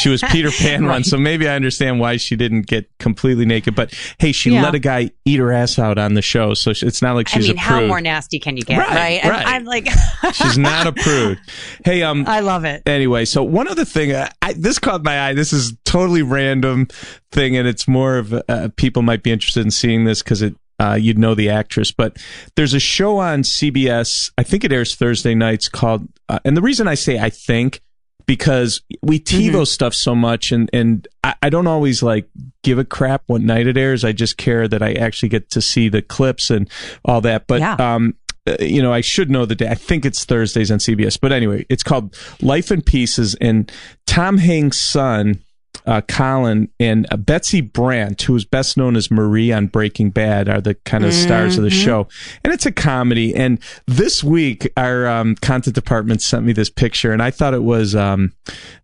she 0.02 0.10
was 0.10 0.22
Peter 0.32 0.50
Pan 0.52 0.84
Right. 0.86 0.96
once, 0.96 1.10
so 1.10 1.18
maybe 1.18 1.48
I 1.48 1.56
understand 1.56 2.00
why 2.00 2.18
she 2.18 2.36
didn't 2.36 2.64
get 2.68 2.90
completely 3.00 3.46
naked. 3.46 3.74
But 3.76 3.94
hey, 4.20 4.32
she 4.32 4.52
Yeah. 4.52 4.64
let 4.64 4.76
a 4.76 4.80
guy 4.80 5.12
eat 5.24 5.40
her 5.40 5.52
ass 5.52 5.78
out 5.80 5.98
on 5.98 6.14
the 6.16 6.22
show, 6.22 6.54
so 6.56 6.72
it's 6.72 7.02
not 7.02 7.16
like 7.16 7.28
she's 7.30 7.46
I 7.46 7.50
mean, 7.50 7.58
a 7.58 7.62
how 7.62 7.86
more 7.86 8.02
nasty 8.02 8.40
can 8.40 8.58
you 8.58 8.64
get, 8.64 8.78
Right, 8.80 8.90
right? 8.90 9.20
And 9.24 9.32
right. 9.32 9.48
I'm 9.48 9.64
like, 9.66 9.88
she's 10.34 10.58
not 10.58 10.88
a 10.88 10.92
prude. 10.94 11.40
Hey, 11.86 12.02
um, 12.04 12.26
I 12.28 12.40
love 12.48 12.66
it. 12.66 12.82
anyway, 12.88 13.26
so 13.26 13.44
one 13.44 13.68
other 13.68 13.86
thing, 13.86 14.12
uh, 14.12 14.30
I, 14.42 14.54
this 14.54 14.80
caught 14.80 15.04
my 15.04 15.28
eye. 15.28 15.34
This 15.34 15.54
is 15.54 15.74
totally 15.86 16.24
random 16.24 16.88
thing, 17.32 17.56
and 17.56 17.68
it's 17.68 17.88
more 17.88 18.18
of 18.18 18.34
uh, 18.34 18.70
people 18.78 19.04
might 19.04 19.22
be 19.22 19.32
interested 19.32 19.64
in 19.64 19.72
seeing 19.72 20.06
this 20.06 20.24
because 20.24 20.42
it. 20.42 20.56
Uh, 20.80 20.94
you'd 20.94 21.18
know 21.18 21.34
the 21.34 21.50
actress, 21.50 21.92
but 21.92 22.18
there's 22.56 22.76
a 22.76 22.80
show 22.80 23.18
on 23.18 23.42
CBS. 23.42 24.30
I 24.38 24.44
think 24.44 24.64
it 24.64 24.72
airs 24.72 24.94
Thursday 24.94 25.34
nights 25.34 25.68
called, 25.68 26.08
uh, 26.30 26.38
and 26.46 26.56
the 26.56 26.62
reason 26.62 26.88
I 26.88 26.94
say 26.94 27.18
I 27.18 27.32
think 27.32 27.82
because 28.28 28.82
we 29.02 29.20
TiVo 29.20 29.66
stuff 29.66 29.96
so 29.96 30.14
much, 30.14 30.52
and 30.52 30.70
and 30.74 31.08
I, 31.24 31.34
I 31.42 31.50
don't 31.50 31.66
always 31.66 32.04
like 32.04 32.30
give 32.64 32.78
a 32.78 32.86
crap 32.86 33.24
what 33.26 33.42
night 33.42 33.66
it 33.66 33.76
airs. 33.76 34.04
I 34.04 34.12
just 34.12 34.38
care 34.38 34.68
that 34.68 34.84
I 34.84 34.94
actually 34.94 35.30
get 35.30 35.50
to 35.52 35.62
see 35.62 35.90
the 35.90 36.04
clips 36.04 36.52
and 36.52 36.70
all 37.04 37.22
that. 37.22 37.48
But 37.48 37.60
Yeah. 37.62 37.74
um, 37.80 38.14
you 38.60 38.82
know, 38.82 38.94
I 38.94 39.02
should 39.02 39.30
know 39.30 39.46
the 39.46 39.56
day. 39.56 39.68
I 39.68 39.76
think 39.76 40.06
it's 40.06 40.26
Thursdays 40.26 40.72
on 40.72 40.80
CBS. 40.80 41.20
But 41.20 41.32
anyway, 41.32 41.66
it's 41.70 41.84
called 41.84 42.16
Life 42.42 42.72
in 42.72 42.82
Pieces, 42.82 43.36
and 43.36 43.72
Tom 44.06 44.38
Hanks' 44.38 44.80
son. 44.80 45.44
Uh, 45.86 46.02
Colin 46.02 46.70
and 46.82 47.08
uh, 47.12 47.18
Betsy 47.18 47.62
Brandt, 47.62 48.22
who 48.24 48.36
is 48.36 48.44
best 48.44 48.76
known 48.76 48.98
as 48.98 49.10
Marie 49.10 49.54
on 49.54 49.68
Breaking 49.68 50.10
Bad, 50.10 50.50
are 50.50 50.60
the 50.60 50.74
kind 50.74 51.06
of 51.06 51.14
stars 51.14 51.58
of 51.58 51.64
the 51.64 51.70
show. 51.70 52.08
And 52.44 52.52
it's 52.52 52.66
a 52.66 52.74
comedy. 52.74 53.34
And 53.34 53.60
this 53.86 54.22
week, 54.22 54.70
our 54.76 55.08
um, 55.08 55.36
content 55.36 55.76
department 55.76 56.22
sent 56.22 56.46
me 56.46 56.52
this 56.52 56.70
picture, 56.70 57.14
and 57.14 57.22
I 57.22 57.32
thought 57.32 57.54
it 57.54 57.64
was 57.64 57.96
um, 57.96 58.34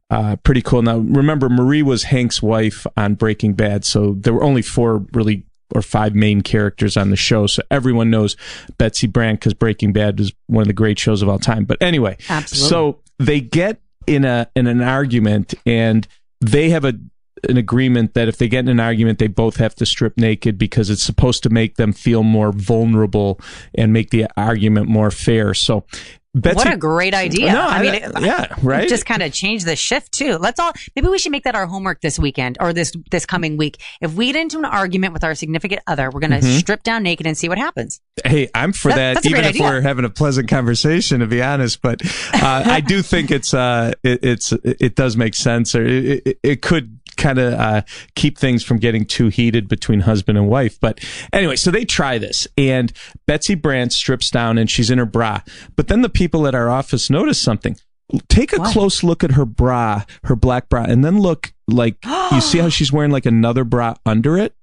uh, 0.10 0.36
pretty 0.44 0.62
cool. 0.62 0.82
Now, 0.82 1.00
remember, 1.00 1.50
Marie 1.50 1.82
was 1.82 2.04
Hank's 2.04 2.42
wife 2.42 2.86
on 2.96 3.16
Breaking 3.16 3.54
Bad, 3.54 3.84
so 3.84 4.14
there 4.14 4.34
were 4.34 4.44
only 4.44 4.62
four 4.62 5.06
really 5.14 5.46
or 5.74 5.82
five 5.82 6.16
main 6.16 6.42
characters 6.42 6.96
on 6.96 7.10
the 7.10 7.16
show. 7.16 7.48
So 7.48 7.62
everyone 7.70 8.10
knows 8.10 8.38
Betsy 8.78 9.08
Brandt 9.08 9.40
because 9.40 9.54
Breaking 9.54 9.92
Bad 9.92 10.20
is 10.20 10.32
one 10.48 10.62
of 10.62 10.68
the 10.68 10.74
great 10.74 11.00
shows 11.00 11.22
of 11.22 11.30
all 11.30 11.40
time. 11.40 11.66
But 11.66 11.82
anyway, 11.82 12.18
Absolutely. 12.30 12.70
so 12.70 13.00
they 13.20 13.42
get 13.42 13.82
in 14.08 14.26
a 14.26 14.50
in 14.56 14.68
an 14.68 14.82
argument, 14.82 15.54
and 15.66 16.08
they 16.42 16.70
have 16.70 16.86
a 16.86 16.94
an 17.50 17.58
agreement 17.58 18.14
that 18.14 18.30
if 18.30 18.38
they 18.38 18.48
get 18.48 18.60
in 18.60 18.70
an 18.70 18.80
argument, 18.80 19.20
they 19.20 19.28
both 19.28 19.58
have 19.58 19.76
to 19.76 19.86
strip 19.86 20.18
naked 20.18 20.58
because 20.58 20.90
it's 20.90 21.04
supposed 21.04 21.44
to 21.44 21.50
make 21.50 21.76
them 21.76 21.92
feel 21.92 22.24
more 22.24 22.54
vulnerable 22.54 23.40
and 23.76 23.92
make 23.92 24.12
the 24.12 24.28
argument 24.38 24.88
more 24.88 25.12
fair. 25.12 25.54
So. 25.54 25.86
Betsy, 26.36 26.56
what 26.56 26.74
a 26.74 26.78
great 26.78 27.14
idea. 27.14 27.52
No, 27.54 27.62
I 27.62 27.82
mean, 27.82 27.94
I- 28.16 28.20
yeah, 28.20 28.56
right? 28.64 28.90
Just 28.90 29.06
kind 29.06 29.22
of 29.22 29.32
change 29.32 29.66
the 29.66 29.76
shift 29.76 30.12
too. 30.14 30.38
Let's 30.38 30.60
all, 30.60 30.74
maybe 30.96 31.08
we 31.08 31.20
should 31.20 31.32
make 31.32 31.44
that 31.44 31.54
our 31.56 31.68
homework 31.68 32.02
this 32.02 32.18
weekend 32.18 32.58
or 32.60 32.74
this, 32.74 32.92
this 33.12 33.26
coming 33.26 33.56
week. 33.56 33.80
If 34.02 34.14
we 34.16 34.28
get 34.28 34.36
into 34.36 34.58
an 34.58 34.66
argument 34.66 35.14
with 35.14 35.24
our 35.24 35.36
significant 35.36 35.82
other, 35.88 36.10
we're 36.12 36.20
going 36.20 36.32
to 36.32 36.38
Mm-hmm. 36.44 36.58
strip 36.58 36.82
down 36.84 37.04
naked 37.04 37.28
and 37.28 37.38
see 37.38 37.48
what 37.50 37.58
happens. 37.60 38.02
Hey, 38.26 38.50
I'm 38.56 38.74
for 38.74 38.90
That- 38.90 39.16
that, 39.16 39.26
even 39.28 39.42
if 39.44 39.50
idea. 39.50 39.62
we're 39.64 39.82
having 39.82 40.06
a 40.06 40.10
pleasant 40.10 40.50
conversation, 40.50 41.20
to 41.20 41.28
be 41.28 41.42
honest. 41.44 41.82
But 41.82 42.02
uh, 42.34 42.64
I 42.66 42.82
do 42.82 43.02
think 43.04 43.30
it's 43.32 43.54
uh, 43.54 43.94
it, 44.04 44.20
it's 44.24 44.52
it 44.64 44.96
does 44.96 45.16
make 45.16 45.36
sense, 45.36 45.76
or 45.76 45.86
it, 45.86 46.22
it, 46.26 46.40
it 46.44 46.62
could 46.62 47.00
kind 47.24 47.40
of 47.40 47.54
uh, 47.54 47.82
keep 48.16 48.38
things 48.38 48.64
from 48.64 48.78
getting 48.78 49.06
too 49.06 49.30
heated 49.30 49.70
between 49.70 50.02
husband 50.02 50.38
and 50.38 50.50
wife. 50.50 50.78
But 50.80 51.00
anyway, 51.32 51.56
so 51.56 51.72
they 51.72 51.86
try 51.86 52.18
this, 52.18 52.48
and 52.58 52.92
Betsy 53.26 53.56
Brandt 53.56 53.94
strips 53.94 54.30
down 54.30 54.58
and 54.58 54.70
she's 54.70 54.92
in 54.92 54.98
her 54.98 55.06
bra. 55.06 55.42
But 55.76 55.88
then 55.88 56.02
the 56.02 56.10
people 56.10 56.46
at 56.48 56.54
our 56.54 56.70
office 56.70 57.10
notice 57.10 57.42
something. 57.42 57.78
Take 58.28 58.52
a 58.54 58.58
close 58.58 59.02
look 59.02 59.24
at 59.24 59.32
her 59.32 59.46
bra, 59.46 60.04
her 60.26 60.36
black 60.36 60.68
bra, 60.70 60.84
and 60.84 61.04
then 61.04 61.20
look 61.20 61.54
like 61.68 61.96
you 62.32 62.42
see 62.42 62.60
how 62.60 62.70
she's 62.78 62.92
wearing 62.92 63.12
like 63.12 63.26
another 63.26 63.64
bra 63.64 63.96
under 64.06 64.38
it. 64.38 64.54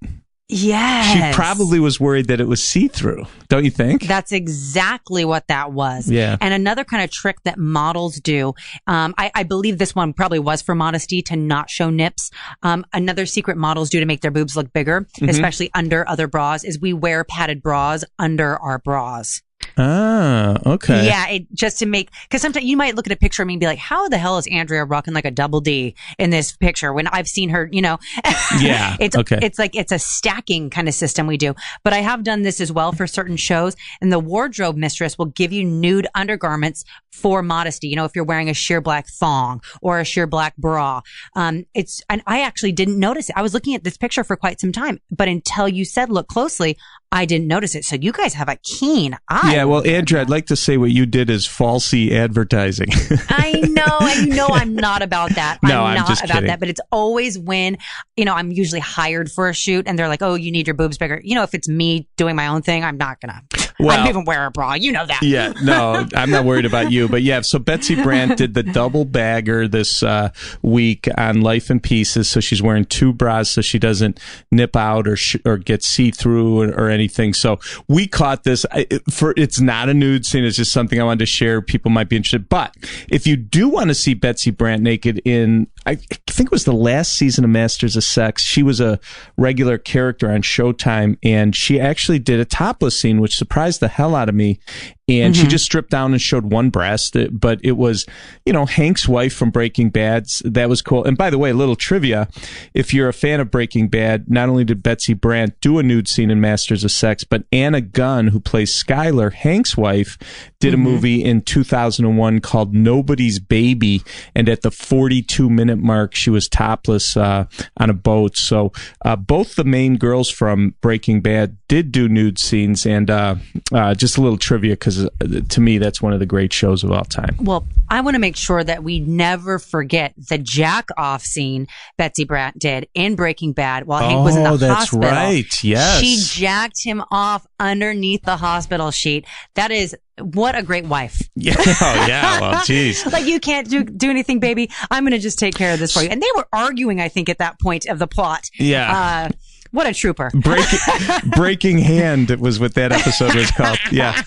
Yes. 0.51 1.29
She 1.31 1.35
probably 1.35 1.79
was 1.79 1.99
worried 1.99 2.27
that 2.27 2.41
it 2.41 2.47
was 2.47 2.61
see 2.61 2.87
through. 2.89 3.25
Don't 3.47 3.63
you 3.63 3.71
think? 3.71 4.03
That's 4.03 4.31
exactly 4.31 5.23
what 5.25 5.47
that 5.47 5.71
was. 5.71 6.09
Yeah. 6.09 6.35
And 6.41 6.53
another 6.53 6.83
kind 6.83 7.03
of 7.03 7.09
trick 7.09 7.37
that 7.45 7.57
models 7.57 8.19
do, 8.19 8.53
um, 8.85 9.15
I, 9.17 9.31
I 9.33 9.43
believe 9.43 9.77
this 9.77 9.95
one 9.95 10.13
probably 10.13 10.39
was 10.39 10.61
for 10.61 10.75
modesty 10.75 11.21
to 11.23 11.35
not 11.35 11.69
show 11.69 11.89
nips. 11.89 12.29
Um, 12.63 12.85
another 12.93 13.25
secret 13.25 13.55
models 13.57 13.89
do 13.89 13.99
to 14.01 14.05
make 14.05 14.21
their 14.21 14.31
boobs 14.31 14.55
look 14.57 14.71
bigger, 14.73 15.01
Mm-hmm. 15.01 15.29
especially 15.29 15.69
under 15.73 16.07
other 16.07 16.27
bras, 16.27 16.63
is 16.63 16.79
we 16.79 16.93
wear 16.93 17.23
padded 17.23 17.61
bras 17.61 18.03
under 18.19 18.57
our 18.57 18.77
bras. 18.79 19.41
Ah, 19.77 20.57
okay. 20.65 21.05
Yeah, 21.05 21.27
it, 21.29 21.53
just 21.53 21.79
to 21.79 21.85
make 21.85 22.09
because 22.23 22.41
sometimes 22.41 22.65
you 22.65 22.77
might 22.77 22.95
look 22.95 23.07
at 23.07 23.13
a 23.13 23.17
picture 23.17 23.43
of 23.43 23.47
me 23.47 23.53
and 23.53 23.59
be 23.59 23.65
like, 23.65 23.79
"How 23.79 24.07
the 24.09 24.17
hell 24.17 24.37
is 24.37 24.47
Andrea 24.47 24.85
rocking 24.85 25.13
like 25.13 25.25
a 25.25 25.31
double 25.31 25.61
D 25.61 25.95
in 26.17 26.29
this 26.29 26.51
picture?" 26.51 26.93
When 26.93 27.07
I've 27.07 27.27
seen 27.27 27.49
her, 27.49 27.69
you 27.71 27.81
know, 27.81 27.97
Yeah, 28.59 28.97
it's 28.99 29.15
okay. 29.15 29.39
it's 29.41 29.57
like 29.59 29.75
it's 29.75 29.91
a 29.91 29.99
stacking 29.99 30.69
kind 30.69 30.87
of 30.87 30.93
system 30.93 31.27
we 31.27 31.37
do. 31.37 31.55
But 31.83 31.93
I 31.93 31.99
have 31.99 32.23
done 32.23 32.41
this 32.41 32.59
as 32.61 32.71
well 32.71 32.91
for 32.91 33.07
certain 33.07 33.37
shows, 33.37 33.75
and 34.01 34.11
the 34.11 34.19
wardrobe 34.19 34.75
mistress 34.77 35.17
will 35.17 35.25
give 35.25 35.51
you 35.51 35.63
nude 35.63 36.07
undergarments 36.15 36.83
for 37.11 37.41
modesty. 37.41 37.87
You 37.87 37.95
know, 37.95 38.05
if 38.05 38.15
you're 38.15 38.25
wearing 38.25 38.49
a 38.49 38.53
sheer 38.53 38.81
black 38.81 39.07
thong 39.07 39.61
or 39.81 39.99
a 39.99 40.05
sheer 40.05 40.27
black 40.27 40.55
bra, 40.57 41.01
um, 41.35 41.65
it's 41.73 42.01
and 42.09 42.21
I 42.27 42.41
actually 42.41 42.71
didn't 42.71 42.99
notice 42.99 43.29
it. 43.29 43.37
I 43.37 43.41
was 43.41 43.53
looking 43.53 43.75
at 43.75 43.83
this 43.83 43.97
picture 43.97 44.23
for 44.23 44.35
quite 44.35 44.59
some 44.59 44.71
time, 44.71 44.99
but 45.09 45.27
until 45.27 45.67
you 45.67 45.85
said 45.85 46.09
look 46.09 46.27
closely, 46.27 46.77
I 47.13 47.25
didn't 47.25 47.47
notice 47.47 47.75
it. 47.75 47.83
So 47.83 47.97
you 47.97 48.13
guys 48.13 48.33
have 48.35 48.47
a 48.47 48.55
keen 48.63 49.17
eye. 49.27 49.55
Yeah, 49.55 49.65
well, 49.65 49.85
Andrew, 49.85 50.19
I'd 50.19 50.29
like 50.29 50.45
to 50.47 50.55
say 50.55 50.77
what 50.77 50.91
you 50.91 51.05
did 51.05 51.29
is 51.29 51.45
falsy 51.45 52.11
advertising. 52.11 52.87
I 53.29 53.51
know, 53.51 53.97
and 54.01 54.27
you 54.27 54.35
know 54.35 54.47
I'm 54.47 54.75
not 54.75 55.01
about 55.01 55.31
that. 55.35 55.59
No, 55.61 55.81
I'm 55.81 55.87
I'm 55.87 55.95
not 55.97 56.07
just 56.07 56.23
about 56.23 56.35
kidding. 56.35 56.47
that. 56.47 56.59
But 56.61 56.69
it's 56.69 56.79
always 56.91 57.37
when, 57.37 57.77
you 58.15 58.23
know, 58.23 58.33
I'm 58.33 58.51
usually 58.51 58.79
hired 58.79 59.29
for 59.29 59.49
a 59.49 59.53
shoot 59.53 59.87
and 59.87 59.99
they're 59.99 60.07
like, 60.07 60.21
oh, 60.21 60.35
you 60.35 60.51
need 60.51 60.67
your 60.67 60.73
boobs 60.73 60.97
bigger. 60.97 61.19
You 61.23 61.35
know, 61.35 61.43
if 61.43 61.53
it's 61.53 61.67
me 61.67 62.07
doing 62.15 62.35
my 62.35 62.47
own 62.47 62.61
thing, 62.61 62.83
I'm 62.83 62.97
not 62.97 63.19
gonna. 63.19 63.41
Well- 63.85 63.99
I'm 63.99 64.07
even 64.07 64.25
wear 64.25 64.45
a 64.45 64.51
bra. 64.51 64.73
You 64.75 64.91
know 64.91 65.05
that. 65.05 65.21
yeah, 65.21 65.53
no, 65.63 66.05
I'm 66.15 66.29
not 66.29 66.45
worried 66.45 66.65
about 66.65 66.91
you. 66.91 67.07
But 67.07 67.21
yeah, 67.21 67.41
so 67.41 67.59
Betsy 67.59 67.95
Brandt 68.01 68.37
did 68.37 68.53
the 68.53 68.63
double 68.63 69.05
bagger 69.05 69.67
this 69.67 70.01
uh, 70.03 70.29
week 70.61 71.07
on 71.17 71.41
Life 71.41 71.69
in 71.71 71.79
Pieces. 71.79 72.29
So 72.29 72.39
she's 72.39 72.61
wearing 72.61 72.85
two 72.85 73.13
bras 73.13 73.49
so 73.49 73.61
she 73.61 73.79
doesn't 73.79 74.19
nip 74.51 74.75
out 74.75 75.07
or 75.07 75.15
sh- 75.15 75.37
or 75.45 75.57
get 75.57 75.83
see 75.83 76.11
through 76.11 76.61
or, 76.61 76.67
or 76.69 76.89
anything. 76.89 77.33
So 77.33 77.59
we 77.87 78.07
caught 78.07 78.43
this. 78.43 78.65
I, 78.71 78.87
for 79.09 79.33
It's 79.37 79.59
not 79.59 79.89
a 79.89 79.93
nude 79.93 80.25
scene. 80.25 80.43
It's 80.43 80.57
just 80.57 80.71
something 80.71 80.99
I 80.99 81.03
wanted 81.03 81.19
to 81.19 81.25
share. 81.25 81.61
People 81.61 81.91
might 81.91 82.09
be 82.09 82.15
interested. 82.15 82.49
But 82.49 82.75
if 83.09 83.25
you 83.27 83.35
do 83.35 83.69
want 83.69 83.89
to 83.89 83.95
see 83.95 84.13
Betsy 84.13 84.51
Brandt 84.51 84.81
naked 84.83 85.21
in, 85.25 85.67
I 85.85 85.95
think 85.95 86.47
it 86.47 86.51
was 86.51 86.65
the 86.65 86.73
last 86.73 87.13
season 87.13 87.43
of 87.43 87.49
Masters 87.49 87.95
of 87.95 88.03
Sex, 88.03 88.43
she 88.43 88.61
was 88.63 88.79
a 88.81 88.99
regular 89.37 89.77
character 89.77 90.29
on 90.29 90.41
Showtime 90.41 91.17
and 91.23 91.55
she 91.55 91.79
actually 91.79 92.19
did 92.19 92.39
a 92.39 92.45
topless 92.45 92.99
scene, 92.99 93.21
which 93.21 93.35
surprised 93.37 93.70
the 93.79 93.87
hell 93.87 94.15
out 94.15 94.29
of 94.29 94.35
me. 94.35 94.59
And 95.07 95.35
she 95.35 95.45
just 95.45 95.65
stripped 95.65 95.89
down 95.89 96.13
and 96.13 96.21
showed 96.21 96.45
one 96.45 96.69
breast, 96.69 97.17
uh, 97.17 97.27
but 97.31 97.59
it 97.63 97.73
was, 97.73 98.05
you 98.45 98.53
know, 98.53 98.65
Hank's 98.65 99.07
wife 99.07 99.33
from 99.33 99.49
Breaking 99.51 99.89
Bad. 99.89 100.25
That 100.45 100.69
was 100.69 100.81
cool. 100.81 101.03
And 101.03 101.17
by 101.17 101.29
the 101.29 101.37
way, 101.37 101.49
a 101.49 101.53
little 101.53 101.75
trivia. 101.75 102.29
If 102.73 102.93
you're 102.93 103.09
a 103.09 103.13
fan 103.13 103.39
of 103.39 103.51
Breaking 103.51 103.89
Bad, 103.89 104.29
not 104.29 104.47
only 104.47 104.63
did 104.63 104.83
Betsy 104.83 105.13
Brandt 105.13 105.59
do 105.59 105.79
a 105.79 105.83
nude 105.83 106.07
scene 106.07 106.31
in 106.31 106.39
Masters 106.39 106.83
of 106.83 106.91
Sex, 106.91 107.23
but 107.25 107.43
Anna 107.51 107.81
Gunn, 107.81 108.27
who 108.27 108.39
plays 108.39 108.71
Skyler, 108.71 109.33
Hank's 109.33 109.75
wife, 109.75 110.17
did 110.59 110.73
a 110.73 110.77
movie 110.77 111.23
in 111.23 111.41
2001 111.41 112.39
called 112.39 112.73
Nobody's 112.73 113.39
Baby. 113.39 114.03
And 114.35 114.47
at 114.47 114.61
the 114.61 114.71
42 114.71 115.49
minute 115.49 115.79
mark, 115.79 116.15
she 116.15 116.29
was 116.29 116.47
topless, 116.47 117.17
uh, 117.17 117.45
on 117.77 117.89
a 117.89 117.93
boat. 117.95 118.37
So, 118.37 118.71
uh, 119.03 119.15
both 119.15 119.55
the 119.55 119.63
main 119.63 119.97
girls 119.97 120.29
from 120.29 120.75
Breaking 120.79 121.21
Bad 121.21 121.57
did 121.67 121.91
do 121.91 122.07
nude 122.07 122.39
scenes. 122.39 122.85
And, 122.85 123.09
uh, 123.09 123.35
uh, 123.73 123.95
just 123.95 124.17
a 124.17 124.21
little 124.21 124.37
trivia 124.37 124.73
because 124.73 124.90
to 124.95 125.61
me, 125.61 125.77
that's 125.77 126.01
one 126.01 126.13
of 126.13 126.19
the 126.19 126.25
great 126.25 126.53
shows 126.53 126.83
of 126.83 126.91
all 126.91 127.03
time. 127.05 127.35
Well, 127.39 127.67
I 127.89 128.01
want 128.01 128.15
to 128.15 128.19
make 128.19 128.35
sure 128.35 128.63
that 128.63 128.83
we 128.83 128.99
never 128.99 129.59
forget 129.59 130.13
the 130.29 130.37
jack 130.37 130.87
off 130.97 131.23
scene 131.23 131.67
Betsy 131.97 132.23
Brandt 132.23 132.57
did 132.59 132.87
in 132.93 133.15
Breaking 133.15 133.53
Bad 133.53 133.85
while 133.85 134.01
Hank 134.07 134.23
was 134.23 134.35
in 134.35 134.43
the 134.43 134.49
Oh, 134.49 134.57
that's 134.57 134.89
hospital. 134.91 135.09
right. 135.09 135.63
Yes. 135.63 135.99
She 136.01 136.17
jacked 136.39 136.83
him 136.83 137.03
off 137.11 137.45
underneath 137.59 138.23
the 138.23 138.37
hospital 138.37 138.91
sheet. 138.91 139.25
That 139.55 139.71
is 139.71 139.95
what 140.19 140.55
a 140.57 140.63
great 140.63 140.85
wife. 140.85 141.21
Yeah. 141.35 141.55
Oh, 141.57 142.05
yeah. 142.07 142.39
Well, 142.41 142.63
geez. 142.65 143.05
like 143.11 143.25
you 143.25 143.39
can't 143.39 143.67
do 143.67 143.83
do 143.83 144.09
anything, 144.11 144.39
baby. 144.39 144.69
I'm 144.91 145.03
going 145.03 145.13
to 145.13 145.19
just 145.19 145.39
take 145.39 145.55
care 145.55 145.73
of 145.73 145.79
this 145.79 145.91
for 145.93 146.01
you. 146.03 146.09
And 146.09 146.21
they 146.21 146.27
were 146.35 146.47
arguing, 146.53 147.01
I 147.01 147.07
think, 147.09 147.29
at 147.29 147.39
that 147.39 147.59
point 147.59 147.87
of 147.87 147.97
the 147.97 148.05
plot. 148.07 148.49
Yeah. 148.59 149.27
Uh, 149.27 149.29
What 149.71 149.87
a 149.87 149.93
trooper. 149.93 150.29
Breaking, 150.33 150.79
Breaking 151.35 151.77
Hand 151.77 152.29
was 152.31 152.59
what 152.59 152.73
that 152.73 152.91
episode 152.91 153.33
was 153.35 153.49
called. 153.51 153.77
Yeah. 153.91 154.21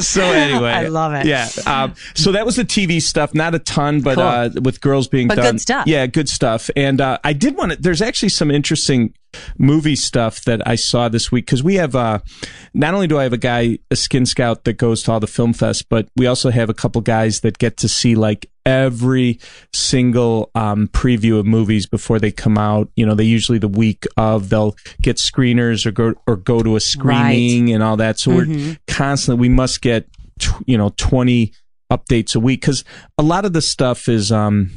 So 0.00 0.22
anyway, 0.22 0.70
I 0.70 0.88
love 0.88 1.12
it. 1.14 1.26
Yeah. 1.26 1.48
Um, 1.66 1.94
so 2.14 2.32
that 2.32 2.46
was 2.46 2.56
the 2.56 2.64
TV 2.64 3.00
stuff. 3.02 3.34
Not 3.34 3.54
a 3.54 3.58
ton, 3.58 4.00
but 4.00 4.14
Cool. 4.14 4.24
uh, 4.24 4.50
with 4.62 4.80
girls 4.80 5.06
being 5.08 5.28
But 5.28 5.34
done. 5.36 5.52
good 5.54 5.60
stuff. 5.60 5.86
Yeah, 5.86 6.06
good 6.06 6.28
stuff. 6.30 6.70
And 6.76 7.00
uh, 7.00 7.18
I 7.24 7.34
did 7.34 7.56
want 7.56 7.72
to. 7.72 7.78
There's 7.78 8.00
actually 8.00 8.30
some 8.30 8.50
interesting 8.50 9.12
movie 9.58 9.96
stuff 9.96 10.42
that 10.44 10.66
I 10.66 10.74
saw 10.74 11.08
this 11.08 11.30
week 11.32 11.46
because 11.46 11.62
we 11.62 11.76
have. 11.76 11.94
Uh, 11.94 12.20
not 12.74 12.94
only 12.94 13.06
do 13.06 13.18
I 13.18 13.22
have 13.22 13.32
a 13.32 13.38
guy, 13.38 13.78
a 13.90 13.96
skin 13.96 14.26
scout 14.26 14.64
that 14.64 14.74
goes 14.74 15.02
to 15.04 15.12
all 15.12 15.20
the 15.20 15.26
film 15.26 15.52
fests, 15.54 15.84
but 15.88 16.08
we 16.16 16.26
also 16.26 16.50
have 16.50 16.68
a 16.68 16.74
couple 16.74 17.00
guys 17.00 17.40
that 17.40 17.58
get 17.58 17.78
to 17.78 17.88
see 17.88 18.14
like 18.14 18.50
every 18.66 19.38
single 19.72 20.50
um, 20.54 20.88
preview 20.88 21.38
of 21.38 21.46
movies 21.46 21.86
before 21.86 22.18
they 22.18 22.32
come 22.32 22.58
out. 22.58 22.90
You 22.96 23.06
know, 23.06 23.14
they 23.14 23.24
usually 23.24 23.58
the 23.58 23.68
week 23.68 24.04
of 24.16 24.48
they'll 24.48 24.76
get 25.00 25.16
screeners 25.16 25.86
or 25.86 25.92
go 25.92 26.14
or 26.26 26.36
go 26.36 26.62
to 26.62 26.76
a 26.76 26.80
screening 26.80 27.72
and 27.72 27.82
all 27.82 27.96
that. 27.98 28.18
So 28.18 28.34
we're 28.34 28.76
constantly 28.86 29.40
we 29.40 29.48
must 29.48 29.80
get 29.80 30.06
you 30.66 30.76
know 30.76 30.92
twenty 30.96 31.52
updates 31.90 32.34
a 32.34 32.40
week 32.40 32.60
because 32.60 32.84
a 33.16 33.22
lot 33.22 33.44
of 33.44 33.52
the 33.52 33.62
stuff 33.62 34.08
is 34.08 34.32
um 34.32 34.70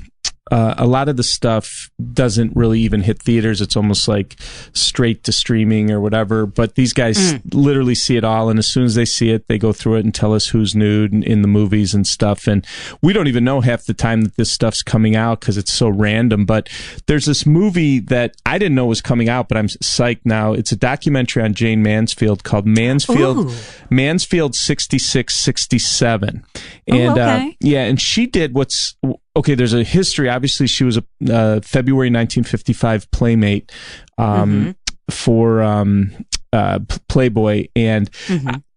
uh, 0.52 0.76
a 0.78 0.88
lot 0.88 1.10
of 1.10 1.18
the 1.18 1.24
stuff 1.24 1.90
doesn't 2.14 2.56
really 2.56 2.80
even 2.80 3.02
hit 3.02 3.22
theaters. 3.22 3.62
It's 3.62 3.76
almost 3.76 4.08
like 4.08 4.36
straight 4.74 5.24
to 5.26 5.32
streaming 5.32 5.92
or 5.92 6.02
whatever. 6.02 6.46
But 6.46 6.76
these 6.76 6.94
guys 6.94 7.40
literally 7.54 7.96
see 7.96 8.18
it 8.18 8.24
all, 8.24 8.50
and 8.50 8.58
as 8.58 8.68
soon 8.68 8.86
as 8.86 8.96
they 8.96 9.06
see 9.06 9.30
it, 9.30 9.48
they 9.48 9.58
go 9.58 9.74
through 9.74 9.96
it 9.96 10.06
and 10.06 10.14
tell 10.14 10.34
us 10.34 10.48
who's 10.48 10.76
nude 10.76 11.14
in, 11.14 11.24
in 11.24 11.42
the 11.42 11.48
movies 11.48 11.94
and 11.94 12.08
stuff. 12.08 12.48
And 12.48 12.66
we 13.02 13.14
don't 13.14 13.28
even 13.28 13.44
know 13.44 13.62
half 13.62 13.86
the 13.86 13.94
time 13.94 14.22
that 14.22 14.36
this 14.38 14.52
stuff's 14.52 14.82
coming 14.82 15.16
out 15.16 15.40
because 15.40 15.58
it's 15.58 15.74
so 15.74 15.88
random. 15.90 16.46
But 16.46 16.70
there's 17.08 17.26
this 17.26 17.46
movie 17.46 18.00
that 18.00 18.36
I 18.46 18.58
didn't 18.58 18.76
know 18.76 18.86
was 18.86 19.02
coming 19.02 19.30
out, 19.30 19.48
but 19.50 19.58
I'm 19.58 19.68
psyched 19.68 20.26
now. 20.26 20.54
It's 20.54 20.72
a 20.72 20.76
documentary 20.76 21.44
on 21.44 21.54
Jayne 21.54 21.84
Mansfield 21.84 22.44
called 22.44 22.66
Mansfield 22.66 23.52
Ooh. 23.52 23.56
Mansfield 23.90 24.56
6667. 24.56 26.46
And 26.88 27.18
uh, 27.18 27.22
okay. 27.22 27.58
yeah, 27.60 27.84
and 27.84 28.02
she 28.02 28.26
did 28.26 28.56
what's 28.56 28.96
okay. 29.40 29.56
There's 29.56 29.74
a 29.74 29.84
history. 29.84 30.30
Obviously, 30.30 30.68
she 30.68 30.84
was 30.84 30.98
a 30.98 31.04
uh, 31.32 31.60
February 31.62 32.08
1955 32.08 33.10
playmate 33.12 33.72
um, 34.18 34.76
for 35.10 35.62
um, 35.62 36.12
uh, 36.54 36.80
Playboy, 37.08 37.68
and 37.76 38.10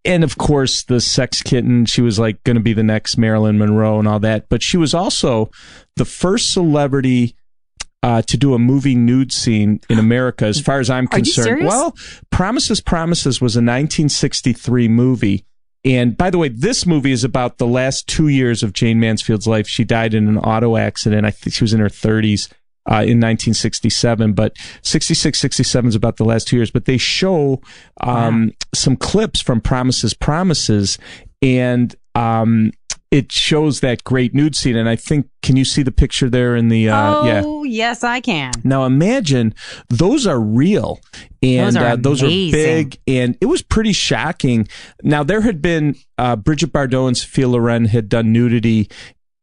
and 0.05 0.25
of 0.25 0.38
course 0.38 0.85
the 0.85 1.01
sex 1.01 1.42
kitten. 1.42 1.85
She 1.87 2.03
was 2.03 2.18
like 2.18 2.42
going 2.44 2.57
to 2.57 2.62
be 2.62 2.72
the 2.72 2.83
next 2.83 3.16
Marilyn 3.16 3.59
Monroe 3.59 3.98
and 3.98 4.09
all 4.09 4.20
that. 4.20 4.48
But 4.48 4.62
she 4.62 4.77
was 4.77 4.94
also 4.94 5.51
the 5.96 6.05
first 6.05 6.53
celebrity. 6.53 7.37
Uh, 8.05 8.20
to 8.20 8.37
do 8.37 8.53
a 8.53 8.59
movie 8.59 8.96
nude 8.96 9.33
scene 9.33 9.79
in 9.88 9.96
America, 10.01 10.44
as 10.44 10.61
far 10.61 10.81
as 10.81 10.90
I'm 10.90 11.07
concerned. 11.07 11.64
Well, 11.64 11.94
Promises, 12.33 12.81
Promises 12.81 13.40
was 13.40 13.55
a 13.55 13.62
1963 13.62 14.88
movie. 14.88 15.46
And 15.84 16.16
by 16.16 16.30
the 16.30 16.38
way, 16.38 16.48
this 16.48 16.86
movie 16.86 17.12
is 17.12 17.24
about 17.24 17.58
the 17.58 17.66
last 17.66 18.06
two 18.06 18.28
years 18.28 18.62
of 18.62 18.72
Jayne 18.72 19.00
Mansfield's 19.00 19.48
life. 19.48 19.66
She 19.66 19.84
died 19.84 20.14
in 20.14 20.28
an 20.28 20.38
auto 20.38 20.76
accident. 20.76 21.26
I 21.26 21.30
think 21.30 21.54
she 21.54 21.64
was 21.64 21.74
in 21.74 21.80
her 21.80 21.88
30s 21.88 22.52
uh, 22.88 23.02
in 23.02 23.18
1967, 23.18 24.32
but 24.32 24.56
66, 24.82 25.38
67 25.38 25.88
is 25.88 25.94
about 25.94 26.18
the 26.18 26.24
last 26.24 26.46
two 26.46 26.56
years. 26.56 26.70
But 26.70 26.84
they 26.84 26.98
show 26.98 27.60
um, 28.00 28.52
some 28.72 28.96
clips 28.96 29.40
from 29.40 29.60
Promises, 29.60 30.14
Promises, 30.14 30.98
and 31.40 31.94
um, 32.14 32.70
it 33.12 33.31
shows 33.31 33.81
that 33.81 34.03
great 34.05 34.35
nude 34.35 34.57
scene. 34.57 34.75
And 34.75 34.88
I 34.88 34.96
think, 34.96 35.29
can 35.42 35.55
you 35.55 35.66
see 35.66 35.83
the 35.83 35.92
picture 35.92 36.31
there 36.31 36.57
in 36.57 36.68
the, 36.68 36.88
uh, 36.88 37.25
yeah. 37.25 37.42
oh, 37.44 37.62
yes, 37.62 38.03
I 38.03 38.20
can. 38.20 38.53
Now 38.64 38.85
imagine 38.85 39.55
those 39.90 40.27
are 40.27 40.40
real 40.40 40.98
and 41.42 41.77
Those 41.77 41.77
are 41.77 41.87
uh, 41.87 41.96
those 41.96 42.22
are 42.22 42.29
big 42.29 42.98
and 43.07 43.37
it 43.40 43.46
was 43.46 43.62
pretty 43.62 43.92
shocking. 43.92 44.66
Now 45.03 45.22
there 45.22 45.42
had 45.42 45.61
been 45.61 45.96
uh, 46.16 46.37
Brigitte 46.37 46.72
Bardot 46.72 47.09
and 47.09 47.16
Sophia 47.16 47.48
Loren 47.48 47.85
had 47.85 48.09
done 48.09 48.33
nudity 48.33 48.88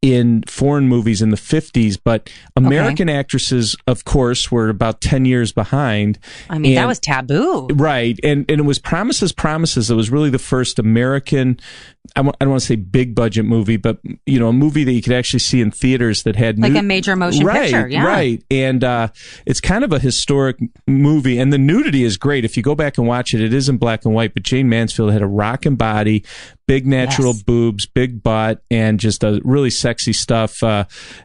in 0.01 0.43
foreign 0.47 0.87
movies 0.87 1.21
in 1.21 1.29
the 1.29 1.35
50s, 1.37 1.97
but 2.01 2.29
American 2.55 3.09
actresses, 3.09 3.75
of 3.85 4.05
course, 4.05 4.49
were 4.49 4.69
about 4.69 5.01
10 5.01 5.25
years 5.25 5.51
behind. 5.51 6.17
I 6.49 6.57
mean, 6.57 6.75
that 6.75 6.87
was 6.87 6.99
taboo. 6.99 7.67
Right, 7.73 8.17
and 8.23 8.45
and 8.49 8.59
it 8.61 8.63
was 8.63 8.79
Promises, 8.79 9.33
Promises. 9.33 9.91
It 9.91 9.95
was 9.95 10.09
really 10.09 10.29
the 10.29 10.39
first 10.39 10.79
American. 10.79 11.59
I 12.15 12.21
w- 12.21 12.33
I 12.39 12.45
don't 12.45 12.51
want 12.51 12.61
to 12.61 12.65
say 12.67 12.75
big 12.77 13.13
budget 13.13 13.45
movie, 13.45 13.75
but 13.77 13.99
you 14.25 14.39
know, 14.39 14.47
a 14.47 14.53
movie 14.53 14.83
that 14.85 14.93
you 14.93 15.01
could 15.01 15.13
actually 15.13 15.39
see 15.41 15.59
in 15.61 15.69
theaters 15.69 16.23
that 16.23 16.35
had 16.37 16.57
Like 16.59 16.71
nu- 16.71 16.79
a 16.79 16.83
major 16.83 17.15
motion 17.17 17.45
right, 17.45 17.63
picture, 17.63 17.87
yeah. 17.89 18.05
right. 18.05 18.41
And 18.49 18.83
uh, 18.83 19.09
it's 19.45 19.59
kind 19.59 19.83
of 19.83 19.91
a 19.91 19.99
historic 19.99 20.57
movie, 20.87 21.37
and 21.37 21.51
the 21.51 21.57
nudity 21.57 22.03
is 22.05 22.15
great. 22.15 22.45
If 22.45 22.55
you 22.55 22.63
go 22.63 22.73
back 22.73 22.97
and 22.97 23.05
watch 23.05 23.33
it, 23.33 23.41
it 23.41 23.53
is 23.53 23.67
in 23.67 23.77
black 23.77 24.05
and 24.05 24.13
white. 24.13 24.33
But 24.33 24.43
Jayne 24.43 24.69
Mansfield 24.69 25.11
had 25.11 25.21
a 25.21 25.27
rocking 25.27 25.75
body, 25.75 26.23
big 26.69 26.85
natural 26.85 27.33
Yes. 27.33 27.41
boobs, 27.41 27.85
big 27.87 28.21
butt, 28.21 28.61
and 28.69 28.99
just 28.99 29.23
a 29.23 29.41
really 29.43 29.71
sexy 29.71 30.13
stuff. 30.13 30.61
Uh, 30.61 30.83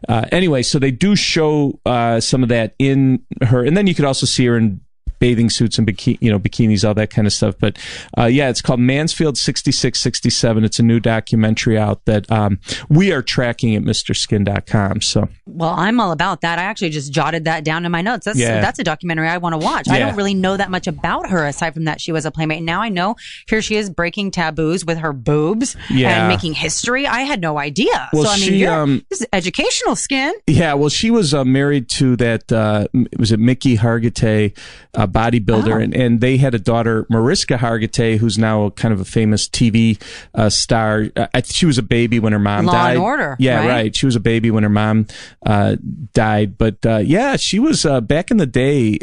uh, 0.09 0.25
anyway, 0.31 0.63
so 0.63 0.79
they 0.79 0.89
do 0.89 1.15
show 1.15 1.79
uh, 1.85 2.19
some 2.19 2.41
of 2.41 2.49
that 2.49 2.73
in 2.79 3.19
her, 3.43 3.63
and 3.63 3.77
then 3.77 3.85
you 3.85 3.93
could 3.93 4.05
also 4.05 4.25
see 4.25 4.47
her 4.47 4.57
in 4.57 4.81
bathing 5.25 5.49
suits 5.49 5.79
and 5.79 5.87
bikini, 5.87 6.19
you 6.21 6.29
know, 6.29 6.37
bikinis, 6.37 6.87
all 6.87 6.93
that 6.93 7.09
kind 7.09 7.25
of 7.25 7.33
stuff. 7.33 7.55
But 7.59 7.79
uh, 8.15 8.25
yeah, 8.25 8.49
it's 8.49 8.61
called 8.61 8.79
Mansfield 8.79 9.39
6667. 9.39 10.63
It's 10.63 10.77
a 10.77 10.83
new 10.83 10.99
documentary 10.99 11.79
out 11.79 12.05
that 12.05 12.29
um, 12.31 12.59
we 12.89 13.11
are 13.11 13.23
tracking 13.23 13.73
at 13.75 13.81
MrSkin.com. 13.81 15.01
So 15.01 15.27
Well, 15.47 15.71
I'm 15.75 15.99
all 15.99 16.11
about 16.11 16.41
that. 16.41 16.59
I 16.59 16.63
actually 16.63 16.91
just 16.91 17.11
jotted 17.11 17.45
that 17.45 17.63
down 17.63 17.85
in 17.87 17.91
my 17.91 18.03
notes. 18.03 18.25
That's 18.25 18.37
Yeah. 18.37 18.61
that's 18.61 18.77
a 18.77 18.83
documentary 18.83 19.27
I 19.27 19.37
want 19.39 19.53
to 19.53 19.57
watch. 19.57 19.89
I 19.89 19.97
don't 19.97 20.15
really 20.15 20.35
know 20.35 20.57
that 20.57 20.69
much 20.69 20.85
about 20.85 21.29
her 21.31 21.45
aside 21.47 21.73
from 21.73 21.85
that 21.85 21.99
she 21.99 22.11
was 22.11 22.25
a 22.25 22.31
playmate. 22.31 22.61
Now 22.61 22.81
I 22.81 22.89
know 22.89 23.15
here 23.49 23.63
she 23.63 23.77
is 23.77 23.89
breaking 23.89 24.29
taboos 24.29 24.85
with 24.85 24.99
her 24.99 25.11
boobs 25.11 25.75
Yeah. 25.89 26.19
and 26.19 26.27
making 26.27 26.53
history. 26.53 27.07
I 27.07 27.21
had 27.21 27.41
no 27.41 27.57
idea. 27.57 28.09
Well, 28.13 28.25
so 28.25 28.29
I 28.29 28.35
mean, 28.37 28.49
she, 28.49 28.65
um, 28.67 29.03
this 29.09 29.21
is 29.21 29.27
educational 29.33 29.95
skin. 29.95 30.33
Yeah, 30.45 30.75
well, 30.75 30.89
she 30.89 31.09
was 31.09 31.33
uh, 31.33 31.43
married 31.45 31.89
to 31.97 32.15
that. 32.17 32.51
Uh, 32.51 32.87
was 33.17 33.31
it 33.31 33.39
Mickey 33.39 33.77
Hargitay, 33.77 34.55
a 34.93 35.07
bodybuilder, 35.15 35.73
Oh. 35.75 35.79
and, 35.79 35.95
and 35.95 36.19
they 36.21 36.35
had 36.37 36.53
a 36.53 36.59
daughter, 36.59 37.05
Mariska 37.09 37.55
Hargitay, 37.57 38.17
who's 38.17 38.37
now 38.37 38.69
kind 38.71 38.93
of 38.93 38.99
a 38.99 39.05
famous 39.05 39.47
TV 39.47 39.99
uh, 40.33 40.49
star. 40.49 41.05
Uh, 41.15 41.27
she 41.45 41.65
was 41.65 41.77
a 41.77 41.83
baby 41.83 42.19
when 42.19 42.33
her 42.33 42.39
mom 42.39 42.65
Law 42.65 42.73
died. 42.73 42.95
and 42.95 43.03
Order, 43.03 43.35
yeah, 43.39 43.65
right? 43.65 43.95
She 43.95 44.05
was 44.05 44.15
a 44.15 44.19
baby 44.19 44.51
when 44.51 44.63
her 44.63 44.69
mom 44.69 45.07
uh, 45.45 45.77
died, 46.13 46.57
but 46.57 46.85
uh, 46.85 46.97
yeah, 46.97 47.37
she 47.37 47.59
was 47.59 47.85
uh, 47.85 48.01
back 48.01 48.29
in 48.31 48.37
the 48.37 48.45
day. 48.45 48.99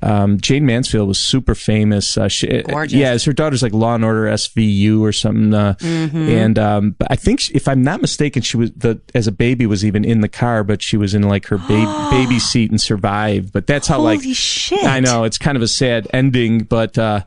Um, 0.00 0.40
Jayne 0.40 0.64
Mansfield 0.66 1.06
was 1.06 1.18
super 1.18 1.54
famous. 1.54 2.16
Uh, 2.16 2.26
she, 2.28 2.62
Gorgeous. 2.62 2.94
Yeah, 2.98 3.16
her 3.18 3.32
daughter's 3.32 3.62
like 3.62 3.72
Law 3.72 3.94
and 3.94 4.04
Order 4.04 4.24
SVU 4.26 5.00
or 5.00 5.12
something. 5.12 5.52
Uh, 5.54 5.74
Mm-hmm. 5.82 6.28
And 6.28 6.58
um, 6.58 6.90
but 6.98 7.08
I 7.10 7.16
think, 7.16 7.40
she, 7.40 7.54
if 7.54 7.68
I'm 7.68 7.82
not 7.82 8.00
mistaken, 8.00 8.42
she 8.42 8.56
was 8.56 8.72
the 8.72 9.00
as 9.14 9.26
a 9.26 9.32
baby 9.32 9.66
was 9.66 9.84
even 9.84 10.04
in 10.04 10.20
the 10.20 10.28
car, 10.28 10.64
but 10.64 10.82
she 10.82 10.96
was 10.96 11.14
in 11.14 11.22
like 11.22 11.46
her 11.46 11.58
ba- 11.58 12.08
baby 12.10 12.38
seat 12.38 12.70
and 12.70 12.80
survived. 12.80 13.52
But 13.52 13.66
that's 13.66 13.86
how 13.88 13.96
Holy 13.98 14.16
like 14.18 14.26
shit. 14.36 14.84
I 14.84 15.00
know 15.00 15.24
it's 15.24 15.38
kind 15.38 15.56
of 15.56 15.62
a 15.62 15.68
sad 15.68 16.08
ending, 16.12 16.60
but 16.60 16.96
uh, 16.98 17.20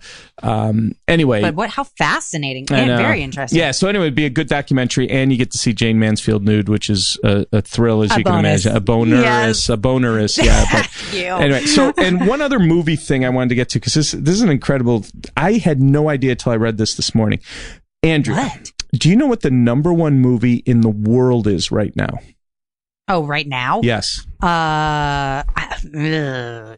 um, 0.44 0.94
anyway. 1.08 1.42
But 1.42 1.56
what? 1.56 1.70
How 1.70 1.84
fascinating 1.84 2.66
and 2.72 2.88
very 2.98 3.22
interesting. 3.24 3.60
Yeah, 3.60 3.72
so 3.72 3.88
anyway, 3.88 4.06
it'd 4.06 4.16
be 4.16 4.26
a 4.26 4.30
good 4.30 4.48
documentary, 4.48 5.10
and 5.10 5.32
you 5.32 5.38
get 5.38 5.52
to 5.52 5.58
see 5.58 5.74
Jayne 5.74 6.00
Mansfield 6.00 6.44
nude, 6.44 6.70
which 6.70 6.90
is 6.90 7.18
a, 7.24 7.46
a 7.52 7.62
thrill, 7.62 8.04
as 8.04 8.12
A 8.12 8.18
you 8.20 8.24
can 8.24 8.40
imagine. 8.40 8.76
A 8.76 8.80
bonerous, 8.80 9.22
Yes. 9.24 9.70
a 9.70 9.78
bonerous, 9.78 10.38
yeah. 10.38 10.66
But 10.72 11.14
you. 11.14 11.26
anyway, 11.28 11.66
so 11.66 11.94
and 11.98 12.28
one 12.28 12.42
other 12.42 12.55
movie 12.60 12.96
thing 12.96 13.26
I 13.26 13.30
wanted 13.30 13.50
to 13.50 13.56
get 13.56 13.70
to 13.70 13.80
because 13.80 13.94
this 13.94 14.12
this 14.12 14.36
is 14.36 14.42
an 14.42 14.50
incredible. 14.50 15.06
I 15.38 15.54
had 15.54 15.82
no 15.82 16.10
idea 16.10 16.36
till 16.36 16.52
I 16.52 16.56
read 16.56 16.78
this 16.78 16.96
this 16.96 17.14
morning. 17.16 17.40
Andrew, 18.04 18.36
What? 18.36 18.72
do 18.94 19.10
you 19.10 19.16
know 19.16 19.26
what 19.28 19.42
the 19.42 19.52
number 19.52 19.92
one 19.94 20.20
movie 20.20 20.58
in 20.66 20.82
the 20.82 20.90
world 20.90 21.48
is 21.48 21.72
right 21.72 21.96
now? 21.96 22.20
Oh, 23.08 23.26
right 23.26 23.48
now? 23.48 23.82
Yes, 23.84 24.26
Uh, 24.42 25.46
I, 25.46 25.78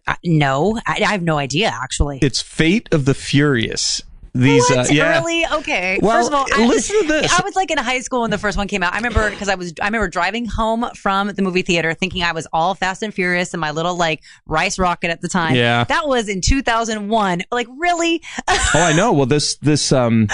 ugh, 0.07 0.17
no, 0.25 0.77
I, 0.85 0.95
I 1.03 1.11
have 1.11 1.21
no 1.23 1.37
idea. 1.37 1.69
Actually, 1.73 2.19
it's 2.21 2.41
Fate 2.41 2.89
of 2.91 3.05
the 3.05 3.13
Furious. 3.13 4.01
These, 4.37 4.69
What? 4.69 4.89
uh, 4.89 4.93
yeah. 4.93 5.19
Really? 5.19 5.45
Okay. 5.45 5.99
Well, 6.01 6.17
First 6.17 6.29
of 6.29 6.35
all, 6.35 6.45
I, 6.53 6.65
listen 6.67 7.01
to 7.01 7.07
this. 7.07 7.39
I 7.39 7.43
was 7.43 7.55
like 7.55 7.71
in 7.71 7.77
high 7.77 7.99
school 7.99 8.21
when 8.21 8.31
the 8.31 8.37
first 8.37 8.57
one 8.57 8.67
came 8.67 8.83
out. 8.83 8.93
I 8.93 8.97
remember 8.97 9.29
because 9.29 9.49
I 9.49 9.55
was 9.55 9.73
I 9.81 9.85
remember 9.85 10.07
driving 10.07 10.45
home 10.45 10.85
from 10.95 11.27
the 11.29 11.41
movie 11.41 11.61
theater 11.61 11.93
thinking 11.93 12.23
I 12.23 12.31
was 12.31 12.47
all 12.53 12.75
Fast 12.75 13.01
and 13.03 13.13
Furious 13.13 13.53
and 13.53 13.61
my 13.61 13.71
little 13.71 13.95
like 13.95 14.21
rice 14.45 14.77
rocket 14.79 15.09
at 15.09 15.21
the 15.21 15.27
time. 15.27 15.55
Yeah. 15.55 15.83
That 15.85 16.07
was 16.07 16.29
in 16.29 16.41
2001. 16.41 17.43
Like 17.51 17.67
really? 17.77 18.21
Oh, 18.47 18.69
I 18.75 18.93
know. 18.93 19.13
Well, 19.13 19.25
this 19.25 19.55
this 19.57 19.91
um, 19.91 20.27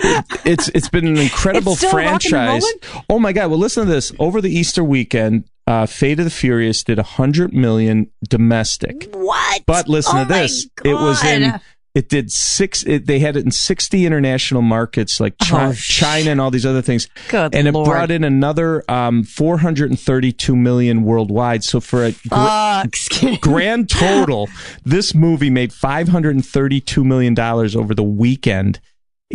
it- 0.00 0.24
it's 0.44 0.68
it's 0.70 0.88
been 0.88 1.06
an 1.06 1.18
incredible 1.18 1.74
franchise. 1.74 2.64
Oh 3.10 3.18
my 3.18 3.32
God! 3.32 3.50
Well, 3.50 3.58
listen 3.58 3.84
to 3.86 3.92
this. 3.92 4.12
Over 4.20 4.40
the 4.40 4.50
Easter 4.50 4.84
weekend, 4.84 5.44
uh, 5.66 5.86
Fate 5.86 6.18
of 6.20 6.24
the 6.24 6.30
Furious 6.30 6.84
did 6.84 6.98
a 6.98 7.02
hundred 7.02 7.52
million 7.52 8.10
domestic. 8.28 9.08
What? 9.12 9.62
But 9.66 9.88
listen 9.88 10.18
Oh 10.18 10.22
to 10.24 10.28
this. 10.28 10.66
It 10.84 10.94
was 10.94 11.22
in 11.24 11.50
God. 11.50 11.60
It 11.94 12.08
did 12.08 12.30
six. 12.30 12.84
It, 12.86 13.06
they 13.06 13.18
had 13.18 13.36
it 13.36 13.44
in 13.44 13.50
sixty 13.50 14.06
international 14.06 14.62
markets, 14.62 15.18
like 15.20 15.36
Chi- 15.38 15.68
Oh, 15.68 15.72
China 15.72 16.30
and 16.30 16.40
all 16.40 16.50
these 16.50 16.66
other 16.66 16.82
things. 16.82 17.08
Good 17.28 17.54
and 17.54 17.66
it 17.66 17.72
Lord. 17.72 17.86
brought 17.88 18.10
in 18.10 18.22
another 18.24 18.84
um, 18.90 19.24
four 19.24 19.58
hundred 19.58 19.90
and 19.90 19.98
thirty-two 19.98 20.54
million 20.54 21.02
worldwide. 21.02 21.64
So 21.64 21.80
for 21.80 22.04
a 22.04 22.14
grand 23.40 23.90
total, 23.90 24.48
this 24.84 25.14
movie 25.14 25.50
made 25.50 25.72
five 25.72 26.08
hundred 26.08 26.34
and 26.36 26.46
thirty-two 26.46 27.04
million 27.04 27.34
dollars 27.34 27.74
over 27.74 27.94
the 27.94 28.02
weekend. 28.04 28.80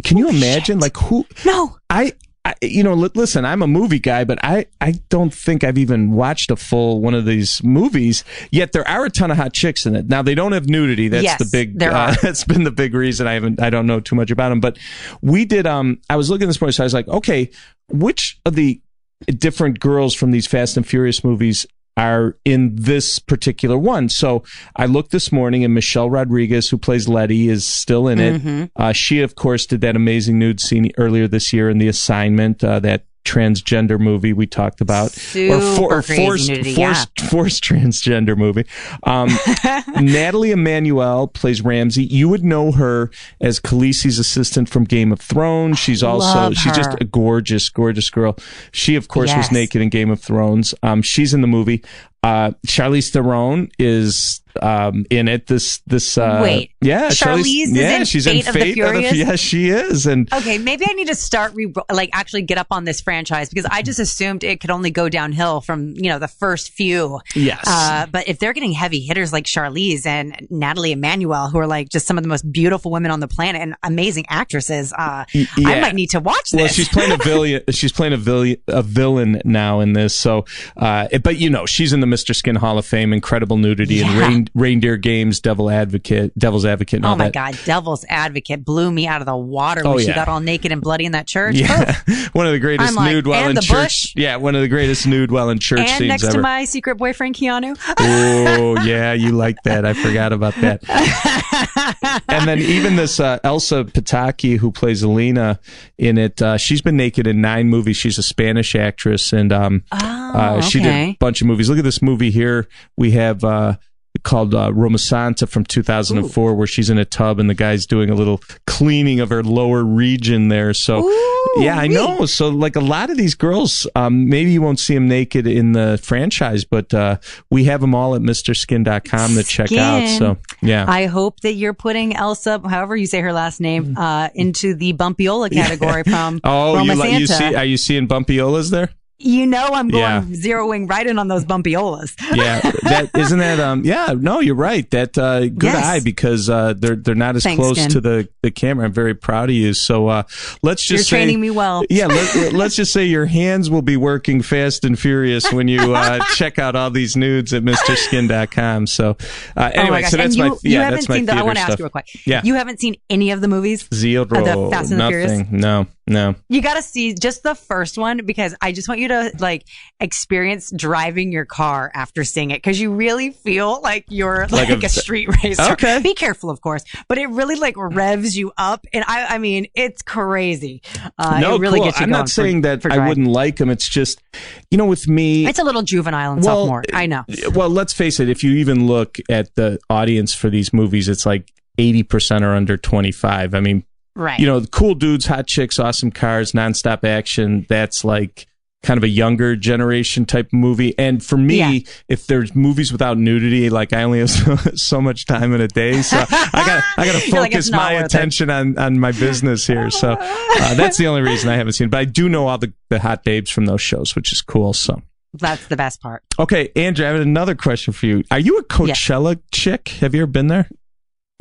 Can 0.03 0.17
you 0.17 0.29
imagine? 0.29 0.79
Like 0.79 0.95
who? 0.97 1.25
no. 1.45 1.77
I, 1.89 2.13
I 2.45 2.55
you 2.61 2.83
know, 2.83 2.93
li- 2.93 3.09
listen, 3.15 3.45
I'm 3.45 3.61
a 3.61 3.67
movie 3.67 3.99
guy, 3.99 4.25
but 4.25 4.37
I, 4.43 4.65
I 4.81 4.95
don't 5.09 5.33
think 5.33 5.63
I've 5.63 5.77
even 5.77 6.11
watched 6.11 6.51
a 6.51 6.55
full 6.57 6.99
one 6.99 7.13
of 7.13 7.25
these 7.25 7.63
movies. 7.63 8.23
Yet 8.51 8.73
there 8.73 8.87
are 8.87 9.05
a 9.05 9.09
ton 9.09 9.31
of 9.31 9.37
hot 9.37 9.53
chicks 9.53 9.85
in 9.85 9.95
it. 9.95 10.07
Now 10.07 10.21
they 10.21 10.35
don't 10.35 10.51
have 10.51 10.67
nudity. 10.67 11.07
That's 11.07 11.23
Yes, 11.23 11.39
the 11.39 11.49
big. 11.51 11.79
there 11.79 11.93
uh, 11.93 12.11
are. 12.11 12.15
that's 12.21 12.43
been 12.43 12.63
the 12.63 12.71
big 12.71 12.93
reason 12.93 13.27
I 13.27 13.33
haven't. 13.33 13.61
I 13.61 13.69
don't 13.69 13.85
know 13.85 13.99
too 14.01 14.15
much 14.15 14.29
about 14.31 14.49
them. 14.49 14.59
But 14.59 14.77
we 15.21 15.45
did. 15.45 15.65
Um, 15.65 15.99
I 16.09 16.17
was 16.17 16.29
looking 16.29 16.43
at 16.45 16.47
this 16.47 16.59
morning, 16.59 16.73
so 16.73 16.83
I 16.83 16.85
was 16.85 16.93
like, 16.93 17.07
okay, 17.07 17.49
which 17.89 18.39
of 18.45 18.55
the 18.55 18.81
different 19.27 19.79
girls 19.79 20.13
from 20.13 20.31
these 20.31 20.45
Fast 20.47 20.75
and 20.75 20.85
Furious 20.85 21.23
movies 21.23 21.65
are 21.95 22.37
in 22.43 22.75
this 22.75 23.19
particular 23.19 23.77
one. 23.77 24.09
So 24.09 24.43
I 24.75 24.85
looked 24.85 25.11
this 25.11 25.31
morning 25.31 25.63
and 25.63 25.73
Michelle 25.73 26.09
Rodriguez, 26.09 26.69
who 26.69 26.77
plays 26.77 27.07
Letty, 27.07 27.49
is 27.49 27.65
still 27.65 28.07
in 28.07 28.19
it. 28.19 28.41
Mm-hmm. 28.41 28.63
Uh, 28.75 28.93
she, 28.93 29.21
of 29.21 29.35
course, 29.35 29.65
did 29.65 29.81
that 29.81 29.95
amazing 29.95 30.39
nude 30.39 30.59
scene 30.59 30.91
earlier 30.97 31.27
this 31.27 31.53
year 31.53 31.69
in 31.69 31.77
The 31.77 31.87
Assignment, 31.87 32.63
uh, 32.63 32.79
that 32.79 33.05
transgender 33.23 33.99
movie 33.99 34.33
we 34.33 34.45
talked 34.45 34.81
about. 34.81 35.11
Super 35.11 36.01
crazy 36.01 36.25
forced, 36.25 36.49
nudity, 36.49 36.75
forced, 36.75 37.21
forced 37.21 37.63
transgender 37.63 38.37
movie. 38.37 38.65
Um, 39.03 39.29
Nathalie 40.03 40.51
Emmanuel 40.51 41.27
plays 41.27 41.61
Ramsey. 41.61 42.03
You 42.03 42.29
would 42.29 42.43
know 42.43 42.71
her 42.73 43.11
as 43.39 43.59
Khaleesi's 43.59 44.19
assistant 44.19 44.69
from 44.69 44.83
Game 44.83 45.11
of 45.11 45.19
Thrones. 45.19 45.79
She's 45.79 46.03
also, 46.03 46.51
she's 46.53 46.75
just 46.75 46.95
a 46.99 47.05
gorgeous, 47.05 47.69
gorgeous 47.69 48.09
girl. 48.09 48.37
She, 48.71 48.95
of 48.95 49.07
course, 49.07 49.35
was 49.35 49.51
naked 49.51 49.81
in 49.81 49.89
Game 49.89 50.09
of 50.09 50.21
Thrones. 50.21 50.73
Um, 50.83 51.01
she's 51.01 51.33
in 51.33 51.41
the 51.41 51.47
movie. 51.47 51.83
Uh, 52.23 52.51
Charlize 52.65 53.09
Theron 53.11 53.69
is 53.77 54.41
um, 54.61 55.05
in 55.09 55.27
it. 55.27 55.47
This 55.47 55.79
this 55.87 56.17
uh, 56.17 56.39
Wait. 56.41 56.71
yeah, 56.81 57.09
Charlize 57.09 57.39
is 57.63 57.71
yeah, 57.75 57.97
in 57.99 58.05
she's 58.05 58.25
Fate 58.25 58.33
in 58.43 58.47
of 58.47 58.53
the 58.53 58.59
Fate 58.59 58.73
Furious? 58.73 59.13
yes, 59.15 59.39
she 59.39 59.69
is, 59.69 60.05
and 60.05 60.31
Okay, 60.33 60.57
maybe 60.57 60.85
I 60.87 60.93
need 60.93 61.07
to 61.07 61.15
start 61.15 61.53
re- 61.55 61.73
like 61.91 62.09
actually 62.13 62.43
get 62.43 62.57
up 62.57 62.67
on 62.71 62.83
this 62.85 63.01
franchise 63.01 63.49
because 63.49 63.65
I 63.71 63.81
just 63.81 63.99
assumed 63.99 64.43
it 64.43 64.59
could 64.61 64.71
only 64.71 64.91
go 64.91 65.09
downhill 65.09 65.61
from 65.61 65.89
you 65.95 66.09
know 66.09 66.19
the 66.19 66.27
first 66.27 66.71
few. 66.71 67.19
yes, 67.35 67.63
Uh, 67.65 68.05
but 68.11 68.27
if 68.27 68.39
they're 68.39 68.53
getting 68.53 68.71
heavy 68.73 68.99
hitters 68.99 69.31
like 69.33 69.45
Charlize 69.45 70.05
and 70.05 70.47
Nathalie 70.49 70.91
Emmanuel, 70.91 71.49
who 71.49 71.57
are 71.59 71.67
like 71.67 71.89
just 71.89 72.05
some 72.07 72.17
of 72.17 72.23
the 72.23 72.29
most 72.29 72.51
beautiful 72.51 72.91
women 72.91 73.11
on 73.11 73.19
the 73.19 73.27
planet 73.27 73.61
and 73.61 73.75
amazing 73.83 74.25
actresses, 74.29 74.93
uh, 74.93 75.25
Y- 75.33 75.47
I 75.57 75.75
yeah. 75.75 75.81
might 75.81 75.95
need 75.95 76.09
to 76.11 76.19
watch 76.19 76.51
this. 76.51 76.59
Well, 76.61 76.67
she's 76.67 76.89
playing 76.89 77.11
a 77.11 77.17
villain. 77.17 77.61
She's 77.71 77.91
playing 77.91 78.13
a 78.13 78.17
villain, 78.17 78.57
a 78.67 78.81
villain 78.81 79.41
now 79.43 79.79
in 79.79 79.93
this. 79.93 80.15
So, 80.15 80.45
uh, 80.77 81.07
but 81.23 81.37
you 81.37 81.49
know, 81.49 81.65
she's 81.65 81.91
in 81.93 81.99
the 81.99 82.07
Mr. 82.07 82.35
Skin 82.35 82.55
Hall 82.55 82.77
of 82.77 82.85
Fame, 82.85 83.11
incredible 83.13 83.57
nudity 83.57 84.01
and 84.01 84.09
Yeah. 84.11 84.27
Rein, 84.53 84.73
reindeer 84.73 84.97
games, 84.97 85.39
devil 85.39 85.69
advocate, 85.69 86.37
devil's 86.37 86.65
advocate, 86.65 87.01
Oh 87.03 87.15
my 87.15 87.25
that. 87.25 87.33
God, 87.33 87.59
Devil's 87.65 88.05
Advocate 88.09 88.65
blew 88.65 88.91
me 88.91 89.07
out 89.07 89.21
of 89.21 89.25
the 89.27 89.35
water 89.37 89.83
when 89.83 89.93
Oh, 89.93 89.99
she 89.99 90.07
got 90.13 90.27
all 90.27 90.39
naked 90.39 90.71
and 90.71 90.81
bloody 90.81 91.05
in 91.05 91.11
that 91.13 91.27
church. 91.27 91.55
Yeah, 91.55 91.95
one 92.33 92.45
of 92.47 92.51
the 92.53 92.59
greatest 92.59 92.95
like, 92.95 93.11
nude 93.11 93.27
while 93.27 93.49
in 93.49 93.55
church. 93.57 93.69
bush? 93.69 94.13
Yeah, 94.15 94.37
one 94.37 94.55
of 94.55 94.61
the 94.61 94.67
greatest 94.67 95.05
nude 95.07 95.31
while 95.31 95.49
in 95.49 95.59
church 95.59 95.79
and 95.81 95.89
scenes 95.89 96.07
next 96.07 96.23
ever. 96.25 96.33
to 96.33 96.41
my 96.41 96.65
secret 96.65 96.95
boyfriend 96.97 97.35
Keanu. 97.35 97.77
oh 97.99 98.81
yeah, 98.83 99.13
you 99.13 99.31
like 99.31 99.57
that? 99.63 99.85
I 99.85 99.93
forgot 99.93 100.33
about 100.33 100.55
that. 100.55 100.83
and 102.27 102.47
then 102.47 102.59
even 102.59 102.95
this 102.95 103.19
uh, 103.19 103.39
Elsa 103.43 103.83
Pataky, 103.85 104.57
who 104.57 104.71
plays 104.71 105.03
Elena 105.03 105.59
in 105.97 106.17
it, 106.17 106.41
uh, 106.41 106.57
she's 106.57 106.81
been 106.81 106.97
naked 106.97 107.27
in 107.27 107.41
nine 107.41 107.67
movies. 107.69 107.97
She's 107.97 108.17
a 108.17 108.23
Spanish 108.23 108.75
actress, 108.75 109.33
and 109.33 109.51
um, 109.53 109.83
uh, 109.91 110.61
she 110.61 110.79
did 110.79 110.87
a 110.87 111.03
Oh, 111.11 111.15
bunch 111.19 111.41
of 111.41 111.47
movies. 111.47 111.69
Look 111.69 111.77
at 111.79 111.83
this 111.83 112.01
movie 112.01 112.31
here. 112.31 112.67
We 112.97 113.11
have. 113.11 113.43
Uh, 113.43 113.77
Called 114.23 114.55
uh, 114.55 114.71
Romasanta 114.71 115.47
from 115.47 115.65
2004, 115.65 116.55
where 116.55 116.67
she's 116.67 116.89
in 116.89 116.97
a 116.97 117.05
tub 117.05 117.39
and 117.39 117.49
the 117.49 117.53
guy's 117.53 117.85
doing 117.85 118.09
a 118.09 118.15
little 118.15 118.41
cleaning 118.65 119.19
of 119.19 119.29
her 119.29 119.43
lower 119.43 119.83
region 119.83 120.47
there. 120.47 120.73
So, 120.73 121.09
yeah, 121.57 121.77
I 121.77 121.87
know. 121.87 122.25
So, 122.25 122.49
like 122.49 122.75
a 122.75 122.81
lot 122.81 123.09
of 123.09 123.17
these 123.17 123.35
girls, 123.35 123.85
um, 123.95 124.29
maybe 124.29 124.51
you 124.51 124.61
won't 124.61 124.79
see 124.79 124.93
them 124.93 125.07
naked 125.07 125.45
in 125.45 125.73
the 125.73 125.99
franchise, 126.01 126.63
but 126.63 126.93
uh, 126.93 127.17
we 127.49 127.65
have 127.65 127.81
them 127.81 127.93
all 127.93 128.15
at 128.15 128.21
MrSkin.com 128.21 129.35
to 129.35 129.43
check 129.43 129.71
out. 129.73 130.07
So, 130.17 130.37
yeah. 130.61 130.85
I 130.87 131.05
hope 131.07 131.41
that 131.41 131.53
you're 131.53 131.73
putting 131.73 132.15
Elsa, 132.15 132.61
however 132.67 132.95
you 132.95 133.05
say 133.05 133.19
her 133.21 133.33
last 133.33 133.59
name, 133.59 133.97
uh, 133.97 134.29
into 134.35 134.73
the 134.73 134.93
Bumpiola 134.93 135.49
category 135.51 136.03
from 136.03 136.39
oh, 136.43 136.75
Roma 136.75 136.95
you, 136.95 137.01
Santa. 137.01 137.19
you 137.19 137.27
see? 137.27 137.55
Are 137.55 137.65
you 137.65 137.77
seeing 137.77 138.07
bumpiolas 138.07 138.71
there? 138.71 138.89
You 139.23 139.45
know 139.45 139.67
I'm 139.73 139.87
going 139.87 140.01
Yeah. 140.01 140.21
zeroing 140.21 140.89
right 140.89 141.05
in 141.07 141.17
on 141.17 141.27
those 141.27 141.45
bumpiolas. 141.45 142.13
Yeah, 142.35 142.59
that 142.83 143.09
isn't 143.15 143.39
that. 143.39 143.59
Um, 143.59 143.83
yeah, 143.85 144.13
no, 144.17 144.39
you're 144.39 144.55
right. 144.55 144.89
That 144.91 145.17
uh, 145.17 145.41
good 145.47 145.63
Yes. 145.63 145.85
eye 145.85 145.99
because 146.01 146.49
uh, 146.49 146.73
they're 146.77 146.95
they're 146.95 147.15
not 147.15 147.35
as 147.35 147.43
Thanks, 147.43 147.59
close 147.59 147.77
Ken. 147.77 147.89
to 147.91 148.01
the, 148.01 148.27
the 148.41 148.51
camera. 148.51 148.85
I'm 148.85 148.93
very 148.93 149.13
proud 149.15 149.49
of 149.49 149.55
you. 149.55 149.73
So 149.73 150.07
uh, 150.07 150.23
let's 150.61 150.89
You're 150.89 150.97
just 150.97 151.09
say, 151.09 151.17
training 151.17 151.39
me 151.41 151.49
well. 151.51 151.83
Yeah, 151.89 152.07
let, 152.07 152.53
let's 152.53 152.75
just 152.75 152.91
say 152.91 153.05
your 153.05 153.25
hands 153.25 153.69
will 153.69 153.81
be 153.81 153.97
working 153.97 154.41
fast 154.41 154.83
and 154.83 154.97
furious 154.99 155.51
when 155.53 155.67
you 155.67 155.93
uh, 155.95 156.19
check 156.35 156.59
out 156.59 156.75
all 156.75 156.89
these 156.89 157.15
nudes 157.15 157.53
at 157.53 157.63
MrSkin.com. 157.63 158.87
So 158.87 159.11
uh, 159.11 159.13
oh 159.15 159.17
my 159.55 159.69
anyway, 159.71 160.01
gosh. 160.01 160.11
so 160.11 160.17
that's 160.17 160.35
and 160.35 160.35
you, 160.35 160.43
my 160.43 160.47
you 160.49 160.59
yeah, 160.63 160.79
haven't 160.83 160.95
that's 160.97 161.09
my 161.09 161.15
seen 161.17 161.25
the, 161.25 161.33
I 161.35 161.43
want 161.43 161.57
to 161.57 161.61
ask 161.63 161.79
you 161.79 161.85
real 161.85 161.89
quick. 161.89 162.07
Yeah. 162.25 162.41
You 162.43 162.55
haven't 162.55 162.79
seen 162.79 162.95
any 163.09 163.31
of 163.31 163.41
the 163.41 163.47
movies? 163.47 163.87
Zero, 163.93 164.25
the 164.25 164.69
Fast 164.71 164.91
and 164.91 164.99
the 164.99 165.07
Furious? 165.07 165.43
No, 165.51 165.87
no. 166.05 166.35
You 166.49 166.61
got 166.61 166.73
to 166.75 166.81
see 166.81 167.13
just 167.13 167.43
the 167.43 167.55
first 167.55 167.97
one 167.97 168.25
because 168.25 168.53
I 168.61 168.71
just 168.73 168.87
want 168.89 168.99
you 168.99 169.07
to 169.07 169.31
like 169.39 169.65
experience 169.99 170.71
driving 170.75 171.31
your 171.31 171.45
car 171.45 171.89
after 171.93 172.23
seeing 172.23 172.51
it 172.51 172.55
because 172.57 172.79
you 172.79 172.91
really 172.93 173.31
feel 173.31 173.79
like 173.81 174.05
you're 174.09 174.47
Like 174.49 174.69
like, 174.69 174.83
a- 174.83 174.85
a, 174.85 174.89
street 174.89 175.29
racer. 175.43 175.71
Okay. 175.73 176.01
Be 176.01 176.13
careful, 176.13 176.49
of 176.49 176.61
course, 176.61 176.83
but 177.07 177.17
it 177.17 177.27
really 177.27 177.55
like 177.55 177.75
revs 177.77 178.35
you 178.35 178.51
up. 178.57 178.85
And 178.91 179.03
I, 179.07 179.35
I 179.35 179.37
mean, 179.37 179.67
it's 179.75 180.01
crazy. 180.01 180.81
Uh, 181.17 181.39
no, 181.39 181.55
it 181.55 181.59
really 181.59 181.79
cool. 181.79 181.85
gets 181.87 181.99
you 181.99 182.03
I'm 182.03 182.09
not 182.09 182.29
saying 182.29 182.57
for, 182.63 182.67
that 182.67 182.81
for 182.81 182.91
I 182.91 183.07
wouldn't 183.07 183.27
like 183.27 183.57
them. 183.57 183.69
It's 183.69 183.87
just, 183.87 184.21
you 184.69 184.77
know, 184.77 184.85
with 184.85 185.07
me, 185.07 185.47
It's 185.47 185.59
a 185.59 185.63
little 185.63 185.83
juvenile 185.83 186.33
and 186.33 186.43
sophomore. 186.43 186.83
I 186.93 187.05
know. 187.05 187.23
Well, 187.53 187.69
let's 187.69 187.93
face 187.93 188.19
it. 188.19 188.29
If 188.29 188.43
you 188.43 188.51
even 188.53 188.87
look 188.87 189.19
at 189.29 189.55
the 189.55 189.79
audience 189.89 190.33
for 190.33 190.49
these 190.49 190.73
movies, 190.73 191.07
it's 191.07 191.25
like 191.25 191.51
80% 191.77 192.41
are 192.41 192.55
under 192.55 192.77
25. 192.77 193.55
I 193.55 193.59
mean, 193.59 193.83
Right. 194.15 194.39
you 194.39 194.45
know, 194.45 194.61
cool 194.65 194.93
dudes, 194.95 195.25
hot 195.25 195.47
chicks, 195.47 195.79
awesome 195.79 196.11
cars, 196.11 196.51
nonstop 196.51 197.03
action. 197.03 197.65
That's 197.67 198.03
like 198.05 198.47
kind 198.83 198.97
of 198.97 199.03
a 199.03 199.07
younger 199.07 199.55
generation 199.55 200.25
type 200.25 200.49
movie. 200.51 200.93
And 200.99 201.23
for 201.23 201.37
me, 201.37 201.55
Yeah. 201.57 201.79
if 202.09 202.27
there's 202.27 202.53
movies 202.53 202.91
without 202.91 203.17
nudity, 203.17 203.69
like 203.69 203.93
I 203.93 204.03
only 204.03 204.19
have 204.19 204.29
so, 204.29 204.55
so 204.75 205.01
much 205.01 205.25
time 205.25 205.53
in 205.53 205.61
a 205.61 205.67
day, 205.67 206.01
so 206.01 206.17
I 206.17 206.23
got 206.65 206.83
I 206.97 207.05
got 207.05 207.21
to 207.21 207.27
You're 207.31 207.39
like, 207.41 207.51
focus 207.53 207.71
my 207.71 207.93
worth 207.93 208.01
it. 208.03 208.05
attention 208.13 208.49
on 208.49 208.77
on 208.77 208.99
my 208.99 209.13
business 209.13 209.65
here. 209.65 209.89
So 209.89 210.11
uh, 210.13 210.15
that's 210.75 210.97
the 210.97 211.07
only 211.07 211.21
reason 211.21 211.49
I 211.49 211.55
haven't 211.55 211.73
seen. 211.73 211.85
it. 211.87 211.91
But 211.91 211.99
I 212.01 212.05
do 212.05 212.27
know 212.29 212.47
all 212.47 212.57
the 212.57 212.73
the 212.89 212.99
hot 212.99 213.23
babes 213.23 213.49
from 213.49 213.65
those 213.65 213.81
shows, 213.81 214.15
which 214.15 214.31
is 214.31 214.41
cool. 214.41 214.73
So. 214.73 215.01
That's 215.35 215.65
the 215.65 215.75
best 215.75 215.99
part. 215.99 216.21
Okay, 216.37 216.69
Andrew, 216.75 217.07
I 217.07 217.09
have 217.09 217.19
another 217.19 217.55
question 217.55 217.91
for 217.91 218.05
you. 218.05 218.23
Are 218.29 218.37
you 218.37 218.59
a 218.59 218.63
Coachella 218.65 219.41
chick? 219.51 219.87
Have 220.01 220.13
you 220.13 220.21
ever 220.21 220.31
been 220.31 220.45
there? 220.45 220.69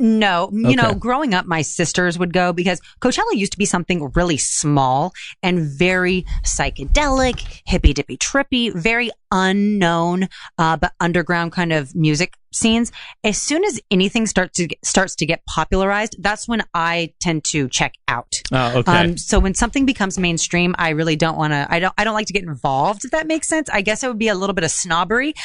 No, 0.03 0.49
you 0.51 0.75
know, 0.75 0.93
growing 0.93 1.33
up, 1.33 1.45
my 1.45 1.61
sisters 1.61 2.19
would 2.19 2.33
go 2.33 2.51
because 2.51 2.81
Coachella 2.99 3.35
used 3.35 3.53
to 3.53 3.57
be 3.57 3.63
something 3.63 4.11
really 4.15 4.35
small 4.35 5.13
and 5.41 5.61
very 5.61 6.25
psychedelic, 6.43 7.61
hippy 7.65 7.93
dippy 7.93 8.17
trippy, 8.17 8.73
very 8.75 9.11
unknown, 9.33 10.29
uh, 10.57 10.77
but 10.77 10.93
underground 10.99 11.51
kind 11.51 11.73
of 11.73 11.93
music 11.95 12.35
scenes. 12.53 12.91
As 13.23 13.41
soon 13.41 13.63
as 13.65 13.79
anything 13.89 14.27
starts 14.27 14.57
to 14.57 14.67
get, 14.67 14.85
starts 14.85 15.15
to 15.15 15.25
get 15.25 15.43
popularized, 15.47 16.17
that's 16.19 16.47
when 16.47 16.61
I 16.75 17.11
tend 17.19 17.43
to 17.45 17.67
check 17.67 17.95
out. 18.07 18.41
Oh, 18.51 18.77
okay. 18.79 18.91
Um, 18.91 19.17
so 19.17 19.39
when 19.39 19.55
something 19.55 19.87
becomes 19.87 20.19
mainstream, 20.19 20.75
I 20.77 20.89
really 20.89 21.15
don't 21.15 21.35
want 21.35 21.51
to. 21.53 21.65
I 21.67 21.79
don't. 21.79 21.93
I 21.97 22.03
don't 22.03 22.13
like 22.13 22.27
to 22.27 22.33
get 22.33 22.43
involved. 22.43 23.05
If 23.05 23.11
that 23.11 23.25
makes 23.25 23.49
sense. 23.49 23.69
I 23.73 23.81
guess 23.81 24.03
it 24.03 24.07
would 24.07 24.19
be 24.19 24.27
a 24.27 24.35
little 24.35 24.53
bit 24.53 24.63
of 24.63 24.71
snobbery. 24.71 25.33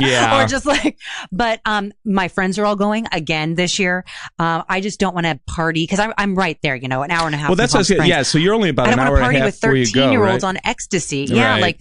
Yeah. 0.00 0.42
or 0.42 0.46
just 0.46 0.66
like. 0.66 0.98
But 1.32 1.60
um, 1.64 1.92
my 2.04 2.28
friends 2.28 2.58
are 2.58 2.66
all 2.66 2.76
going 2.76 3.06
again 3.12 3.54
this 3.54 3.78
year. 3.78 4.04
Um, 4.38 4.62
I 4.68 4.80
just 4.80 4.98
don't 5.00 5.14
want 5.14 5.26
to 5.26 5.38
party 5.46 5.82
because 5.84 5.98
I'm 5.98 6.12
I'm 6.18 6.34
right 6.34 6.58
there. 6.62 6.74
You 6.74 6.88
know, 6.88 7.02
an 7.02 7.10
hour 7.10 7.26
and 7.26 7.34
a 7.34 7.38
half. 7.38 7.48
well, 7.50 7.56
that's 7.56 7.72
what 7.72 7.78
I 7.78 7.80
was 7.80 7.88
Palm 7.88 7.96
getting- 7.98 8.10
Springs. 8.12 8.18
yeah. 8.18 8.22
So 8.22 8.38
you're 8.38 8.54
only 8.54 8.68
about 8.70 8.88
I 8.88 8.90
don't 8.90 9.00
hour 9.00 9.12
want 9.12 9.12
to 9.12 9.16
and 9.16 9.22
a 9.22 9.26
party 9.26 9.38
half 9.38 9.46
with 9.46 9.92
13 9.92 9.92
go, 9.94 10.10
year 10.10 10.22
right? 10.22 10.32
olds 10.32 10.44
on 10.44 10.58
ecstasy. 10.64 11.26
Yeah, 11.30 11.52
Right. 11.52 11.60
like 11.62 11.80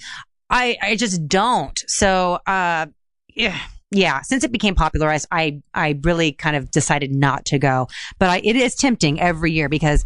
I 0.50 0.78
I 0.82 0.96
just 0.96 1.28
don't. 1.28 1.82
So 1.88 2.40
uh, 2.48 2.88
yeah. 3.30 3.60
Yeah, 3.92 4.22
since 4.24 4.44
it 4.44 4.52
became 4.52 4.76
popularized, 4.76 5.28
I 5.32 5.62
I 5.74 6.00
really 6.02 6.32
kind 6.34 6.56
of 6.56 6.72
decided 6.72 7.14
not 7.14 7.46
to 7.46 7.60
go. 7.60 7.88
But 8.20 8.30
I, 8.30 8.42
it 8.44 8.56
is 8.56 8.76
tempting 8.76 9.22
every 9.22 9.52
year 9.52 9.70
because 9.70 10.06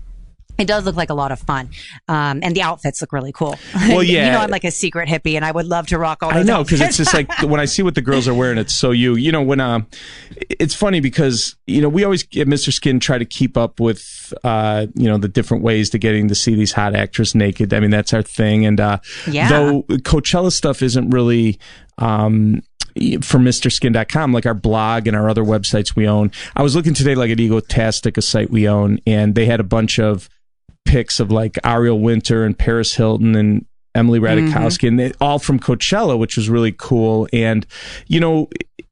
It 0.59 0.67
does 0.67 0.85
look 0.85 0.95
like 0.95 1.09
a 1.09 1.13
lot 1.13 1.31
of 1.31 1.39
fun, 1.39 1.69
um, 2.07 2.39
and 2.43 2.55
the 2.55 2.61
outfits 2.61 3.01
look 3.01 3.13
really 3.13 3.31
cool. 3.31 3.57
Well, 3.89 4.03
yeah. 4.03 4.25
you 4.25 4.31
know, 4.33 4.39
I'm 4.39 4.51
like 4.51 4.65
a 4.65 4.71
secret 4.71 5.07
hippie, 5.09 5.35
and 5.35 5.43
I 5.45 5.51
would 5.51 5.65
love 5.65 5.87
to 5.87 5.97
rock 5.97 6.21
all. 6.21 6.31
I 6.31 6.43
know 6.43 6.63
because 6.63 6.81
it's 6.81 6.97
just 6.97 7.13
like 7.13 7.27
when 7.41 7.59
I 7.59 7.65
see 7.65 7.81
what 7.81 7.95
the 7.95 8.01
girls 8.01 8.27
are 8.27 8.33
wearing, 8.33 8.57
it's 8.57 8.75
so 8.75 8.91
you. 8.91 9.15
You 9.15 9.31
know 9.31 9.41
when 9.41 9.59
uh, 9.59 9.81
it's 10.49 10.75
funny 10.75 10.99
because 10.99 11.55
you 11.65 11.81
know 11.81 11.89
we 11.89 12.03
always 12.03 12.23
at 12.23 12.47
Mr. 12.47 12.71
Skin 12.71 12.99
try 12.99 13.17
to 13.17 13.25
keep 13.25 13.57
up 13.57 13.79
with 13.79 14.33
uh, 14.43 14.87
you 14.95 15.07
know 15.07 15.17
the 15.17 15.27
different 15.29 15.63
ways 15.63 15.89
to 15.91 15.97
getting 15.97 16.27
to 16.27 16.35
see 16.35 16.55
these 16.55 16.73
hot 16.73 16.93
actors 16.95 17.33
naked. 17.33 17.73
I 17.73 17.79
mean 17.79 17.89
that's 17.91 18.13
our 18.13 18.21
thing, 18.21 18.65
and 18.65 18.79
uh, 18.79 18.99
Yeah. 19.27 19.49
though 19.49 19.83
Coachella 19.83 20.51
stuff 20.51 20.81
isn't 20.81 21.09
really. 21.09 21.59
Um, 21.97 22.61
for 23.21 23.37
MrSkin.com, 23.37 24.33
like 24.33 24.45
our 24.45 24.53
blog 24.53 25.07
and 25.07 25.15
our 25.15 25.29
other 25.29 25.43
websites 25.43 25.95
we 25.95 26.07
own. 26.07 26.31
I 26.55 26.63
was 26.63 26.75
looking 26.75 26.93
today, 26.93 27.15
like 27.15 27.31
at 27.31 27.37
Egotastic, 27.37 28.17
a 28.17 28.21
site 28.21 28.49
we 28.49 28.67
own, 28.67 28.99
and 29.07 29.35
they 29.35 29.45
had 29.45 29.59
a 29.59 29.63
bunch 29.63 29.99
of 29.99 30.27
pics 30.85 31.19
of 31.19 31.31
like 31.31 31.57
Ariel 31.63 31.99
Winter 31.99 32.43
and 32.43 32.57
Paris 32.57 32.95
Hilton 32.95 33.35
and 33.35 33.65
Emily 33.95 34.19
Ratajkowski, 34.19 34.87
and 34.87 34.99
they, 34.99 35.11
all 35.19 35.39
from 35.39 35.59
Coachella, 35.59 36.17
which 36.17 36.37
was 36.37 36.49
really 36.49 36.71
cool. 36.71 37.27
And 37.33 37.65
you 38.07 38.19
know, 38.19 38.49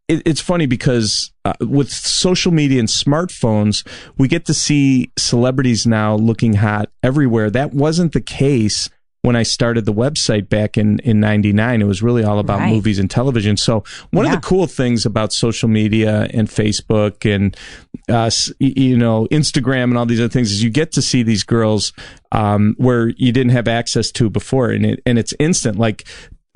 it, 0.08 0.22
it's 0.26 0.42
funny 0.42 0.66
because 0.66 1.32
uh, 1.46 1.54
with 1.62 1.92
social 1.92 2.52
media 2.52 2.80
and 2.80 2.88
smartphones, 2.88 3.86
we 4.18 4.28
get 4.28 4.46
to 4.46 4.54
see 4.54 5.12
celebrities 5.18 5.86
now 5.86 6.16
looking 6.16 6.54
hot 6.54 6.90
everywhere. 7.04 7.50
That 7.50 7.74
wasn't 7.74 8.14
the 8.14 8.22
case 8.22 8.90
when 9.28 9.36
I 9.36 9.44
started 9.44 9.84
the 9.86 9.94
website 9.94 10.48
back 10.48 10.78
in 10.78 11.00
in 11.00 11.20
'99. 11.20 11.82
It 11.82 11.86
was 11.86 12.02
really 12.02 12.24
all 12.24 12.40
about 12.40 12.60
Right. 12.60 12.74
movies 12.74 12.98
and 12.98 13.10
television. 13.10 13.58
So 13.58 13.84
one 14.12 14.26
Yeah. 14.26 14.34
of 14.36 14.42
the 14.42 14.48
cool 14.48 14.68
things 14.68 15.06
about 15.06 15.34
social 15.34 15.68
media 15.70 16.28
and 16.34 16.48
Facebook 16.48 17.14
and 17.36 17.56
uh, 18.10 18.30
you 18.60 18.98
know 18.98 19.28
Instagram 19.32 19.86
and 19.92 19.98
all 19.98 20.06
these 20.06 20.22
other 20.22 20.30
things 20.38 20.52
is 20.52 20.64
you 20.64 20.70
get 20.70 20.92
to 20.94 21.02
see 21.02 21.24
these 21.24 21.44
girls 21.44 21.92
um, 22.32 22.74
where 22.78 23.10
you 23.18 23.32
didn't 23.32 23.52
have 23.52 23.68
access 23.68 24.12
to 24.14 24.30
before, 24.30 24.70
and 24.72 24.86
it 24.86 25.02
and 25.06 25.20
it's 25.20 25.34
instant. 25.40 25.78
Like 25.78 26.08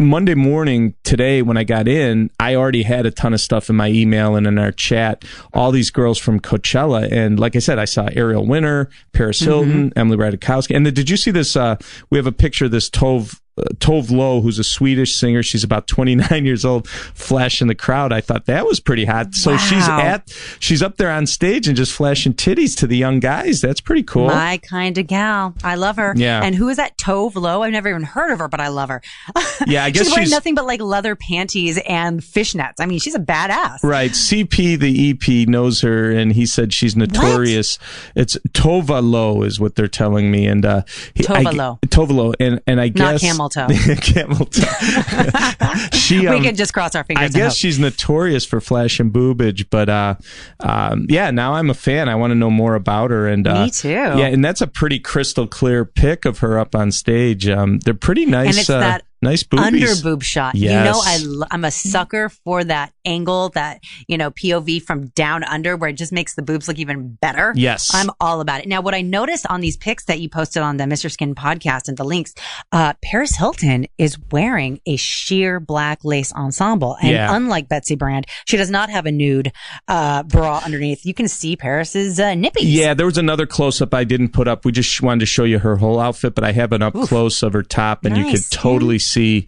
Monday 0.08 0.36
morning 0.36 0.94
today 1.04 1.42
when 1.42 1.58
I 1.58 1.64
got 1.64 1.88
in, 1.88 2.30
I 2.40 2.56
already 2.56 2.84
had 2.84 3.06
a 3.06 3.12
ton 3.12 3.34
of 3.34 3.42
stuff 3.42 3.70
in 3.70 3.76
my 3.76 3.90
email 3.90 4.36
and 4.36 4.48
in 4.48 4.58
our 4.58 4.72
chat. 4.72 5.26
All 5.54 5.72
these 5.72 5.90
girls 5.92 6.18
from 6.18 6.40
Coachella, 6.40 7.12
and 7.12 7.40
like 7.40 7.56
I 7.56 7.60
said, 7.60 7.80
I 7.80 7.86
saw 7.86 8.08
Ariel 8.14 8.46
Winter, 8.46 8.90
Paris 9.12 9.40
Hilton, 9.40 9.92
Emily 9.96 10.18
Ratajkowski, 10.18 10.76
and 10.76 10.86
then, 10.86 10.94
did 10.94 11.10
you 11.10 11.18
see 11.18 11.32
this? 11.32 11.56
Uh, 11.56 11.76
we 12.10 12.18
have 12.18 12.28
a 12.28 12.32
picture 12.32 12.66
of 12.66 12.72
this 12.72 12.90
Tove. 12.90 13.41
Uh, 13.58 13.64
Tove 13.76 14.10
Lo, 14.12 14.40
who's 14.40 14.60
a 14.60 14.64
Swedish 14.64 15.14
singer, 15.14 15.44
she's 15.44 15.64
about 15.64 15.86
29 15.88 16.46
years 16.46 16.64
old, 16.64 16.88
flashing 16.88 17.68
the 17.68 17.76
crowd. 17.76 18.14
I 18.14 18.22
thought 18.22 18.46
that 18.46 18.66
was 18.66 18.80
pretty 18.80 19.04
hot. 19.04 19.36
So 19.36 19.58
she's 19.58 19.88
at, 19.90 20.32
she's 20.60 20.82
up 20.82 20.96
there 20.96 21.12
on 21.12 21.28
stage 21.28 21.68
and 21.68 21.76
just 21.76 21.92
flashing 21.92 22.34
titties 22.34 22.78
to 22.78 22.88
the 22.88 22.96
young 22.96 23.20
guys. 23.20 23.60
That's 23.60 23.82
pretty 23.82 24.04
cool. 24.04 24.28
My 24.28 24.58
kind 24.58 24.98
of 24.98 25.06
gal. 25.08 25.54
I 25.66 25.76
love 25.76 25.98
her. 25.98 26.14
Yeah. 26.16 26.42
And 26.42 26.56
who 26.56 26.70
is 26.70 26.78
that 26.78 26.98
Tove 26.98 27.36
Lo? 27.36 27.62
I've 27.62 27.74
never 27.74 27.90
even 27.90 28.04
heard 28.04 28.32
of 28.32 28.40
her, 28.40 28.48
but 28.48 28.62
I 28.62 28.70
love 28.70 28.88
her. 28.90 29.02
Yeah, 29.68 29.84
I 29.84 29.92
guess 29.92 30.06
she's 30.06 30.12
wearing 30.12 30.26
she's- 30.26 30.32
nothing 30.36 30.56
but 30.56 30.66
like 30.66 30.82
leather 30.82 31.16
panties 31.16 31.78
and 31.88 32.20
fishnets. 32.22 32.76
I 32.80 32.88
mean, 32.88 32.98
she's 33.00 33.14
a 33.14 33.20
badass. 33.20 33.84
Right. 33.84 34.10
CP, 34.12 34.80
the 34.80 35.12
EP, 35.12 35.48
knows 35.48 35.82
her, 35.82 36.10
and 36.12 36.34
he 36.34 36.48
said 36.48 36.74
she's 36.74 36.96
notorious. 36.96 37.78
It's 38.16 38.38
Tovalo, 38.54 39.46
is 39.46 39.60
what 39.60 39.76
they're 39.76 39.88
telling 39.88 40.32
me. 40.32 40.48
And 40.48 40.66
uh, 40.66 40.82
he, 41.14 41.28
I- 41.28 41.44
Tovalo. 41.44 41.80
Tovalo, 41.88 42.34
and 42.40 42.60
and 42.66 42.80
I 42.82 42.86
Not 42.88 42.96
guess 42.96 43.22
camel 43.22 43.41
toe. 43.50 43.68
camel 44.02 44.46
toe. 44.46 44.62
she, 45.94 46.28
um, 46.28 46.36
we 46.36 46.42
can 46.42 46.56
just 46.56 46.74
cross 46.74 46.96
our 46.96 47.04
fingers. 47.04 47.36
I 47.36 47.38
guess 47.38 47.54
hope. 47.54 47.58
she's 47.58 47.80
notorious 47.80 48.46
for 48.46 48.62
flashing 48.62 49.12
boobage, 49.12 49.68
but 49.70 49.90
uh, 49.90 50.16
um, 50.60 51.06
yeah, 51.10 51.32
now 51.32 51.54
I'm 51.54 51.70
a 51.70 51.74
fan. 51.74 52.10
I 52.10 52.16
want 52.16 52.32
to 52.32 52.36
know 52.36 52.50
more 52.50 52.76
about 52.76 53.12
her, 53.12 53.28
and 53.28 53.48
uh, 53.48 53.66
Me 53.66 53.72
too. 53.72 53.90
Yeah, 53.90 54.28
and 54.28 54.44
that's 54.44 54.62
a 54.62 54.68
pretty 54.68 55.00
crystal 55.00 55.48
clear 55.48 55.86
pic 55.86 56.26
of 56.26 56.40
her 56.40 56.60
up 56.60 56.76
on 56.76 56.92
stage. 56.92 57.48
Um, 57.48 57.80
they're 57.80 57.94
pretty 57.94 58.26
nice. 58.26 58.50
And 58.50 58.58
it's 58.58 58.70
uh, 58.70 58.80
that 58.80 59.04
nice 59.22 59.44
boobies. 59.44 59.66
under 59.66 60.04
boob 60.04 60.24
shot. 60.24 60.56
Yes. 60.56 60.72
You 60.72 61.30
know, 61.32 61.42
I, 61.44 61.48
I'm 61.52 61.64
a 61.66 61.72
sucker 61.72 62.30
for 62.30 62.64
that 62.64 62.92
angle, 63.06 63.50
that, 63.50 63.82
you 64.08 64.18
know, 64.18 64.32
POV 64.32 64.82
from 64.84 65.08
down 65.10 65.44
under 65.44 65.76
where 65.78 65.90
it 65.90 65.94
just 65.94 66.12
makes 66.12 66.36
the 66.36 66.42
boobs 66.42 66.68
look 66.68 66.78
even 66.80 67.18
better. 67.22 67.54
Yes. 67.56 67.92
I'm 67.94 68.10
all 68.20 68.42
about 68.42 68.62
it. 68.62 68.68
Now, 68.68 68.82
what 68.82 68.94
I 68.94 69.02
noticed 69.02 69.46
on 69.48 69.62
these 69.62 69.78
pics 69.78 70.06
that 70.06 70.20
you 70.20 70.30
posted 70.30 70.62
on 70.64 70.78
the 70.78 70.84
Mr. 70.86 71.12
Skin 71.12 71.36
podcast 71.36 71.88
and 71.88 71.98
the 71.98 72.04
links, 72.04 72.34
uh, 72.72 72.94
Paris 73.04 73.36
Hilton 73.36 73.88
is 73.98 74.18
wearing 74.32 74.80
a 74.86 74.96
sheer 74.98 75.60
black 75.60 76.04
lace 76.04 76.32
ensemble. 76.34 76.98
And 77.02 77.12
Yeah. 77.12 77.36
unlike 77.36 77.68
Betsy 77.70 77.96
Brand, 77.96 78.26
she 78.46 78.58
does 78.58 78.70
not 78.70 78.90
have 78.90 79.06
a 79.06 79.12
nude, 79.12 79.52
uh, 79.88 80.24
bra 80.24 80.62
underneath. 80.64 81.06
You 81.06 81.14
can 81.14 81.28
see 81.28 81.56
Paris's, 81.56 82.20
uh, 82.20 82.30
nippies. 82.34 82.62
Yeah, 82.62 82.94
there 82.94 83.06
was 83.06 83.18
another 83.18 83.46
close 83.46 83.82
up 83.82 83.94
I 83.94 84.04
didn't 84.04 84.30
put 84.30 84.48
up. 84.48 84.66
We 84.66 84.72
just 84.72 85.02
wanted 85.02 85.22
to 85.22 85.26
show 85.26 85.44
you 85.44 85.60
her 85.60 85.78
whole 85.78 86.00
outfit, 86.00 86.36
but 86.36 86.44
I 86.44 86.52
have 86.52 86.72
an 86.72 86.82
up 86.82 86.94
close 86.94 87.42
of 87.44 87.54
her 87.54 87.64
top, 87.64 88.06
and 88.06 88.16
you 88.18 88.32
could 88.32 88.50
totally 88.52 89.00
see. 89.12 89.48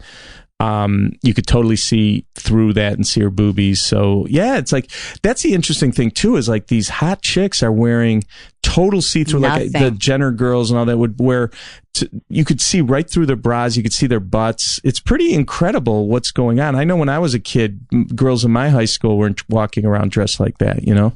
Um, 0.60 1.12
you 1.22 1.34
could 1.34 1.48
totally 1.48 1.76
see 1.76 2.26
through 2.36 2.74
that 2.74 2.94
and 2.94 3.06
see 3.06 3.20
her 3.20 3.30
boobies. 3.30 3.82
So 3.82 4.26
yeah, 4.30 4.58
it's 4.58 4.72
like 4.72 4.90
that's 5.22 5.42
the 5.42 5.54
interesting 5.54 5.92
thing 5.92 6.12
too. 6.12 6.38
Is 6.38 6.48
like 6.48 6.68
these 6.68 6.88
hot 6.88 7.22
chicks 7.22 7.62
are 7.64 7.72
wearing 7.72 8.24
total 8.62 9.02
see 9.02 9.26
through, 9.26 9.42
like 9.42 9.72
the 9.74 9.92
Jenner 9.92 10.32
girls 10.32 10.72
and 10.72 10.80
all 10.80 10.86
that 10.86 10.98
would 10.98 11.20
wear. 11.20 11.52
T- 11.96 12.08
you 12.30 12.46
could 12.46 12.62
see 12.62 12.80
right 12.80 13.10
through 13.10 13.26
their 13.26 13.36
bras. 13.36 13.76
You 13.76 13.84
could 13.84 13.94
see 13.94 14.08
their 14.08 14.22
butts. 14.22 14.80
It's 14.86 15.02
pretty 15.02 15.34
incredible 15.34 16.08
what's 16.08 16.32
going 16.32 16.62
on. 16.62 16.76
I 16.76 16.86
know 16.86 16.96
when 16.96 17.10
I 17.10 17.20
was 17.20 17.34
a 17.34 17.40
kid, 17.40 17.86
m- 17.92 18.06
girls 18.16 18.46
in 18.46 18.52
my 18.52 18.70
high 18.70 18.86
school 18.86 19.18
weren't 19.18 19.48
walking 19.50 19.86
around 19.86 20.12
dressed 20.12 20.40
like 20.40 20.60
that. 20.60 20.88
You 20.88 20.96
know. 20.96 21.14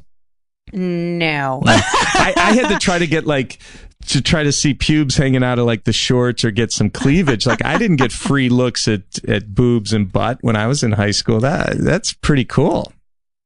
No. 0.74 1.62
I, 1.66 2.34
I 2.36 2.54
had 2.54 2.68
to 2.68 2.80
try 2.80 3.00
to 3.00 3.08
get 3.08 3.26
like 3.26 3.60
to 4.08 4.22
try 4.22 4.44
to 4.44 4.52
see 4.52 4.74
pubes 4.74 5.18
hanging 5.18 5.44
out 5.44 5.60
of 5.60 5.66
like 5.66 5.84
the 5.84 5.94
shorts 5.94 6.44
or 6.46 6.52
get 6.52 6.72
some 6.72 6.90
cleavage. 6.90 7.46
Like 7.46 7.64
I 7.66 7.78
didn't 7.78 7.98
get 7.98 8.12
free 8.12 8.50
looks 8.50 8.88
at 8.88 9.02
at 9.28 9.54
boobs 9.54 9.94
and 9.94 10.12
butt 10.12 10.40
when 10.42 10.56
I 10.56 10.68
was 10.68 10.84
in 10.84 10.94
high 10.94 11.12
school. 11.12 11.40
That 11.40 11.78
that's 11.78 12.14
pretty 12.14 12.46
cool. 12.46 12.92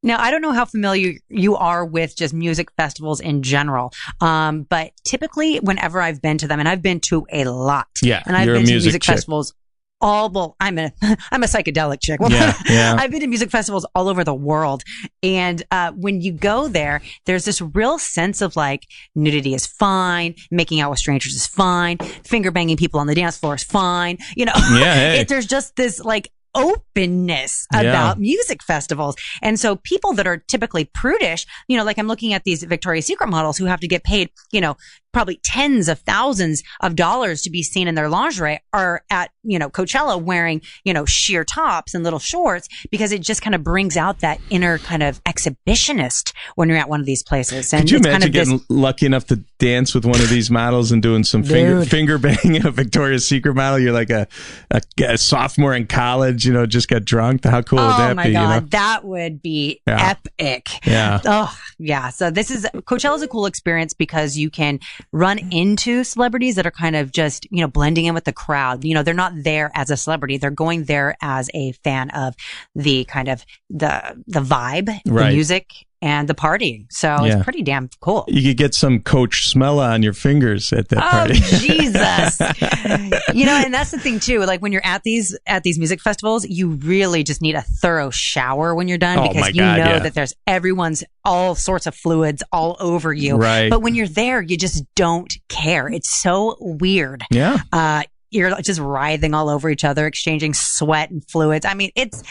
Now, 0.04 0.20
I 0.20 0.32
don't 0.32 0.42
know 0.42 0.52
how 0.52 0.66
familiar 0.66 1.14
you 1.30 1.56
are 1.58 1.86
with 1.86 2.16
just 2.16 2.34
music 2.34 2.70
festivals 2.76 3.20
in 3.20 3.44
general, 3.44 3.94
um, 4.20 4.64
but 4.64 4.94
typically, 5.04 5.58
whenever 5.58 6.02
I've 6.02 6.24
been 6.24 6.40
to 6.40 6.48
them, 6.48 6.60
and 6.60 6.68
I've 6.68 6.82
been 6.82 7.02
to 7.02 7.28
a 7.32 7.44
lot, 7.46 7.86
Yeah, 8.02 8.24
and 8.26 8.36
I've 8.36 8.48
been 8.48 8.56
to 8.56 8.60
music 8.62 8.74
music 8.86 9.02
chick. 9.04 9.14
festivals. 9.16 9.54
All 10.02 10.30
well, 10.30 10.56
I'm 10.60 10.78
a 10.80 10.92
I'm 11.32 11.44
a 11.44 11.48
psychedelic 11.48 12.00
chick. 12.02 12.20
Well, 12.20 12.32
Yeah, 12.32 12.54
yeah. 12.68 12.96
I've 12.98 13.12
been 13.12 13.22
to 13.22 13.28
music 13.28 13.52
festivals 13.52 13.86
all 13.96 14.08
over 14.10 14.24
the 14.24 14.34
world, 14.34 14.84
and 15.24 15.62
uh, 15.72 15.92
when 15.92 16.22
you 16.22 16.32
go 16.32 16.68
there, 16.68 17.02
there's 17.26 17.46
this 17.46 17.62
real 17.62 18.00
sense 18.00 18.42
of 18.42 18.56
like 18.56 18.88
nudity 19.16 19.54
is 19.54 19.66
fine, 19.68 20.36
making 20.50 20.80
out 20.80 20.90
with 20.90 21.00
strangers 21.00 21.34
is 21.34 21.48
fine, 21.48 21.98
finger 22.24 22.52
banging 22.52 22.78
people 22.78 23.00
on 23.00 23.08
the 23.08 23.16
dance 23.16 23.38
floor 23.38 23.56
is 23.56 23.64
fine. 23.64 24.18
You 24.36 24.46
know, 24.46 24.54
Yeah, 24.56 24.94
hey. 24.94 25.20
it, 25.22 25.28
there's 25.28 25.46
just 25.48 25.76
this 25.76 26.00
like 26.00 26.32
openness 26.54 27.66
Yeah. 27.74 27.82
about 27.82 28.20
music 28.20 28.62
festivals. 28.64 29.16
And 29.42 29.58
so 29.60 29.78
people 29.78 30.12
that 30.14 30.28
are 30.28 30.38
typically 30.50 30.84
prudish, 30.94 31.46
you 31.70 31.78
know, 31.78 31.84
like 31.86 31.98
I'm 31.98 32.08
looking 32.08 32.34
at 32.34 32.44
these 32.44 32.64
Victoria's 32.64 33.06
Secret 33.06 33.30
models 33.30 33.58
who 33.58 33.66
have 33.66 33.80
to 33.80 33.88
get 33.88 34.04
paid, 34.04 34.30
you 34.52 34.60
know, 34.62 34.76
probably 35.14 35.40
tens 35.44 35.88
of 35.90 36.00
thousands 36.00 36.64
of 36.82 36.96
dollars 36.96 37.42
to 37.44 37.50
be 37.50 37.64
seen 37.64 37.88
in 37.88 37.96
their 37.96 38.10
lingerie 38.10 38.60
are 38.74 39.04
at, 39.10 39.30
you 39.44 39.60
know, 39.60 39.70
Coachella 39.70 40.22
wearing, 40.22 40.62
you 40.84 40.94
know, 40.94 41.06
sheer 41.06 41.44
tops 41.44 41.94
and 41.94 42.04
little 42.04 42.20
shorts 42.20 42.68
because 42.90 43.12
it 43.12 43.22
just 43.22 43.42
kind 43.42 43.56
of 43.56 43.64
brings 43.64 43.98
out 43.98 44.20
that 44.20 44.40
inner 44.50 44.78
kind 44.80 45.04
of 45.04 45.22
exhibitionist 45.24 46.34
when 46.56 46.70
you're 46.70 46.78
at 46.78 46.90
one 46.90 47.00
of 47.00 47.06
these 47.06 47.24
places. 47.24 47.74
And 47.74 47.84
Could 47.84 47.92
you 47.92 47.98
imagine 47.98 48.12
kind 48.12 48.24
of 48.24 48.34
this, 48.34 48.50
getting 48.50 48.66
lucky 48.70 49.06
enough 49.06 49.26
to 49.28 49.38
dance 49.60 49.94
with 49.94 50.06
one 50.06 50.20
of 50.22 50.30
these 50.30 50.50
models 50.50 50.92
and 50.92 51.02
doing 51.02 51.24
some 51.24 51.44
finger 51.44 51.84
finger 51.86 52.18
banging 52.18 52.66
a 52.66 52.72
Victoria's 52.72 53.28
Secret 53.28 53.54
model? 53.56 53.80
You're 53.80 53.94
like 53.94 54.10
a, 54.10 54.28
a, 54.72 54.82
a 55.04 55.18
sophomore 55.18 55.74
in 55.76 55.88
college, 55.88 56.46
you 56.46 56.54
know, 56.54 56.66
just 56.66 56.88
got 56.88 57.06
drunk. 57.06 57.44
How 57.44 57.62
cool 57.62 57.80
would 57.80 57.86
oh 57.94 57.98
that 57.98 58.16
my 58.16 58.28
be? 58.28 58.34
God, 58.34 58.42
You 58.56 58.62
know? 58.62 58.68
that 58.72 59.04
would 59.06 59.42
be 59.42 59.82
Yeah. 59.88 60.16
epic. 60.40 60.70
Yeah. 60.86 61.20
Oh, 61.26 61.56
yeah. 61.82 62.10
So 62.10 62.30
this 62.30 62.52
is 62.52 62.68
Coachella 62.76 63.16
is 63.16 63.24
a 63.24 63.28
cool 63.28 63.48
experience 63.48 63.94
because 63.94 64.38
you 64.38 64.52
can 64.52 64.80
run 65.12 65.40
mm-hmm. 65.40 65.52
into 65.52 66.04
celebrities 66.04 66.56
that 66.56 66.68
are 66.68 66.72
kind 66.72 66.96
of 66.96 67.12
just, 67.12 67.48
you 67.52 67.62
know, 67.62 67.68
blending 67.68 68.06
in 68.06 68.14
with 68.14 68.26
the 68.26 68.34
crowd. 68.34 68.84
You 68.84 68.94
know, 68.94 69.02
they're 69.02 69.16
not 69.16 69.34
there 69.36 69.72
as 69.74 69.90
a 69.90 69.98
celebrity. 69.98 70.38
They're 70.38 70.52
going 70.52 70.84
there 70.84 71.18
as 71.22 71.50
a 71.56 71.72
fan 71.84 72.12
of 72.12 72.36
the 72.76 73.04
kind 73.06 73.30
of 73.30 73.44
the, 73.72 74.24
the 74.28 74.42
vibe, 74.42 74.90
Right. 75.08 75.30
the 75.30 75.34
music 75.34 75.88
and 76.02 76.28
the 76.28 76.34
partying. 76.34 76.86
So 76.92 77.24
Yeah. 77.24 77.36
it's 77.36 77.44
pretty 77.44 77.62
damn 77.64 77.90
cool. 78.00 78.26
You 78.28 78.42
could 78.50 78.58
get 78.58 78.74
some 78.74 79.00
Coach 79.02 79.54
Smella 79.54 79.94
on 79.94 80.04
your 80.04 80.14
fingers 80.14 80.74
at 80.74 80.90
that 80.90 80.98
Oh 81.04 81.10
party. 81.10 81.34
Jesus! 81.40 82.40
you 83.34 83.46
know, 83.46 83.56
and 83.56 83.74
that's 83.74 83.92
the 83.92 84.00
thing 84.00 84.20
too. 84.20 84.40
Like 84.46 84.62
when 84.62 84.72
you're 84.72 84.86
at 84.86 85.04
these 85.04 85.38
at 85.46 85.64
these 85.64 85.78
music 85.78 86.02
festivals, 86.02 86.46
you 86.48 86.70
really 86.72 87.24
just 87.24 87.42
need 87.42 87.56
a 87.56 87.62
thorough 87.62 88.10
shower 88.10 88.74
when 88.76 88.88
you're 88.88 88.98
done 88.98 89.20
Oh, 89.20 89.28
because 89.28 89.50
you 89.50 89.62
God, 89.62 89.78
know 89.78 89.84
yeah. 89.86 90.00
that 90.00 90.14
there's 90.14 90.34
everyone's 90.48 91.04
all 91.24 91.54
sorts 91.56 91.86
of 91.86 91.94
fluids 91.96 92.42
all 92.52 92.76
over 92.80 93.14
you. 93.14 93.36
Right. 93.36 93.70
But 93.70 93.82
when 93.82 93.94
you're 93.96 94.08
there, 94.08 94.42
you 94.42 94.58
just 94.58 94.84
don't 94.96 95.32
care. 95.50 95.88
It's 95.88 96.10
so 96.10 96.58
weird. 96.60 97.24
yeah. 97.32 97.60
Uh, 97.72 98.04
you're 98.32 98.60
just 98.62 98.80
writhing 98.80 99.34
all 99.34 99.50
over 99.50 99.70
each 99.70 99.84
other, 99.84 100.08
exchanging 100.08 100.54
sweat 100.54 101.12
and 101.12 101.24
fluids. 101.30 101.66
I 101.66 101.74
mean, 101.76 101.92
it's. 101.96 102.22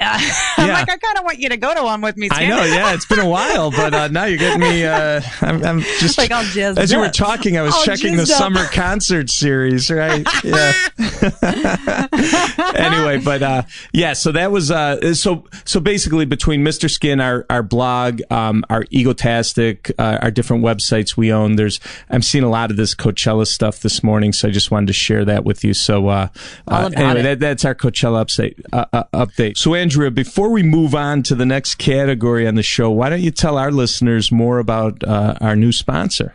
Uh, 0.00 0.18
I'm 0.56 0.66
Yeah. 0.68 0.74
like, 0.74 0.88
I 0.90 0.96
kind 0.96 1.18
of 1.18 1.24
want 1.24 1.38
you 1.38 1.50
to 1.50 1.56
go 1.56 1.74
to 1.74 1.82
one 1.82 2.00
with 2.00 2.16
me. 2.16 2.28
I 2.32 2.46
know, 2.46 2.64
yeah, 2.64 2.94
it's 2.94 3.06
been 3.06 3.18
a 3.20 3.28
while, 3.28 3.70
but 3.70 3.92
uh, 3.94 4.08
now 4.08 4.24
you're 4.24 4.38
getting 4.38 4.60
me. 4.60 4.84
Uh, 4.84 5.20
I'm, 5.42 5.62
I'm 5.64 5.80
just 5.80 6.16
Like, 6.18 6.30
I'll 6.30 6.44
jizz 6.44 6.78
as 6.78 6.90
you 6.90 6.98
were 6.98 7.08
talking, 7.10 7.56
I 7.58 7.62
was 7.62 7.74
I'll 7.74 7.84
checking 7.84 8.16
the 8.16 8.22
up. 8.22 8.28
summer 8.28 8.64
concert 8.66 9.28
series, 9.30 9.90
right? 9.90 10.26
Yeah. 10.42 10.72
anyway, 12.74 13.18
but 13.18 13.42
uh, 13.42 13.62
yeah, 13.92 14.12
so 14.14 14.32
that 14.32 14.50
was 14.50 14.70
uh, 14.70 15.14
so 15.14 15.44
so 15.64 15.80
basically 15.80 16.24
between 16.24 16.64
Mr. 16.64 16.90
Skin, 16.90 17.20
our 17.20 17.44
our 17.50 17.62
blog, 17.62 18.20
um, 18.30 18.64
our 18.70 18.84
Egotastic, 18.84 19.90
uh, 19.98 20.18
our 20.22 20.30
different 20.30 20.64
websites 20.64 21.16
we 21.16 21.32
own. 21.32 21.56
There's 21.56 21.80
I'm 22.08 22.22
seeing 22.22 22.44
a 22.44 22.50
lot 22.50 22.70
of 22.70 22.76
this 22.76 22.94
Coachella 22.94 23.46
stuff 23.46 23.80
this 23.80 24.02
morning, 24.02 24.32
so 24.32 24.48
I 24.48 24.50
just 24.50 24.70
wanted 24.70 24.86
to 24.88 24.92
share 24.92 25.24
that 25.24 25.44
with 25.44 25.49
you. 25.64 25.74
So 25.74 26.08
uh, 26.08 26.28
uh, 26.68 26.90
anyway, 26.94 27.22
that, 27.22 27.40
that's 27.40 27.64
our 27.64 27.74
Coachella 27.74 28.24
update. 28.24 28.60
Uh, 28.72 28.84
uh, 28.92 29.04
update. 29.14 29.56
So 29.56 29.74
Andrea, 29.74 30.10
before 30.10 30.50
we 30.50 30.62
move 30.62 30.94
on 30.94 31.22
to 31.24 31.34
the 31.34 31.46
next 31.46 31.76
category 31.76 32.46
on 32.46 32.54
the 32.54 32.62
show, 32.62 32.90
why 32.90 33.08
don't 33.08 33.22
you 33.22 33.30
tell 33.30 33.58
our 33.58 33.70
listeners 33.70 34.30
more 34.30 34.58
about 34.58 35.02
uh, 35.04 35.36
our 35.40 35.56
new 35.56 35.72
sponsor? 35.72 36.34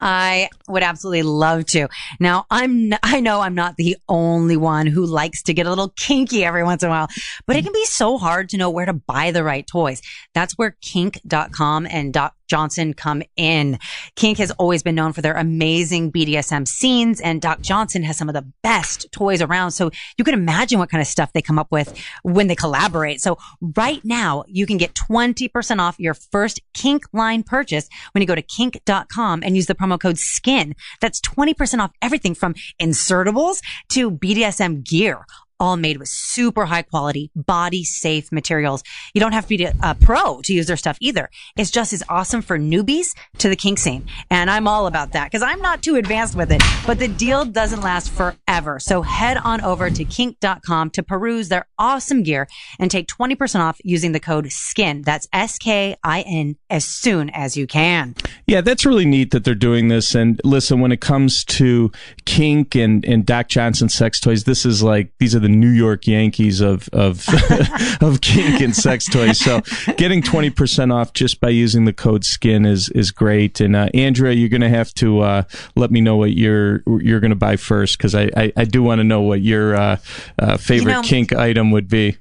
I 0.00 0.48
would 0.68 0.82
absolutely 0.82 1.22
love 1.22 1.66
to. 1.66 1.88
Now, 2.20 2.46
I'm, 2.50 2.92
n- 2.92 2.98
I 3.02 3.20
know 3.20 3.40
I'm 3.40 3.54
not 3.54 3.76
the 3.76 3.96
only 4.08 4.56
one 4.56 4.86
who 4.86 5.04
likes 5.04 5.42
to 5.44 5.54
get 5.54 5.66
a 5.66 5.70
little 5.70 5.92
kinky 5.96 6.44
every 6.44 6.62
once 6.62 6.82
in 6.82 6.88
a 6.88 6.90
while, 6.90 7.08
but 7.46 7.56
it 7.56 7.64
can 7.64 7.72
be 7.72 7.84
so 7.84 8.16
hard 8.16 8.48
to 8.50 8.56
know 8.56 8.70
where 8.70 8.86
to 8.86 8.92
buy 8.92 9.32
the 9.32 9.42
right 9.42 9.66
toys. 9.66 10.00
That's 10.34 10.54
where 10.54 10.76
kink.com 10.80 11.86
and 11.90 12.16
Johnson 12.48 12.94
come 12.94 13.22
in. 13.36 13.78
Kink 14.16 14.38
has 14.38 14.50
always 14.52 14.82
been 14.82 14.94
known 14.94 15.12
for 15.12 15.22
their 15.22 15.34
amazing 15.34 16.10
BDSM 16.10 16.66
scenes 16.66 17.20
and 17.20 17.40
Doc 17.40 17.60
Johnson 17.60 18.02
has 18.02 18.16
some 18.16 18.28
of 18.28 18.34
the 18.34 18.46
best 18.62 19.06
toys 19.12 19.40
around. 19.40 19.72
So 19.72 19.90
you 20.16 20.24
can 20.24 20.34
imagine 20.34 20.78
what 20.78 20.90
kind 20.90 21.00
of 21.00 21.06
stuff 21.06 21.32
they 21.32 21.42
come 21.42 21.58
up 21.58 21.68
with 21.70 21.96
when 22.22 22.48
they 22.48 22.56
collaborate. 22.56 23.20
So 23.20 23.38
right 23.76 24.04
now 24.04 24.44
you 24.48 24.66
can 24.66 24.76
get 24.76 24.94
20% 24.94 25.78
off 25.78 25.98
your 25.98 26.14
first 26.14 26.60
kink 26.74 27.04
line 27.12 27.42
purchase 27.42 27.88
when 28.12 28.22
you 28.22 28.26
go 28.26 28.34
to 28.34 28.42
kink.com 28.42 29.42
and 29.42 29.56
use 29.56 29.66
the 29.66 29.74
promo 29.74 30.00
code 30.00 30.18
SKIN. 30.18 30.74
That's 31.00 31.20
20% 31.20 31.80
off 31.80 31.92
everything 32.02 32.34
from 32.34 32.54
insertables 32.80 33.60
to 33.90 34.10
BDSM 34.10 34.84
gear. 34.84 35.24
All 35.60 35.76
made 35.76 35.98
with 35.98 36.08
super 36.08 36.66
high 36.66 36.82
quality, 36.82 37.30
body 37.34 37.84
safe 37.84 38.30
materials. 38.30 38.82
You 39.12 39.20
don't 39.20 39.32
have 39.32 39.46
to 39.46 39.56
be 39.56 39.64
a 39.64 39.94
pro 39.94 40.40
to 40.42 40.52
use 40.52 40.66
their 40.66 40.76
stuff 40.76 40.98
either. 41.00 41.30
It's 41.56 41.70
just 41.70 41.92
as 41.92 42.02
awesome 42.08 42.42
for 42.42 42.58
newbies 42.58 43.08
to 43.38 43.48
the 43.48 43.56
kink 43.56 43.78
scene. 43.78 44.06
And 44.30 44.50
I'm 44.50 44.68
all 44.68 44.86
about 44.86 45.12
that 45.12 45.24
because 45.24 45.42
I'm 45.42 45.60
not 45.60 45.82
too 45.82 45.96
advanced 45.96 46.36
with 46.36 46.52
it, 46.52 46.62
but 46.86 46.98
the 46.98 47.08
deal 47.08 47.44
doesn't 47.44 47.80
last 47.80 48.10
forever. 48.10 48.78
So 48.78 49.02
head 49.02 49.36
on 49.38 49.60
over 49.62 49.90
to 49.90 50.04
kink.com 50.04 50.90
to 50.90 51.02
peruse 51.02 51.48
their 51.48 51.66
awesome 51.78 52.22
gear 52.22 52.46
and 52.78 52.90
take 52.90 53.08
20% 53.08 53.60
off 53.60 53.78
using 53.82 54.12
the 54.12 54.20
code 54.20 54.52
SKIN. 54.52 55.02
That's 55.02 55.26
S-K-I-N 55.32 56.56
as 56.70 56.84
soon 56.84 57.30
as 57.30 57.56
you 57.56 57.66
can. 57.66 58.14
Yeah, 58.46 58.60
that's 58.60 58.84
really 58.84 59.04
neat 59.04 59.30
that 59.30 59.44
they're 59.44 59.54
doing 59.54 59.88
this. 59.88 60.14
And 60.14 60.40
listen, 60.44 60.80
when 60.80 60.92
it 60.92 61.00
comes 61.00 61.44
to 61.44 61.90
kink 62.24 62.74
and, 62.74 63.04
and 63.04 63.24
Doc 63.24 63.48
Johnson 63.48 63.88
sex 63.88 64.20
toys, 64.20 64.44
this 64.44 64.66
is 64.66 64.82
like 64.82 65.10
these 65.18 65.34
are 65.34 65.38
the 65.38 65.48
New 65.48 65.70
York 65.70 66.06
Yankees 66.06 66.60
of 66.60 66.88
of 66.92 67.26
of 68.00 68.20
kink 68.20 68.60
and 68.60 68.74
sex 68.74 69.06
toys. 69.06 69.38
So 69.38 69.62
getting 69.96 70.22
twenty 70.22 70.50
percent 70.50 70.92
off 70.92 71.12
just 71.12 71.40
by 71.40 71.50
using 71.50 71.84
the 71.84 71.92
code 71.92 72.24
SKIN 72.24 72.66
is 72.66 72.88
is 72.90 73.10
great. 73.10 73.60
And 73.60 73.74
uh, 73.74 73.88
Andrea, 73.94 74.32
you're 74.32 74.48
going 74.48 74.60
to 74.60 74.68
have 74.68 74.92
to 74.94 75.20
uh, 75.20 75.42
let 75.76 75.90
me 75.90 76.00
know 76.00 76.16
what 76.16 76.32
you're 76.32 76.82
you're 76.86 77.20
going 77.20 77.30
to 77.30 77.36
buy 77.36 77.56
first 77.56 77.98
because 77.98 78.14
I, 78.14 78.30
I 78.36 78.52
I 78.56 78.64
do 78.64 78.82
want 78.82 78.98
to 78.98 79.04
know 79.04 79.22
what 79.22 79.40
your 79.40 79.74
uh, 79.74 79.96
uh, 80.38 80.56
favorite 80.56 80.92
know- 80.92 81.02
kink 81.02 81.32
item 81.32 81.70
would 81.70 81.88
be. 81.88 82.16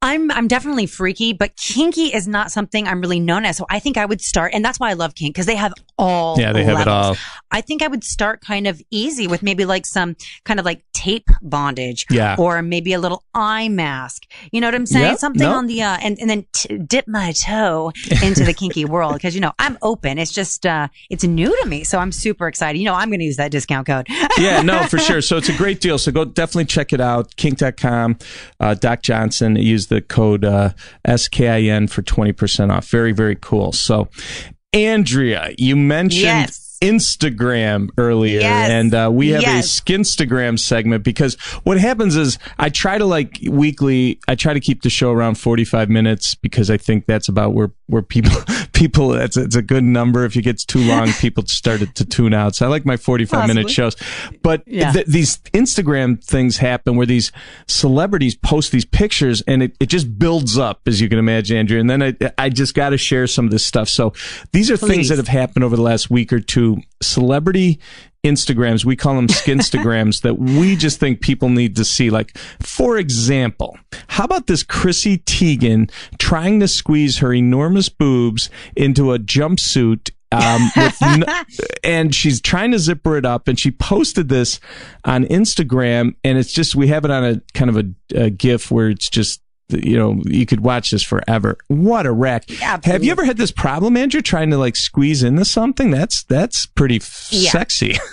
I'm 0.00 0.30
I'm 0.30 0.46
definitely 0.46 0.86
freaky, 0.86 1.32
but 1.32 1.56
kinky 1.56 2.14
is 2.14 2.28
not 2.28 2.52
something 2.52 2.86
I'm 2.86 3.00
really 3.00 3.18
known 3.18 3.44
as. 3.44 3.56
So 3.56 3.66
I 3.68 3.80
think 3.80 3.96
I 3.96 4.04
would 4.06 4.20
start, 4.20 4.52
and 4.54 4.64
that's 4.64 4.78
why 4.78 4.90
I 4.90 4.92
love 4.92 5.16
kink 5.16 5.34
because 5.34 5.46
they 5.46 5.56
have 5.56 5.72
all. 5.98 6.38
Yeah, 6.38 6.52
they 6.52 6.62
have 6.62 6.78
it 6.80 6.86
all. 6.86 7.16
I 7.50 7.62
think 7.62 7.82
I 7.82 7.88
would 7.88 8.04
start 8.04 8.40
kind 8.40 8.68
of 8.68 8.80
easy 8.92 9.26
with 9.26 9.42
maybe 9.42 9.64
like 9.64 9.86
some 9.86 10.14
kind 10.44 10.60
of 10.60 10.66
like 10.66 10.84
tape 10.92 11.26
bondage, 11.42 12.06
Yeah. 12.10 12.36
or 12.38 12.62
maybe 12.62 12.92
a 12.92 13.00
little 13.00 13.24
eye 13.34 13.68
mask. 13.68 14.22
You 14.52 14.60
know 14.60 14.68
what 14.68 14.76
I'm 14.76 14.86
saying? 14.86 15.04
Yep, 15.06 15.18
Something 15.18 15.48
no. 15.48 15.54
on 15.54 15.66
the 15.66 15.82
uh, 15.82 15.96
and 16.00 16.16
and 16.20 16.30
then 16.30 16.46
t- 16.52 16.78
dip 16.78 17.08
my 17.08 17.32
toe 17.32 17.90
into 18.22 18.44
the 18.44 18.52
kinky 18.54 18.84
world 18.84 19.14
because 19.14 19.34
you 19.34 19.40
know 19.40 19.52
I'm 19.58 19.78
open. 19.82 20.18
It's 20.18 20.32
just 20.32 20.64
uh, 20.64 20.86
it's 21.10 21.24
new 21.24 21.48
to 21.62 21.68
me, 21.68 21.82
so 21.82 21.98
I'm 21.98 22.12
super 22.12 22.46
excited. 22.46 22.78
You 22.78 22.84
know, 22.84 22.94
I'm 22.94 23.08
going 23.08 23.18
to 23.18 23.24
use 23.26 23.38
that 23.38 23.50
discount 23.50 23.88
code. 23.88 24.06
yeah, 24.38 24.62
no, 24.62 24.84
for 24.84 24.98
sure. 24.98 25.20
So 25.22 25.36
it's 25.38 25.48
a 25.48 25.56
great 25.56 25.80
deal. 25.80 25.98
So 25.98 26.12
go 26.12 26.24
definitely 26.24 26.66
check 26.66 26.92
it 26.92 27.00
out. 27.00 27.34
Kink.com, 27.34 28.16
uh, 28.60 28.74
Doc 28.74 29.02
Johnson. 29.02 29.56
Use 29.56 29.87
the 29.88 30.00
code 30.00 30.44
uh, 30.44 30.70
SKIN 31.06 31.88
for 31.88 32.02
20% 32.02 32.70
off. 32.72 32.88
Very, 32.88 33.12
very 33.12 33.36
cool. 33.36 33.72
So, 33.72 34.08
Andrea, 34.72 35.52
you 35.58 35.76
mentioned. 35.76 36.22
Yes. 36.22 36.64
Instagram 36.80 37.88
earlier, 37.98 38.38
Yes. 38.38 38.70
and 38.70 38.94
uh, 38.94 39.10
we 39.12 39.30
have 39.30 39.42
Yes. 39.42 39.80
a 39.80 39.82
Skinstagram 39.82 40.56
segment 40.56 41.02
because 41.02 41.34
what 41.64 41.76
happens 41.76 42.14
is 42.14 42.38
I 42.56 42.68
try 42.68 42.98
to 42.98 43.04
like 43.04 43.40
weekly. 43.50 44.20
I 44.28 44.36
try 44.36 44.54
to 44.54 44.60
keep 44.60 44.82
the 44.82 44.88
show 44.90 45.10
around 45.10 45.34
forty 45.38 45.64
five 45.64 45.88
minutes 45.88 46.36
because 46.36 46.70
I 46.70 46.76
think 46.76 47.06
that's 47.06 47.28
about 47.28 47.52
where 47.52 47.72
where 47.88 48.02
people 48.02 48.32
people 48.72 49.12
it's 49.14 49.36
it's 49.36 49.56
a 49.56 49.62
good 49.62 49.84
number. 49.84 50.24
If 50.24 50.36
it 50.36 50.42
gets 50.42 50.64
too 50.64 50.80
long, 50.80 51.12
people 51.14 51.44
started 51.46 51.94
to 51.96 52.04
tune 52.04 52.32
out. 52.32 52.54
So 52.54 52.64
I 52.66 52.68
like 52.68 52.86
my 52.86 52.96
forty 52.96 53.24
five 53.24 53.48
minute 53.48 53.68
shows, 53.70 53.96
but 54.42 54.62
Yeah. 54.66 54.92
th- 54.92 55.06
these 55.06 55.38
Instagram 55.52 56.22
things 56.22 56.58
happen 56.58 56.96
where 56.96 57.06
these 57.06 57.32
celebrities 57.66 58.34
post 58.36 58.72
these 58.72 58.84
pictures 58.84 59.42
and 59.42 59.62
it, 59.62 59.76
it 59.80 59.86
just 59.86 60.18
builds 60.18 60.56
up, 60.58 60.82
as 60.86 61.00
you 61.00 61.08
can 61.08 61.18
imagine, 61.18 61.56
Andrew. 61.56 61.78
And 61.80 61.88
then 61.90 62.02
I, 62.02 62.14
I 62.36 62.48
just 62.50 62.74
got 62.74 62.90
to 62.90 62.98
share 62.98 63.26
some 63.26 63.44
of 63.44 63.50
this 63.50 63.64
stuff. 63.66 63.88
So 63.88 64.12
these 64.52 64.70
are 64.70 64.76
things 64.76 65.08
that 65.08 65.16
have 65.18 65.28
happened 65.28 65.64
over 65.64 65.76
the 65.76 65.82
last 65.82 66.10
week 66.10 66.32
or 66.32 66.40
two. 66.40 66.78
Celebrity 67.02 67.78
Instagrams, 68.24 68.84
we 68.84 68.96
call 68.96 69.14
them 69.14 69.28
Skinstagrams, 69.28 70.20
that 70.22 70.38
we 70.38 70.76
just 70.76 70.98
think 70.98 71.20
people 71.20 71.48
need 71.48 71.76
to 71.76 71.84
see. 71.84 72.10
Like, 72.10 72.36
for 72.60 72.98
example, 72.98 73.78
how 74.08 74.24
about 74.24 74.46
this 74.46 74.62
Chrissy 74.62 75.18
Teigen 75.18 75.90
trying 76.18 76.60
to 76.60 76.68
squeeze 76.68 77.18
her 77.18 77.32
enormous 77.32 77.88
boobs 77.88 78.50
into 78.76 79.12
a 79.12 79.18
jumpsuit 79.18 80.10
um, 80.30 80.70
n- 81.02 81.24
and 81.82 82.14
she's 82.14 82.40
trying 82.40 82.72
to 82.72 82.78
zipper 82.78 83.16
it 83.16 83.24
up 83.24 83.48
and 83.48 83.58
she 83.58 83.70
posted 83.70 84.28
this 84.28 84.60
on 85.04 85.24
Instagram 85.24 86.16
and 86.22 86.36
it's 86.36 86.52
just 86.52 86.74
we 86.74 86.88
have 86.88 87.04
it 87.06 87.10
on 87.10 87.24
a 87.24 87.40
kind 87.54 87.70
of 87.70 87.76
a, 87.78 88.24
a 88.24 88.30
gif 88.30 88.70
where 88.70 88.90
it's 88.90 89.08
just 89.08 89.40
you 89.70 89.98
know 89.98 90.20
you 90.24 90.46
could 90.46 90.60
watch 90.60 90.90
this 90.90 91.02
forever 91.02 91.58
what 91.68 92.06
a 92.06 92.12
wreck 92.12 92.48
have 92.84 93.04
you 93.04 93.10
ever 93.12 93.24
had 93.24 93.36
this 93.36 93.52
problem 93.52 93.96
andrew 93.98 94.22
trying 94.22 94.48
to 94.50 94.56
like 94.56 94.74
squeeze 94.74 95.22
into 95.22 95.44
something 95.44 95.90
that's 95.90 96.22
that's 96.24 96.64
pretty 96.64 96.96
f- 96.96 97.28
Yeah. 97.30 97.50
sexy 97.50 97.96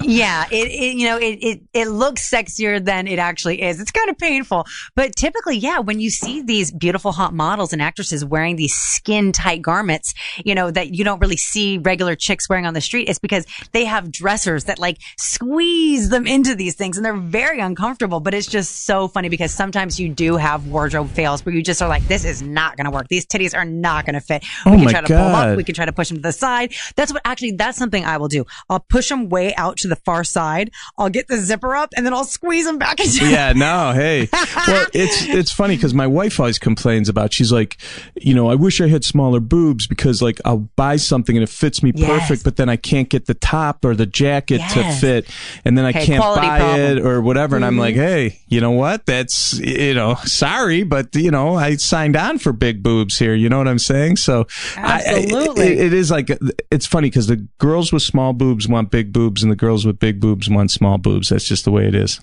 Yeah, 0.00 0.46
it, 0.50 0.68
it 0.68 0.96
you 0.96 1.06
know 1.06 1.18
it, 1.18 1.38
it 1.42 1.60
it 1.74 1.88
looks 1.88 2.30
sexier 2.30 2.82
than 2.82 3.06
it 3.08 3.18
actually 3.18 3.60
is. 3.60 3.80
It's 3.80 3.90
kind 3.90 4.08
of 4.08 4.16
painful, 4.16 4.64
but 4.94 5.14
typically, 5.16 5.56
yeah, 5.58 5.80
when 5.80 5.98
you 6.00 6.08
see 6.08 6.40
these 6.40 6.70
beautiful 6.70 7.10
hot 7.12 7.34
models 7.34 7.72
and 7.72 7.82
actresses 7.82 8.24
wearing 8.24 8.56
these 8.56 8.72
skin 8.72 9.32
tight 9.32 9.60
garments, 9.60 10.14
you 10.44 10.54
know 10.54 10.70
that 10.70 10.94
you 10.94 11.04
don't 11.04 11.18
really 11.18 11.36
see 11.36 11.78
regular 11.78 12.14
chicks 12.14 12.48
wearing 12.48 12.64
on 12.64 12.74
the 12.74 12.80
street, 12.80 13.08
it's 13.08 13.18
because 13.18 13.44
they 13.72 13.84
have 13.84 14.10
dressers 14.10 14.64
that 14.64 14.78
like 14.78 14.98
squeeze 15.18 16.08
them 16.08 16.26
into 16.26 16.54
these 16.54 16.74
things, 16.76 16.96
and 16.96 17.04
they're 17.04 17.16
very 17.16 17.58
uncomfortable. 17.60 18.20
But 18.20 18.32
it's 18.34 18.46
just 18.46 18.86
so 18.86 19.08
funny 19.08 19.28
because 19.28 19.52
sometimes 19.52 19.98
you 20.00 20.08
do 20.08 20.36
have 20.36 20.68
wardrobe 20.68 20.87
fails 20.90 21.44
where 21.44 21.54
you 21.54 21.62
just 21.62 21.80
are 21.82 21.88
like, 21.88 22.06
this 22.08 22.24
is 22.24 22.42
not 22.42 22.76
going 22.76 22.84
to 22.86 22.90
work. 22.90 23.08
These 23.08 23.26
titties 23.26 23.56
are 23.56 23.64
not 23.64 24.04
going 24.06 24.14
to 24.14 24.20
fit. 24.20 24.42
We 24.66 24.72
Oh 24.72 24.74
can 24.76 24.84
my 24.84 24.90
try 24.92 25.00
to 25.02 25.06
pull 25.06 25.16
them 25.16 25.32
God. 25.32 25.48
up. 25.50 25.56
We 25.56 25.64
can 25.64 25.74
try 25.74 25.84
to 25.84 25.92
push 25.92 26.08
them 26.08 26.18
to 26.18 26.22
the 26.22 26.32
side. 26.32 26.72
That's 26.96 27.12
what 27.12 27.22
actually, 27.24 27.52
that's 27.52 27.78
something 27.78 28.04
I 28.04 28.16
will 28.16 28.28
do. 28.28 28.44
I'll 28.68 28.80
push 28.80 29.08
them 29.08 29.28
way 29.28 29.54
out 29.56 29.76
to 29.78 29.88
the 29.88 29.96
far 29.96 30.24
side. 30.24 30.70
I'll 30.96 31.10
get 31.10 31.28
the 31.28 31.38
zipper 31.38 31.74
up 31.76 31.92
and 31.96 32.04
then 32.06 32.12
I'll 32.14 32.24
squeeze 32.24 32.64
them 32.66 32.78
back 32.78 33.00
into 33.00 33.28
yeah 33.28 33.52
no 33.56 33.92
hey 33.94 34.28
well 34.66 34.86
it's 34.94 35.22
it's 35.26 35.50
funny 35.50 35.76
because 35.76 35.94
my 35.94 36.06
wife 36.06 36.38
always 36.40 36.58
complains 36.58 37.08
about 37.08 37.32
she's 37.32 37.50
like 37.52 37.76
you 38.16 38.34
know 38.34 38.48
i 38.48 38.54
wish 38.54 38.80
i 38.80 38.88
had 38.88 39.04
smaller 39.04 39.40
boobs 39.40 39.86
because 39.86 40.20
like 40.22 40.40
i'll 40.44 40.68
buy 40.76 40.96
something 40.96 41.36
and 41.36 41.42
it 41.42 41.48
fits 41.48 41.82
me 41.82 41.92
Yes. 41.94 42.08
perfect 42.20 42.44
but 42.44 42.56
then 42.56 42.68
i 42.68 42.76
can't 42.76 43.08
get 43.08 43.26
the 43.26 43.34
top 43.34 43.84
or 43.84 43.94
the 43.94 44.06
jacket 44.06 44.60
to 44.72 44.92
fit 45.00 45.28
and 45.64 45.76
then 45.76 45.84
i 45.84 45.92
can't 45.92 46.20
buy 46.22 46.58
problem. 46.58 46.76
Mm-hmm. 46.80 46.98
it 46.98 47.04
or 47.06 47.20
whatever 47.20 47.56
and 47.56 47.64
i'm 47.64 47.76
like 47.78 47.94
hey 47.94 48.38
you 48.48 48.60
know 48.60 48.70
what 48.72 49.04
that's 49.06 49.58
you 49.58 49.94
know 49.94 50.14
sorry 50.24 50.77
but 50.84 51.14
you 51.14 51.30
know 51.30 51.54
i 51.54 51.76
signed 51.76 52.16
on 52.16 52.38
for 52.38 52.52
big 52.52 52.82
boobs 52.82 53.18
here 53.18 53.34
you 53.34 53.48
know 53.48 53.58
what 53.58 53.68
i'm 53.68 53.78
saying 53.78 54.16
so 54.16 54.46
I- 54.76 54.80
I- 55.06 55.22
Absolutely. 55.22 55.66
it- 55.68 55.78
it 55.86 55.92
is 55.92 56.10
like 56.10 56.30
it's 56.70 56.86
funny 56.86 57.08
because 57.10 57.26
the 57.26 57.46
girls 57.58 57.92
with 57.92 58.02
small 58.02 58.32
boobs 58.32 58.68
want 58.68 58.90
big 58.90 59.12
boobs 59.12 59.42
and 59.42 59.50
the 59.52 59.56
girls 59.56 59.84
with 59.86 59.98
big 59.98 60.20
boobs 60.20 60.48
want 60.48 60.70
small 60.70 60.98
boobs 60.98 61.28
that's 61.28 61.44
just 61.48 61.64
the 61.64 61.70
way 61.70 61.86
it 61.86 61.94
is 61.94 62.20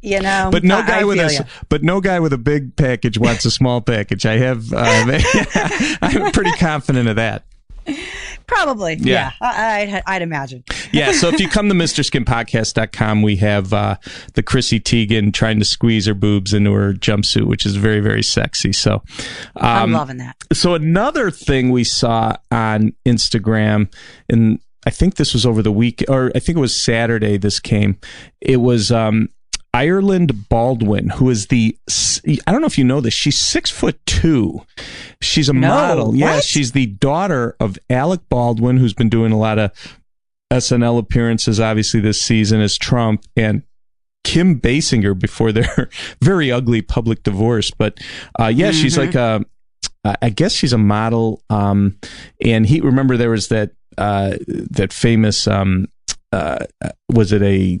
you 0.00 0.20
know. 0.20 0.48
but 0.50 0.64
no 0.64 0.80
guy 0.86 1.00
I 1.00 1.04
with 1.04 1.18
a 1.18 1.46
but 1.68 1.82
no 1.82 2.00
guy 2.00 2.18
with 2.20 2.32
a 2.32 2.38
big 2.38 2.76
package 2.76 3.18
wants 3.18 3.44
a 3.44 3.50
small 3.50 3.82
package. 3.82 4.24
I 4.24 4.38
have 4.38 4.72
uh, 4.72 5.18
I'm 6.00 6.32
pretty 6.32 6.52
confident 6.52 7.08
of 7.08 7.16
that. 7.16 7.44
Probably. 8.46 8.94
Yeah. 8.94 9.32
Yeah. 9.40 9.48
I, 9.48 9.82
I'd, 9.82 10.02
I'd 10.06 10.22
imagine. 10.22 10.64
yeah. 10.92 11.12
So 11.12 11.28
if 11.28 11.40
you 11.40 11.48
come 11.48 11.68
to 11.68 11.74
MrSkinPodcast.com, 11.74 13.22
we 13.22 13.36
have 13.36 13.72
uh, 13.72 13.96
the 14.34 14.42
Chrissy 14.42 14.80
Teigen 14.80 15.32
trying 15.32 15.58
to 15.58 15.64
squeeze 15.64 16.06
her 16.06 16.14
boobs 16.14 16.54
into 16.54 16.72
her 16.72 16.92
jumpsuit, 16.92 17.44
which 17.46 17.66
is 17.66 17.76
very, 17.76 18.00
very 18.00 18.22
sexy. 18.22 18.72
So 18.72 19.02
I'm 19.56 19.84
um, 19.84 19.92
loving 19.92 20.18
that. 20.18 20.36
so 20.52 20.74
another 20.74 21.30
thing 21.30 21.70
we 21.70 21.84
saw 21.84 22.34
on 22.50 22.92
Instagram, 23.04 23.92
and 24.28 24.60
I 24.86 24.90
think 24.90 25.16
this 25.16 25.32
was 25.32 25.44
over 25.44 25.62
the 25.62 25.72
week, 25.72 26.04
or 26.08 26.30
I 26.34 26.38
think 26.38 26.58
it 26.58 26.60
was 26.60 26.80
Saturday. 26.80 27.36
This 27.36 27.58
came. 27.58 27.98
It 28.40 28.58
was 28.58 28.92
um, 28.92 29.28
Ireland 29.76 30.48
Baldwin, 30.48 31.10
who 31.10 31.28
is 31.28 31.48
the. 31.48 31.76
I 32.46 32.50
don't 32.50 32.62
know 32.62 32.66
if 32.66 32.78
you 32.78 32.84
know 32.84 33.02
this. 33.02 33.12
She's 33.12 33.38
six 33.38 33.70
foot 33.70 33.98
two. 34.06 34.62
She's 35.20 35.50
a 35.50 35.52
No, 35.52 35.68
model. 35.68 36.16
Yeah, 36.16 36.40
she's 36.40 36.72
the 36.72 36.86
daughter 36.86 37.54
of 37.60 37.78
Alec 37.90 38.22
Baldwin, 38.30 38.78
who's 38.78 38.94
been 38.94 39.10
doing 39.10 39.32
a 39.32 39.38
lot 39.38 39.58
of 39.58 39.70
SNL 40.50 40.98
appearances, 40.98 41.60
obviously 41.60 42.00
this 42.00 42.20
season 42.20 42.60
as 42.60 42.78
Trump 42.78 43.24
and. 43.36 43.62
Kim 44.24 44.60
Basinger 44.60 45.16
before 45.16 45.52
their 45.52 45.88
very 46.20 46.50
ugly 46.50 46.82
public 46.82 47.22
divorce, 47.22 47.70
but 47.70 47.96
uh, 48.40 48.48
yeah, 48.52 48.72
she's 48.72 48.98
like 48.98 49.14
a 49.14 49.44
uh, 50.04 50.30
guess 50.34 50.52
she's 50.52 50.72
a 50.72 50.78
model. 50.78 51.42
Um, 51.48 51.96
and 52.44 52.66
he 52.66 52.80
remember 52.80 53.16
there 53.16 53.30
was 53.30 53.46
that 53.48 53.70
uh, 53.96 54.36
that 54.48 54.92
famous 54.92 55.46
um, 55.46 55.86
uh, 56.32 56.58
was 57.08 57.30
it 57.30 57.42
a 57.42 57.78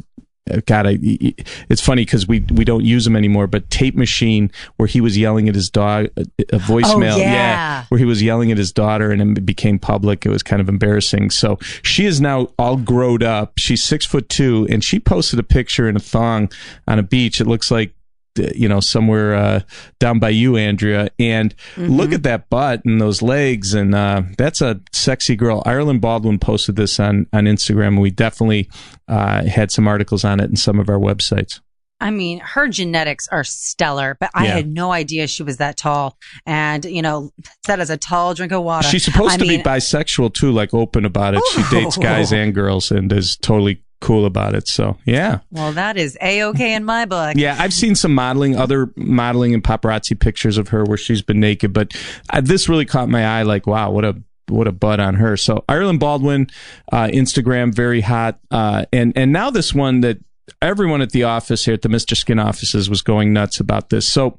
God, 0.66 0.86
I, 0.86 0.98
it's 1.00 1.80
funny 1.80 2.04
because 2.04 2.28
we 2.28 2.40
we 2.52 2.64
don't 2.64 2.84
use 2.84 3.04
them 3.04 3.16
anymore. 3.16 3.46
But 3.46 3.68
tape 3.70 3.96
machine 3.96 4.50
where 4.76 4.86
he 4.86 5.00
was 5.00 5.18
yelling 5.18 5.48
at 5.48 5.54
his 5.54 5.68
dog, 5.70 6.06
a, 6.16 6.20
a 6.52 6.58
voicemail, 6.58 7.14
Oh, 7.14 7.18
yeah. 7.18 7.84
where 7.88 7.98
he 7.98 8.04
was 8.04 8.22
yelling 8.22 8.52
at 8.52 8.58
his 8.58 8.72
daughter, 8.72 9.10
and 9.10 9.36
it 9.36 9.44
became 9.44 9.78
public. 9.78 10.24
It 10.24 10.28
was 10.30 10.42
kind 10.44 10.60
of 10.60 10.68
embarrassing. 10.68 11.30
So 11.30 11.58
she 11.82 12.06
is 12.06 12.20
now 12.20 12.48
all 12.58 12.76
grown 12.76 13.22
up. 13.24 13.54
She's 13.58 13.82
six 13.82 14.06
foot 14.06 14.28
two, 14.28 14.68
and 14.70 14.84
she 14.84 15.00
posted 15.00 15.38
a 15.40 15.42
picture 15.42 15.88
in 15.88 15.96
a 15.96 16.00
thong 16.00 16.50
on 16.86 16.98
a 16.98 17.02
beach. 17.02 17.40
It 17.40 17.46
looks 17.46 17.70
like 17.70 17.90
uh, 17.90 17.95
you 18.38 18.68
know 18.68 18.80
somewhere 18.80 19.34
uh, 19.34 19.60
down 20.00 20.18
by 20.18 20.30
you, 20.30 20.56
Andrea. 20.56 21.08
And 21.18 21.54
look 21.76 22.12
at 22.12 22.22
that 22.24 22.48
butt 22.50 22.84
and 22.84 23.00
those 23.00 23.22
legs, 23.22 23.74
and 23.74 23.94
uh, 23.94 24.22
that's 24.38 24.60
a 24.60 24.80
sexy 24.92 25.36
girl. 25.36 25.62
Ireland 25.66 26.00
Baldwin 26.00 26.38
posted 26.38 26.76
this 26.76 26.98
on 27.00 27.26
on 27.32 27.44
Instagram, 27.44 27.88
and 27.88 28.00
we 28.00 28.10
definitely 28.10 28.68
uh, 29.08 29.44
had 29.44 29.70
some 29.70 29.86
articles 29.88 30.24
on 30.24 30.40
it 30.40 30.50
in 30.50 30.56
some 30.56 30.78
of 30.78 30.88
our 30.88 30.98
websites. 30.98 31.60
I 31.98 32.10
mean, 32.10 32.40
her 32.40 32.68
genetics 32.68 33.26
are 33.28 33.42
stellar, 33.42 34.18
but 34.20 34.30
I 34.34 34.44
Yeah. 34.44 34.54
had 34.56 34.68
no 34.68 34.92
idea 34.92 35.26
she 35.28 35.42
was 35.42 35.56
that 35.56 35.78
tall. 35.78 36.18
And, 36.44 36.84
you 36.84 37.00
know, 37.00 37.30
said 37.64 37.80
as 37.80 37.88
a 37.88 37.96
tall 37.96 38.34
drink 38.34 38.52
of 38.52 38.62
water. 38.64 38.86
She's 38.86 39.02
supposed 39.02 39.32
I 39.32 39.36
to 39.38 39.46
mean, 39.46 39.60
be 39.60 39.64
bisexual 39.64 40.34
too, 40.34 40.52
like 40.52 40.74
open 40.74 41.06
about 41.06 41.32
it. 41.34 41.42
She 41.54 41.62
dates 41.70 41.96
guys 41.96 42.34
and 42.34 42.54
girls, 42.54 42.90
and 42.90 43.10
is 43.10 43.38
totally 43.38 43.82
cool 44.00 44.26
about 44.26 44.54
it. 44.54 44.68
So 44.68 44.98
yeah. 45.04 45.40
Well, 45.50 45.72
that 45.72 45.96
is 45.96 46.16
a 46.20 46.44
okay 46.44 46.74
in 46.74 46.84
my 46.84 47.04
book. 47.06 47.34
Yeah, 47.36 47.56
I've 47.58 47.72
seen 47.72 47.94
some 47.94 48.14
modeling, 48.14 48.56
other 48.56 48.90
modeling 48.96 49.54
and 49.54 49.62
paparazzi 49.62 50.18
pictures 50.18 50.58
of 50.58 50.68
her 50.68 50.84
where 50.84 50.98
she's 50.98 51.22
been 51.22 51.40
naked, 51.40 51.72
but 51.72 51.94
uh, 52.30 52.40
this 52.40 52.68
really 52.68 52.84
caught 52.84 53.08
my 53.08 53.24
eye. 53.24 53.42
Like, 53.42 53.66
wow, 53.66 53.90
what 53.90 54.04
a 54.04 54.20
what 54.48 54.68
a 54.68 54.72
butt 54.72 55.00
on 55.00 55.14
her. 55.16 55.36
So 55.36 55.64
Ireland 55.68 55.98
Baldwin, 56.00 56.48
uh, 56.92 57.06
Instagram, 57.08 57.74
very 57.74 58.00
hot, 58.00 58.38
uh, 58.50 58.84
and 58.92 59.12
and 59.16 59.32
now 59.32 59.50
this 59.50 59.74
one 59.74 60.00
that 60.02 60.18
everyone 60.62 61.02
at 61.02 61.10
the 61.10 61.24
office 61.24 61.64
here 61.64 61.74
at 61.74 61.82
the 61.82 61.88
Mr. 61.88 62.16
Skin 62.16 62.38
offices 62.38 62.88
was 62.88 63.02
going 63.02 63.32
nuts 63.32 63.58
about 63.58 63.90
this. 63.90 64.06
So 64.06 64.38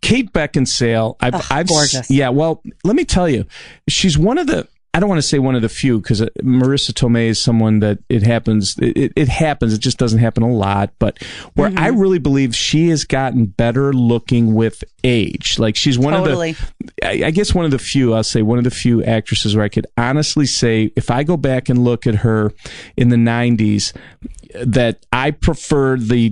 Kate 0.00 0.32
Beckinsale, 0.32 1.14
I've, 1.20 1.34
Ugh, 1.34 1.44
I've 1.50 1.68
gorgeous. 1.68 2.10
yeah. 2.10 2.30
Well, 2.30 2.60
let 2.82 2.96
me 2.96 3.04
tell 3.04 3.28
you, 3.28 3.46
she's 3.88 4.18
one 4.18 4.38
of 4.38 4.46
the. 4.48 4.66
I 4.94 5.00
don't 5.00 5.08
want 5.08 5.18
to 5.18 5.26
say 5.26 5.40
one 5.40 5.56
of 5.56 5.62
the 5.62 5.68
few 5.68 6.00
because 6.00 6.20
Marisa 6.42 6.92
Tomei 6.92 7.26
is 7.26 7.40
someone 7.42 7.80
that 7.80 7.98
it 8.08 8.22
happens. 8.22 8.76
It, 8.78 9.12
it, 9.16 9.28
happens. 9.28 9.74
It 9.74 9.80
just 9.80 9.98
doesn't 9.98 10.20
happen 10.20 10.44
a 10.44 10.50
lot. 10.52 10.90
But 11.00 11.20
where 11.54 11.68
I 11.68 11.72
Mm-hmm. 11.90 11.98
really 11.98 12.18
believe 12.20 12.54
she 12.54 12.88
has 12.90 13.04
gotten 13.04 13.46
better 13.46 13.92
looking 13.92 14.54
with 14.54 14.84
age. 15.02 15.58
Like 15.58 15.74
she's 15.76 15.98
one 15.98 16.12
Totally. 16.14 16.50
of 16.50 16.72
the. 17.00 17.06
I, 17.24 17.26
I 17.26 17.30
guess 17.32 17.52
one 17.54 17.64
of 17.64 17.72
the 17.72 17.78
few. 17.78 18.14
I'll 18.14 18.22
say 18.22 18.42
one 18.42 18.58
of 18.58 18.64
the 18.64 18.70
few 18.70 19.02
actresses 19.02 19.56
where 19.56 19.64
I 19.64 19.68
could 19.68 19.86
honestly 19.98 20.46
say, 20.46 20.92
if 20.96 21.10
I 21.10 21.24
go 21.24 21.36
back 21.36 21.68
and 21.68 21.82
look 21.84 22.06
at 22.06 22.14
her 22.16 22.52
in 22.96 23.08
the 23.08 23.16
'90s, 23.16 23.92
that 24.64 25.04
I 25.12 25.30
prefer 25.32 25.96
the 25.96 26.30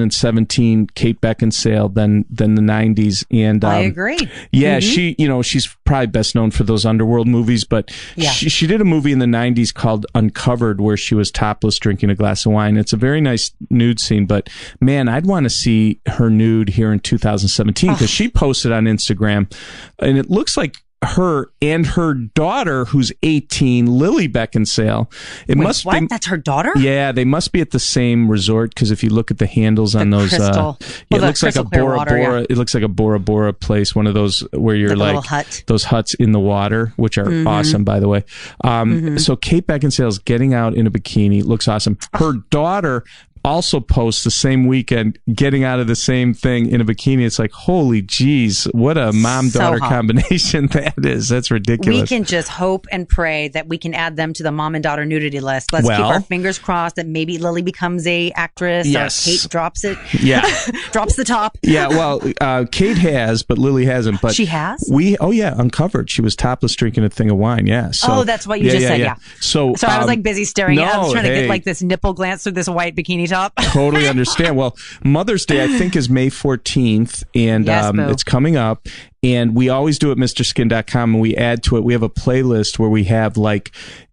2017 0.00 0.88
Kate 0.94 1.20
Beckinsale 1.20 1.92
than 1.94 2.24
than 2.30 2.54
the 2.54 2.62
90s. 2.62 3.24
And 3.30 3.64
um, 3.64 3.70
I 3.70 3.78
agree. 3.80 4.18
yeah, 4.52 4.80
she, 4.80 5.14
you 5.18 5.26
know, 5.28 5.42
she's 5.42 5.66
probably 5.84 6.06
best 6.08 6.34
known 6.34 6.50
for 6.50 6.64
those 6.64 6.84
underworld 6.84 7.26
movies, 7.26 7.64
but 7.64 7.90
Yeah. 8.16 8.30
she, 8.30 8.48
she 8.48 8.66
did 8.66 8.80
a 8.80 8.84
movie 8.84 9.12
in 9.12 9.18
the 9.20 9.26
90s 9.26 9.72
called 9.72 10.06
Uncovered 10.14 10.80
where 10.80 10.96
she 10.96 11.14
was 11.14 11.30
topless 11.30 11.78
drinking 11.78 12.10
a 12.10 12.14
glass 12.14 12.44
of 12.46 12.52
wine. 12.52 12.76
It's 12.76 12.92
a 12.92 12.96
very 12.96 13.20
nice 13.20 13.52
nude 13.70 14.00
scene, 14.00 14.26
but 14.26 14.48
man, 14.80 15.08
I'd 15.08 15.26
want 15.26 15.44
to 15.44 15.50
see 15.50 16.00
her 16.06 16.28
nude 16.30 16.70
here 16.70 16.92
in 16.92 17.00
2017 17.00 17.92
because 17.92 18.10
she 18.10 18.28
posted 18.28 18.72
on 18.72 18.84
Instagram 18.84 19.52
and 19.98 20.18
it 20.18 20.30
looks 20.30 20.56
like 20.56 20.76
her 21.04 21.50
and 21.60 21.86
her 21.86 22.14
daughter 22.14 22.86
who's 22.86 23.12
18 23.22 23.86
lily 23.86 24.26
beckinsale 24.28 25.12
it 25.46 25.56
Wait, 25.56 25.62
must 25.62 25.84
what? 25.84 26.00
be 26.00 26.06
That's 26.06 26.26
her 26.26 26.38
daughter? 26.38 26.72
yeah, 26.76 27.12
they 27.12 27.24
must 27.24 27.52
be 27.52 27.60
at 27.60 27.70
the 27.70 27.78
same 27.78 28.30
resort 28.30 28.70
because 28.74 28.90
if 28.90 29.04
you 29.04 29.10
look 29.10 29.30
at 29.30 29.38
the 29.38 29.46
handles 29.46 29.94
on 29.94 30.08
The 30.10 30.16
those, 30.16 30.32
uh, 30.32 30.38
yeah, 30.38 30.54
well, 30.62 30.78
it 31.10 31.20
looks 31.26 31.42
like 31.42 31.56
a 31.56 31.64
Bora 31.64 31.96
water, 31.98 32.16
Bora. 32.16 32.40
yeah. 32.40 32.46
It 32.48 32.56
looks 32.56 32.72
like 32.74 32.82
a 32.82 32.88
Bora 32.88 33.20
Bora 33.20 33.52
place, 33.52 33.94
one 33.94 34.06
of 34.06 34.14
those 34.14 34.40
where 34.52 34.74
you're 34.74 34.96
Like 34.96 35.16
like, 35.16 35.24
hut. 35.26 35.64
those 35.66 35.84
huts 35.84 36.14
in 36.14 36.32
the 36.32 36.40
water, 36.40 36.92
which 36.96 37.18
are 37.18 37.26
Mm-hmm. 37.26 37.46
awesome, 37.46 37.84
by 37.84 38.00
the 38.00 38.08
way. 38.08 38.24
Um, 38.64 39.18
So 39.18 39.36
Kate 39.36 39.66
Beckinsale's 39.66 40.18
getting 40.18 40.54
out 40.54 40.74
in 40.74 40.86
a 40.86 40.90
bikini, 40.90 41.44
looks 41.44 41.68
awesome. 41.68 41.98
Her 42.14 42.32
daughter 42.50 43.04
also 43.46 43.78
posts 43.78 44.24
the 44.24 44.30
same 44.30 44.66
weekend 44.66 45.18
getting 45.32 45.62
out 45.62 45.78
of 45.78 45.86
the 45.86 45.94
same 45.94 46.34
thing 46.34 46.68
in 46.68 46.80
a 46.80 46.84
bikini. 46.84 47.24
It's 47.24 47.38
like, 47.38 47.52
holy 47.52 48.02
jeez, 48.02 48.72
what 48.74 48.98
a 48.98 49.12
mom 49.12 49.50
daughter 49.50 49.78
So 49.78 49.88
combination 49.88 50.66
that 50.72 50.94
is. 50.98 51.28
That's 51.28 51.50
ridiculous. 51.50 52.02
We 52.02 52.06
can 52.06 52.24
just 52.24 52.48
hope 52.48 52.86
and 52.90 53.08
pray 53.08 53.48
that 53.48 53.68
we 53.68 53.78
can 53.78 53.94
add 53.94 54.16
them 54.16 54.32
to 54.34 54.42
the 54.42 54.50
mom 54.50 54.74
and 54.74 54.82
daughter 54.82 55.04
nudity 55.04 55.38
list. 55.40 55.72
Let's 55.72 55.86
keep 55.88 55.98
our 56.00 56.20
fingers 56.20 56.58
crossed 56.58 56.96
that 56.96 57.06
maybe 57.06 57.38
Lily 57.38 57.62
becomes 57.62 58.06
a 58.06 58.32
actress 58.32 58.86
Yes. 58.86 59.26
or 59.26 59.30
Kate 59.30 59.50
drops 59.50 59.84
it, 59.84 59.96
yeah. 60.20 60.42
drops 60.90 61.14
the 61.14 61.24
top. 61.24 61.56
Yeah, 61.62 61.88
well, 61.88 62.20
uh, 62.40 62.64
Kate 62.70 62.98
has, 62.98 63.44
but 63.44 63.58
Lily 63.58 63.84
hasn't. 63.84 64.20
But 64.20 64.34
She 64.34 64.46
has? 64.46 64.88
We 64.92 65.16
oh 65.18 65.30
yeah, 65.30 65.54
uncovered. 65.56 66.10
She 66.10 66.20
was 66.20 66.34
topless 66.34 66.74
drinking 66.74 67.04
a 67.04 67.08
thing 67.10 67.30
of 67.30 67.36
wine. 67.36 67.66
Yeah. 67.68 67.92
So, 67.92 68.08
Oh, 68.10 68.24
that's 68.24 68.46
what 68.46 68.60
you 68.60 68.70
just 68.70 68.86
said, 68.86 68.98
yeah. 68.98 69.16
So 69.40 69.74
So 69.74 69.86
I 69.86 69.98
was 69.98 70.04
um, 70.04 70.08
like 70.08 70.22
busy 70.22 70.44
staring 70.44 70.78
at. 70.80 70.94
I 70.94 70.98
was 70.98 71.08
no, 71.08 71.12
trying 71.12 71.24
to 71.26 71.34
get 71.40 71.48
like 71.48 71.62
this 71.64 71.80
nipple 71.82 72.12
glance 72.12 72.42
through 72.42 72.52
this 72.52 72.68
white 72.68 72.96
bikini 72.96 73.28
top. 73.28 73.35
totally 73.60 74.08
understand. 74.08 74.56
Well, 74.56 74.76
Mother's 75.04 75.46
Day 75.46 75.64
I 75.64 75.68
think 75.78 75.96
is 75.96 76.08
May 76.08 76.28
14th 76.28 77.24
and 77.34 77.66
Yes, 77.66 77.84
um, 77.84 78.00
it's 78.00 78.24
coming 78.24 78.56
up 78.56 78.86
and 79.22 79.54
we 79.54 79.68
always 79.68 79.98
do 79.98 80.10
it 80.10 80.18
mrskin.com 80.18 81.14
and 81.14 81.20
we 81.20 81.36
add 81.36 81.62
to 81.64 81.76
it 81.76 81.84
we 81.84 81.92
have 81.92 82.02
a 82.02 82.10
playlist 82.10 82.78
where 82.78 82.90
we 82.90 83.04
have 83.04 83.36
like 83.36 83.72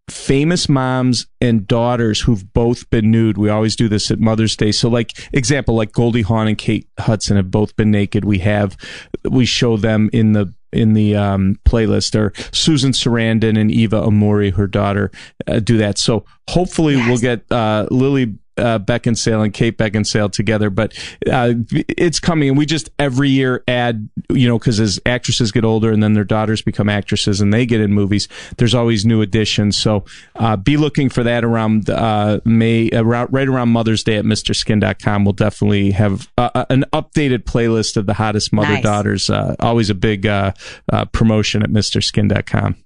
famous 0.09 0.67
moms 0.67 1.27
and 1.39 1.65
daughters 1.67 2.21
who've 2.21 2.53
both 2.53 2.89
been 2.89 3.09
nude. 3.09 3.37
We 3.37 3.49
always 3.49 3.75
do 3.75 3.87
this 3.87 4.11
at 4.11 4.19
Mother's 4.19 4.55
Day. 4.55 4.71
So 4.71 4.89
like 4.89 5.13
example 5.33 5.75
like 5.75 5.91
Goldie 5.91 6.23
Hawn 6.23 6.47
and 6.47 6.57
Kate 6.57 6.87
Hudson 6.99 7.37
have 7.37 7.51
both 7.51 7.75
been 7.75 7.91
naked. 7.91 8.25
We 8.25 8.39
have 8.39 8.77
we 9.23 9.45
show 9.45 9.77
them 9.77 10.09
in 10.11 10.33
the 10.33 10.53
in 10.71 10.93
the 10.93 11.15
um, 11.15 11.59
playlist 11.65 12.19
or 12.19 12.33
Susan 12.51 12.91
Sarandon 12.91 13.59
and 13.59 13.71
Eva 13.71 14.01
Amurri, 14.01 14.53
her 14.53 14.67
daughter, 14.67 15.11
uh, 15.47 15.59
do 15.59 15.77
that. 15.77 15.99
So 15.99 16.25
hopefully 16.49 16.95
we'll 16.95 17.19
get 17.19 17.49
uh, 17.51 17.87
Lily 17.91 18.35
uh, 18.57 18.79
Beckinsale 18.79 19.43
and 19.43 19.53
Kate 19.53 19.77
Beckinsale 19.77 20.31
together, 20.31 20.69
but 20.69 20.93
uh, 21.31 21.53
it's 21.71 22.19
coming. 22.19 22.49
And 22.49 22.57
we 22.57 22.65
just 22.65 22.89
every 22.99 23.29
year 23.29 23.63
add, 23.67 24.09
you 24.29 24.47
know, 24.47 24.59
because 24.59 24.79
as 24.79 24.99
actresses 25.05 25.51
get 25.51 25.63
older 25.65 25.91
and 25.91 26.01
then 26.03 26.13
their 26.13 26.23
daughters 26.23 26.61
become 26.61 26.89
actresses 26.89 27.41
and 27.41 27.53
they 27.53 27.65
get 27.65 27.81
in 27.81 27.93
movies, 27.93 28.27
there's 28.57 28.75
always 28.75 29.05
new 29.05 29.21
additions. 29.21 29.77
So 29.77 30.05
uh, 30.35 30.55
be 30.57 30.77
looking 30.77 31.09
for 31.09 31.23
that 31.23 31.43
around 31.43 31.89
uh, 31.89 32.39
May, 32.45 32.89
around, 32.91 33.29
right 33.31 33.47
around 33.47 33.69
Mother's 33.69 34.03
Day 34.03 34.17
at 34.17 34.25
MrSkin.com. 34.25 35.25
We'll 35.25 35.33
definitely 35.33 35.91
have 35.91 36.31
uh, 36.37 36.65
an 36.69 36.85
updated 36.93 37.43
playlist 37.43 37.97
of 37.97 38.05
the 38.05 38.13
hottest 38.13 38.53
mother 38.53 38.73
Nice. 38.73 38.83
daughters. 38.83 39.29
Uh, 39.29 39.55
always 39.59 39.89
a 39.89 39.95
big 39.95 40.25
uh, 40.25 40.53
uh, 40.91 41.05
promotion 41.05 41.63
at 41.63 41.69
MrSkin.com. 41.69 42.82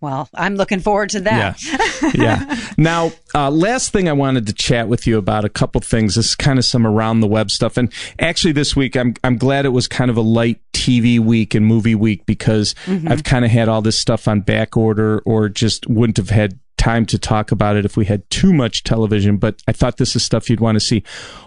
well, 0.00 0.28
I'm 0.34 0.56
looking 0.56 0.80
forward 0.80 1.10
to 1.10 1.20
that. 1.20 1.62
yeah. 1.62 2.12
yeah. 2.14 2.60
Now, 2.76 3.12
uh, 3.34 3.50
last 3.50 3.92
thing 3.92 4.08
I 4.08 4.12
wanted 4.12 4.46
to 4.46 4.52
chat 4.52 4.88
with 4.88 5.06
you 5.06 5.18
about 5.18 5.44
a 5.44 5.48
couple 5.48 5.80
things. 5.80 6.14
This 6.14 6.30
is 6.30 6.34
kind 6.34 6.58
of 6.58 6.64
some 6.64 6.86
around 6.86 7.20
the 7.20 7.26
web 7.26 7.50
stuff, 7.50 7.76
and 7.76 7.92
actually, 8.18 8.52
this 8.52 8.74
week 8.76 8.96
I'm 8.96 9.14
I'm 9.22 9.36
glad 9.36 9.64
it 9.64 9.70
was 9.70 9.88
kind 9.88 10.10
of 10.10 10.16
a 10.16 10.22
light 10.22 10.60
TV 10.72 11.18
week 11.18 11.54
and 11.54 11.66
movie 11.66 11.94
week 11.94 12.26
because 12.26 12.74
I've 12.86 13.24
kind 13.24 13.44
of 13.44 13.50
had 13.50 13.68
all 13.68 13.82
this 13.82 13.98
stuff 13.98 14.28
on 14.28 14.40
back 14.40 14.76
order, 14.76 15.20
or 15.24 15.48
just 15.48 15.88
wouldn't 15.88 16.16
have 16.16 16.30
had 16.30 16.58
time 16.76 17.06
to 17.06 17.18
talk 17.18 17.50
about 17.50 17.76
it 17.76 17.84
if 17.86 17.96
we 17.96 18.04
had 18.04 18.28
too 18.28 18.52
much 18.52 18.84
television. 18.84 19.38
But 19.38 19.62
I 19.66 19.72
thought 19.72 19.96
this 19.96 20.14
is 20.14 20.22
stuff 20.22 20.50
you'd 20.50 20.60
want 20.60 20.76
to 20.76 20.80
see. 20.80 21.02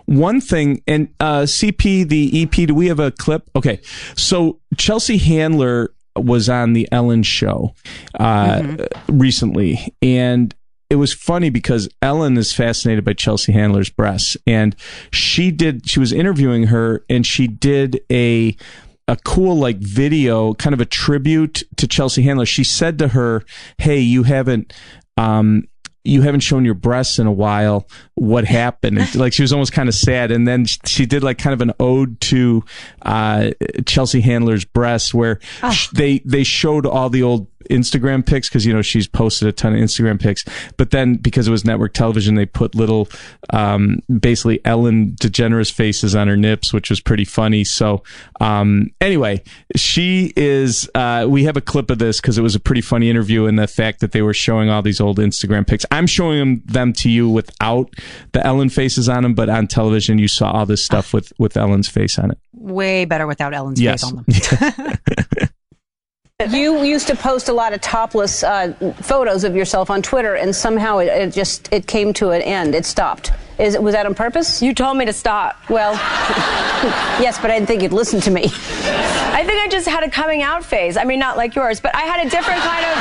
One 0.05 0.41
thing, 0.41 0.81
and 0.87 1.09
uh, 1.19 1.41
CP 1.41 2.07
the 2.07 2.43
EP. 2.43 2.67
Do 2.67 2.73
we 2.73 2.87
have 2.87 2.99
a 2.99 3.11
clip? 3.11 3.49
Okay, 3.55 3.79
so 4.15 4.59
Chelsea 4.77 5.17
Handler 5.17 5.91
was 6.23 6.49
on 6.49 6.73
the 6.73 6.87
Ellen 6.91 7.23
show 7.23 7.73
uh, 8.19 8.87
recently, 9.07 9.93
and 10.01 10.53
it 10.89 10.95
was 10.95 11.13
funny 11.13 11.49
because 11.49 11.89
Ellen 12.01 12.37
is 12.37 12.53
fascinated 12.53 13.03
by 13.03 13.13
Chelsea 13.13 13.51
Handler's 13.51 13.89
breasts, 13.89 14.37
and 14.45 14.75
she 15.11 15.51
did. 15.51 15.89
She 15.89 15.99
was 15.99 16.13
interviewing 16.13 16.67
her, 16.67 17.03
and 17.09 17.25
she 17.25 17.47
did 17.47 18.01
a 18.11 18.55
a 19.07 19.17
cool 19.23 19.57
like 19.57 19.77
video, 19.77 20.53
kind 20.53 20.73
of 20.73 20.81
a 20.81 20.85
tribute 20.85 21.63
to 21.77 21.87
Chelsea 21.87 22.23
Handler. 22.23 22.45
She 22.45 22.63
said 22.63 22.99
to 22.99 23.09
her, 23.09 23.43
"Hey, 23.77 23.99
you 23.99 24.23
haven't." 24.23 24.73
Um, 25.17 25.67
you 26.07 26.21
haven't 26.21 26.39
shown 26.41 26.63
your 26.65 26.73
breasts 26.73 27.19
in 27.19 27.27
a 27.27 27.31
while. 27.31 27.87
What 28.15 28.45
happened? 28.45 28.97
And, 28.97 29.15
like 29.15 29.33
she 29.33 29.41
was 29.41 29.51
almost 29.53 29.73
kind 29.73 29.89
of 29.89 29.95
sad. 29.95 30.31
And 30.31 30.47
then 30.47 30.65
she 30.65 31.05
did 31.05 31.21
like 31.23 31.37
kind 31.37 31.53
of 31.53 31.61
an 31.61 31.73
ode 31.79 32.19
to 32.21 32.63
uh, 33.01 33.51
Chelsea 33.85 34.21
Handler's 34.21 34.65
breasts, 34.65 35.13
where 35.13 35.39
Oh. 35.63 35.73
they 35.93 36.19
they 36.25 36.43
showed 36.43 36.85
all 36.85 37.09
the 37.09 37.23
old 37.23 37.47
Instagram 37.67 38.25
pics 38.25 38.49
because 38.49 38.65
you 38.65 38.73
know 38.73 38.81
she's 38.81 39.07
posted 39.07 39.47
a 39.47 39.51
ton 39.51 39.73
of 39.73 39.79
Instagram 39.79 40.19
pics. 40.19 40.43
But 40.77 40.91
then 40.91 41.15
because 41.15 41.47
it 41.47 41.51
was 41.51 41.65
network 41.65 41.93
television, 41.93 42.35
they 42.35 42.45
put 42.45 42.75
little 42.75 43.09
um, 43.51 43.99
basically 44.19 44.59
Ellen 44.65 45.11
DeGeneres 45.19 45.71
faces 45.71 46.15
on 46.15 46.27
her 46.27 46.37
nips, 46.37 46.73
which 46.73 46.89
was 46.89 46.99
pretty 46.99 47.25
funny. 47.25 47.63
So 47.63 48.03
um, 48.39 48.91
anyway, 49.01 49.43
she 49.75 50.33
is. 50.35 50.89
Uh, 50.95 51.25
we 51.29 51.43
have 51.45 51.57
a 51.57 51.61
clip 51.61 51.89
of 51.91 51.99
this 51.99 52.19
because 52.21 52.37
it 52.37 52.41
was 52.41 52.55
a 52.55 52.59
pretty 52.59 52.81
funny 52.81 53.09
interview, 53.09 53.45
and 53.45 53.57
the 53.57 53.67
fact 53.67 53.99
that 53.99 54.11
they 54.11 54.21
were 54.21 54.33
showing 54.33 54.69
all 54.69 54.81
these 54.81 54.99
old 55.01 55.17
Instagram 55.19 55.65
pics. 55.67 55.85
I'm 55.91 56.07
showing 56.07 56.39
them, 56.39 56.61
them 56.65 56.93
to 56.93 57.09
you 57.09 57.29
without 57.29 57.93
the 58.31 58.45
Ellen 58.45 58.69
faces 58.69 59.09
on 59.09 59.23
them, 59.23 59.33
but 59.33 59.49
on 59.49 59.67
television 59.67 60.17
you 60.17 60.27
saw 60.27 60.51
all 60.51 60.65
this 60.65 60.83
stuff 60.83 61.13
with 61.13 61.31
with 61.37 61.57
Ellen's 61.57 61.87
face 61.89 62.17
on 62.19 62.31
it. 62.31 62.37
Way 62.53 63.05
better 63.05 63.27
without 63.27 63.53
Ellen's 63.53 63.79
Yes. 63.79 64.03
face 64.03 64.11
on 64.11 64.25
them. 64.27 64.97
You 66.51 66.83
used 66.83 67.07
to 67.07 67.15
post 67.15 67.49
a 67.49 67.51
lot 67.51 67.73
of 67.73 67.81
topless 67.81 68.43
uh, 68.43 68.71
photos 69.01 69.43
of 69.43 69.55
yourself 69.55 69.89
on 69.89 70.03
Twitter, 70.03 70.35
and 70.35 70.55
somehow 70.55 70.99
it, 70.99 71.07
it 71.07 71.33
just 71.33 71.67
it 71.73 71.87
came 71.87 72.13
to 72.13 72.29
an 72.29 72.43
end. 72.43 72.75
It 72.75 72.85
stopped. 72.85 73.31
Is 73.57 73.73
it 73.73 73.81
was 73.81 73.95
that 73.95 74.05
on 74.05 74.13
purpose? 74.13 74.61
You 74.61 74.75
told 74.75 74.97
me 74.97 75.05
to 75.05 75.13
stop. 75.13 75.57
Well, 75.67 75.93
yes, 77.19 77.39
but 77.39 77.49
I 77.49 77.55
didn't 77.55 77.69
think 77.69 77.81
you'd 77.81 77.91
listen 77.91 78.21
to 78.21 78.29
me. 78.29 78.43
I 78.43 79.43
think 79.47 79.63
I 79.63 79.67
just 79.67 79.87
had 79.87 80.03
a 80.03 80.11
coming 80.11 80.43
out 80.43 80.63
phase. 80.63 80.95
I 80.95 81.05
mean, 81.05 81.17
not 81.17 81.37
like 81.37 81.55
yours, 81.55 81.79
but 81.79 81.95
I 81.95 82.01
had 82.01 82.23
a 82.23 82.29
different 82.29 82.61
kind 82.61 82.85
of. 82.85 82.93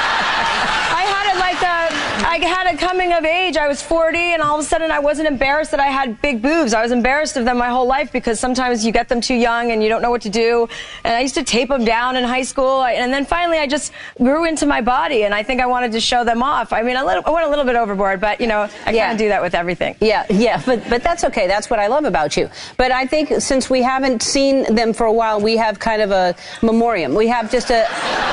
I 0.97 1.05
had 1.05 1.37
a 1.37 1.39
like 1.39 1.61
a. 1.61 2.06
I 2.27 2.39
had 2.39 2.75
a 2.75 2.77
coming 2.77 3.13
of 3.13 3.25
age. 3.25 3.57
I 3.57 3.69
was 3.69 3.81
40, 3.81 4.19
and 4.19 4.43
all 4.43 4.59
of 4.59 4.65
a 4.65 4.69
sudden, 4.69 4.91
I 4.91 4.99
wasn't 4.99 5.29
embarrassed 5.29 5.71
that 5.71 5.79
I 5.79 5.87
had 5.87 6.21
big 6.21 6.43
boobs. 6.43 6.75
I 6.75 6.83
was 6.83 6.91
embarrassed 6.91 7.37
of 7.37 7.45
them 7.45 7.57
my 7.57 7.69
whole 7.69 7.87
life 7.87 8.11
because 8.11 8.41
sometimes 8.41 8.85
you 8.85 8.91
get 8.91 9.09
them 9.09 9.21
too 9.21 9.35
young 9.35 9.71
and 9.71 9.81
you 9.81 9.89
don't 9.89 10.03
know 10.03 10.11
what 10.11 10.23
to 10.23 10.29
do. 10.29 10.69
And 11.05 11.15
I 11.15 11.21
used 11.21 11.37
to 11.37 11.45
tape 11.45 11.69
them 11.69 11.85
down 11.85 12.17
in 12.17 12.25
high 12.25 12.43
school, 12.43 12.83
and 12.83 13.13
then 13.13 13.25
finally, 13.25 13.59
I 13.59 13.69
just 13.69 13.93
grew 14.19 14.45
into 14.45 14.67
my 14.67 14.81
body, 14.81 15.23
and 15.23 15.33
I 15.33 15.45
think 15.45 15.61
I 15.61 15.67
wanted 15.67 15.93
to 15.93 16.01
show 16.01 16.25
them 16.25 16.43
off. 16.43 16.73
I 16.73 16.83
mean, 16.83 16.97
a 16.97 17.05
little, 17.05 17.23
I 17.25 17.31
went 17.31 17.47
a 17.47 17.49
little 17.49 17.65
bit 17.65 17.77
overboard, 17.77 18.21
but 18.21 18.41
you 18.41 18.49
know, 18.49 18.63
I 18.85 18.93
kind 18.93 19.13
of 19.13 19.19
do 19.19 19.29
that 19.29 19.41
with 19.41 19.55
everything. 19.55 19.95
Yeah, 20.01 20.27
yeah, 20.29 20.61
but 20.67 20.83
but 20.91 21.05
that's 21.05 21.23
okay. 21.25 21.47
That's 21.47 21.71
what 21.71 21.79
I 21.79 21.87
love 21.87 22.05
about 22.05 22.37
you. 22.37 22.51
But 22.77 22.91
I 22.91 23.07
think 23.07 23.41
since 23.41 23.71
we 23.71 23.83
haven't 23.83 24.23
seen 24.23 24.75
them 24.75 24.93
for 24.93 25.07
a 25.07 25.13
while, 25.13 25.41
we 25.41 25.57
have 25.59 25.79
kind 25.79 26.03
of 26.03 26.11
a 26.11 26.35
memoriam. 26.61 27.15
We 27.15 27.29
have 27.29 27.53
just 27.53 27.71
a 27.71 27.87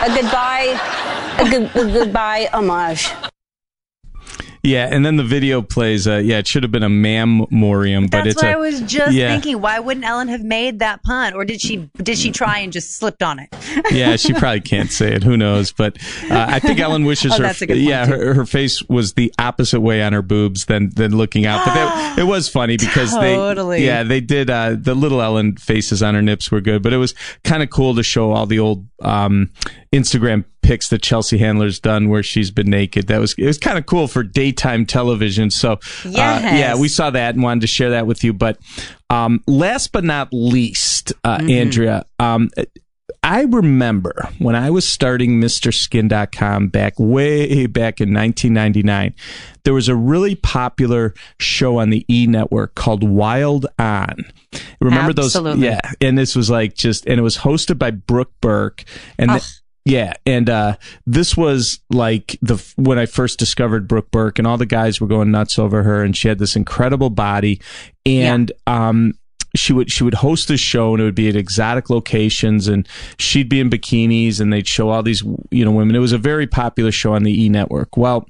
a 0.03 0.09
goodbye, 0.19 0.79
a, 1.39 1.49
good, 1.49 1.75
a 1.75 1.91
goodbye 1.93 2.49
homage. 2.53 3.11
Yeah, 4.65 4.87
and 4.89 5.05
then 5.05 5.17
the 5.17 5.25
video 5.25 5.61
plays. 5.61 6.07
Uh, 6.07 6.15
yeah, 6.17 6.37
it 6.37 6.47
should 6.47 6.63
have 6.63 6.71
been 6.71 6.83
a 6.83 6.89
mammorium, 6.89 8.09
but 8.09 8.23
That's 8.23 8.27
it's 8.27 8.35
what 8.37 8.45
a- 8.45 8.51
I 8.51 8.55
was 8.55 8.79
just 8.81 9.13
yeah. 9.13 9.29
thinking. 9.29 9.59
Why 9.59 9.79
wouldn't 9.79 10.05
Ellen 10.05 10.29
have 10.29 10.41
made 10.41 10.79
that 10.79 11.03
pun, 11.03 11.33
or 11.33 11.43
did 11.43 11.59
she? 11.59 11.89
Did 11.97 12.17
she 12.17 12.31
try 12.31 12.59
and 12.59 12.71
just 12.71 12.95
slipped 12.95 13.21
on 13.21 13.39
it? 13.39 13.53
yeah, 13.91 14.15
she 14.15 14.31
probably 14.33 14.61
can't 14.61 14.89
say 14.89 15.11
it. 15.13 15.23
Who 15.23 15.35
knows? 15.35 15.73
But 15.73 15.97
uh, 16.31 16.45
I 16.49 16.59
think 16.59 16.79
Ellen 16.79 17.03
wishes 17.03 17.31
Oh, 17.33 17.37
her. 17.37 17.43
that's 17.43 17.61
a 17.61 17.67
good 17.67 17.77
yeah, 17.77 18.05
her, 18.05 18.33
her 18.35 18.45
face 18.45 18.81
was 18.83 19.13
the 19.15 19.33
opposite 19.37 19.81
way 19.81 20.01
on 20.01 20.13
her 20.13 20.21
boobs 20.21 20.65
than 20.65 20.91
than 20.91 21.17
looking 21.17 21.45
out. 21.45 21.65
But 21.65 21.73
that, 21.73 22.15
it 22.19 22.23
was 22.23 22.47
funny 22.47 22.77
because 22.77 23.11
Totally. 23.13 23.79
they, 23.79 23.85
yeah, 23.85 24.03
they 24.03 24.21
did. 24.21 24.49
Uh, 24.49 24.77
the 24.79 24.95
little 24.95 25.21
Ellen 25.21 25.57
faces 25.57 26.01
on 26.01 26.15
her 26.15 26.21
nips 26.21 26.51
were 26.51 26.61
good, 26.61 26.81
but 26.81 26.93
it 26.93 26.97
was 26.97 27.13
kind 27.43 27.63
of 27.63 27.69
cool 27.69 27.95
to 27.95 28.03
show 28.03 28.31
all 28.31 28.45
the 28.45 28.59
old 28.59 28.87
um, 29.01 29.51
Instagram 29.93 30.43
pics 30.63 30.89
that 30.89 31.01
Chelsea 31.01 31.37
Handler's 31.37 31.79
done 31.79 32.09
where 32.09 32.23
she's 32.23 32.49
been 32.51 32.69
naked. 32.69 33.07
That 33.07 33.19
was 33.19 33.33
it 33.37 33.45
was 33.45 33.57
kind 33.57 33.77
of 33.77 33.85
cool 33.85 34.07
for 34.07 34.23
daytime 34.23 34.85
television. 34.85 35.49
So 35.51 35.73
uh, 35.73 35.79
yeah, 36.13 36.75
we 36.75 36.87
saw 36.87 37.09
that 37.11 37.35
and 37.35 37.43
wanted 37.43 37.61
to 37.61 37.67
share 37.67 37.91
that 37.91 38.07
with 38.07 38.23
you. 38.23 38.33
But 38.33 38.57
um, 39.09 39.41
last 39.47 39.91
but 39.91 40.03
not 40.03 40.29
least, 40.31 41.13
uh, 41.23 41.37
Mm-hmm. 41.37 41.49
Andrea, 41.49 42.05
um, 42.19 42.49
I 43.21 43.43
remember 43.43 44.27
when 44.39 44.55
I 44.55 44.69
was 44.69 44.87
starting 44.87 45.39
MrSkin.com 45.39 46.67
back 46.69 46.93
way 46.97 47.67
back 47.67 48.01
in 48.01 48.13
1999, 48.13 49.13
there 49.63 49.73
was 49.73 49.87
a 49.87 49.95
really 49.95 50.35
popular 50.35 51.13
show 51.39 51.77
on 51.79 51.89
the 51.89 52.05
E 52.09 52.27
network 52.27 52.75
called 52.75 53.03
Wild 53.03 53.65
On. 53.79 54.25
Remember 54.81 55.13
Absolutely. 55.21 55.61
those? 55.67 55.71
Yeah. 55.71 55.91
And 56.01 56.17
this 56.17 56.35
was 56.35 56.49
like 56.49 56.75
just, 56.75 57.05
and 57.05 57.19
it 57.19 57.23
was 57.23 57.37
hosted 57.37 57.77
by 57.77 57.91
Brooke 57.91 58.33
Burke. 58.41 58.83
And 59.17 59.29
the- 59.31 59.51
yeah, 59.85 60.13
and 60.25 60.49
uh, 60.49 60.77
this 61.05 61.35
was 61.35 61.79
like 61.89 62.37
the 62.41 62.63
when 62.77 62.97
I 62.97 63.05
first 63.05 63.37
discovered 63.37 63.87
Brooke 63.87 64.11
Burke, 64.11 64.39
and 64.39 64.47
all 64.47 64.57
the 64.57 64.65
guys 64.65 65.01
were 65.01 65.07
going 65.07 65.31
nuts 65.31 65.59
over 65.59 65.83
her, 65.83 66.03
and 66.03 66.15
she 66.15 66.29
had 66.29 66.39
this 66.39 66.55
incredible 66.55 67.09
body, 67.09 67.59
and 68.05 68.51
um, 68.65 69.13
she 69.55 69.73
would 69.73 69.91
she 69.91 70.05
would 70.05 70.13
host 70.13 70.47
this 70.47 70.61
show, 70.61 70.93
and 70.93 71.01
it 71.01 71.05
would 71.05 71.15
be 71.15 71.27
at 71.27 71.35
exotic 71.35 71.89
locations, 71.89 72.67
and 72.69 72.87
she'd 73.17 73.49
be 73.49 73.59
in 73.59 73.69
bikinis, 73.69 74.39
and 74.39 74.53
they'd 74.53 74.67
show 74.67 74.89
all 74.89 75.03
these 75.03 75.21
you 75.51 75.65
know 75.65 75.71
women. 75.71 75.95
It 75.95 75.99
was 75.99 76.13
a 76.13 76.17
very 76.17 76.47
popular 76.47 76.91
show 76.91 77.13
on 77.13 77.23
the 77.23 77.43
E 77.43 77.49
Network. 77.49 77.97
Well, 77.97 78.25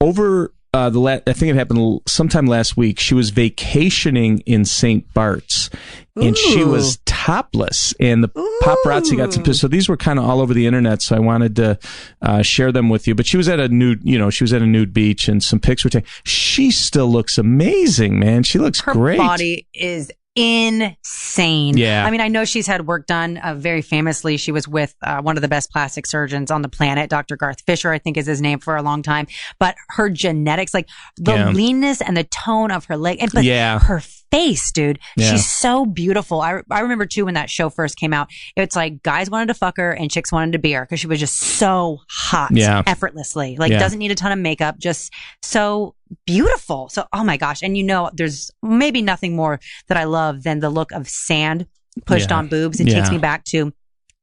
over 0.00 0.52
uh, 0.72 0.90
the 0.90 1.00
la- 1.00 1.20
I 1.26 1.32
think 1.32 1.50
it 1.50 1.56
happened 1.56 2.00
sometime 2.06 2.46
last 2.46 2.76
week. 2.76 3.00
She 3.00 3.14
was 3.14 3.30
vacationing 3.30 4.40
in 4.40 4.64
St. 4.64 5.12
Bart's, 5.14 5.70
and 6.16 6.36
she 6.36 6.64
was 6.64 6.98
topless, 7.06 7.94
and 8.00 8.22
the 8.24 8.28
paparazzi 8.62 9.16
got 9.16 9.32
some. 9.32 9.44
So 9.52 9.68
these 9.68 9.88
were 9.88 9.96
kind 9.96 10.18
of 10.18 10.24
all 10.24 10.40
over 10.40 10.52
the 10.54 10.66
internet. 10.66 11.02
So 11.02 11.16
I 11.16 11.18
wanted 11.20 11.56
to 11.56 11.78
uh, 12.22 12.42
share 12.42 12.72
them 12.72 12.88
with 12.88 13.06
you. 13.06 13.14
But 13.14 13.26
she 13.26 13.36
was 13.36 13.48
at 13.48 13.60
a 13.60 13.68
nude, 13.68 14.00
you 14.04 14.18
know, 14.18 14.30
she 14.30 14.44
was 14.44 14.52
at 14.52 14.62
a 14.62 14.66
nude 14.66 14.92
beach, 14.92 15.28
and 15.28 15.42
some 15.42 15.60
pics 15.60 15.84
were 15.84 15.90
taken. 15.90 16.08
She 16.24 16.70
still 16.70 17.08
looks 17.08 17.38
amazing, 17.38 18.18
man. 18.18 18.42
She 18.42 18.58
looks 18.58 18.80
great. 18.80 18.94
Her 18.94 19.00
great. 19.00 19.18
body 19.18 19.66
is 19.74 20.10
insane. 20.36 21.76
Yeah. 21.76 22.04
I 22.06 22.10
mean, 22.10 22.20
I 22.20 22.28
know 22.28 22.44
she's 22.44 22.66
had 22.66 22.86
work 22.86 23.06
done 23.06 23.36
uh, 23.38 23.54
very 23.54 23.82
famously. 23.82 24.36
She 24.36 24.52
was 24.52 24.66
with 24.68 24.94
uh, 25.02 25.20
one 25.20 25.36
of 25.36 25.42
the 25.42 25.48
best 25.48 25.70
plastic 25.70 26.06
surgeons 26.06 26.50
on 26.50 26.62
the 26.62 26.68
planet, 26.68 27.10
Dr. 27.10 27.36
Garth 27.36 27.62
Fisher, 27.66 27.90
I 27.92 27.98
think 27.98 28.16
is 28.16 28.26
his 28.26 28.40
name 28.40 28.58
for 28.58 28.76
a 28.76 28.82
long 28.82 29.02
time. 29.02 29.26
But 29.58 29.74
her 29.90 30.08
genetics, 30.08 30.72
like 30.74 30.88
the 31.16 31.32
Yeah. 31.34 31.50
leanness 31.50 32.00
and 32.00 32.16
the 32.16 32.24
tone 32.24 32.70
of 32.70 32.84
her 32.86 32.96
leg, 32.96 33.18
and 33.20 33.30
but 33.32 33.44
Yeah. 33.44 33.78
her 33.80 34.02
face, 34.30 34.70
dude, 34.72 34.98
Yeah. 35.16 35.30
she's 35.30 35.48
so 35.48 35.84
beautiful. 35.86 36.40
I, 36.40 36.60
I 36.70 36.80
remember 36.80 37.06
too 37.06 37.24
when 37.24 37.34
that 37.34 37.50
show 37.50 37.68
first 37.70 37.96
came 37.96 38.12
out, 38.12 38.28
it's 38.56 38.76
like 38.76 39.02
guys 39.02 39.28
wanted 39.30 39.46
to 39.48 39.54
fuck 39.54 39.76
her 39.76 39.90
and 39.92 40.10
chicks 40.10 40.30
wanted 40.32 40.52
to 40.52 40.58
be 40.58 40.72
her 40.72 40.84
because 40.84 41.00
she 41.00 41.06
was 41.06 41.18
just 41.20 41.36
so 41.36 41.98
hot, 42.08 42.50
Yeah. 42.52 42.82
effortlessly. 42.86 43.56
Like 43.58 43.72
Yeah. 43.72 43.78
doesn't 43.78 43.98
need 43.98 44.10
a 44.10 44.14
ton 44.14 44.32
of 44.32 44.38
makeup, 44.38 44.78
just 44.78 45.12
so 45.42 45.94
beautiful. 46.26 46.88
So, 46.88 47.06
oh 47.12 47.24
my 47.24 47.36
gosh. 47.36 47.62
And 47.62 47.76
you 47.76 47.82
know, 47.84 48.10
there's 48.12 48.50
maybe 48.62 49.02
nothing 49.02 49.36
more 49.36 49.60
that 49.88 49.96
I 49.96 50.04
love 50.04 50.42
than 50.42 50.60
the 50.60 50.70
look 50.70 50.92
of 50.92 51.08
sand 51.08 51.66
pushed 52.06 52.30
Yeah. 52.30 52.36
on 52.38 52.48
boobs. 52.48 52.80
It 52.80 52.86
takes 52.88 53.10
me 53.10 53.18
back 53.18 53.44
to 53.46 53.72